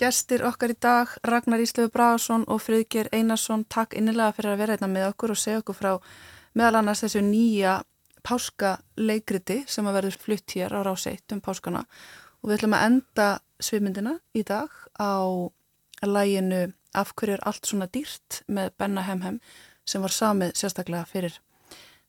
gestir 0.00 0.44
okkar 0.46 0.74
í 0.74 0.78
dag, 0.80 1.12
Ragnar 1.26 1.62
Íslöfu 1.62 1.92
Bragason 1.94 2.46
og 2.48 2.62
Friðger 2.64 3.10
Einarsson, 3.14 3.66
takk 3.70 3.96
innilega 3.98 4.34
fyrir 4.36 4.54
að 4.54 4.62
vera 4.62 4.78
einna 4.78 4.90
með 4.92 5.10
okkur 5.12 5.34
og 5.34 5.40
segja 5.40 5.62
okkur 5.62 5.78
frá 5.78 5.92
meðal 6.58 6.80
annars 6.80 7.04
þessu 7.04 7.22
nýja 7.26 7.80
páskaleikriti 8.26 9.62
sem 9.70 9.86
að 9.86 10.00
verður 10.00 10.18
flutt 10.24 10.56
hér 10.56 10.74
á 10.74 10.80
ráseitt 10.86 11.36
um 11.36 11.42
páskana 11.44 11.84
og 12.42 12.50
við 12.50 12.58
ætlum 12.58 12.74
að 12.78 12.88
enda 12.88 13.28
svimindina 13.62 14.18
í 14.34 14.42
dag 14.46 14.74
á 14.98 15.22
læginu 16.02 16.66
Af 16.96 17.12
hverju 17.14 17.36
er 17.36 17.44
allt 17.46 17.68
svona 17.68 17.88
dýrt 17.92 18.42
með 18.48 18.72
Benna 18.80 19.04
Hemhem 19.04 19.40
sem 19.88 20.04
var 20.04 20.14
samið 20.14 20.56
sérstaklega 20.56 21.04
fyrir 21.08 21.36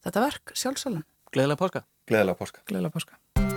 þetta 0.06 0.24
verk 0.24 0.56
sjálfsalan. 0.56 1.06
Gleðilega 1.34 1.64
páska. 1.66 1.86
Gleðilega 2.08 2.40
páska. 2.40 2.66
Gleðilega 2.66 2.96
páska. 2.96 3.49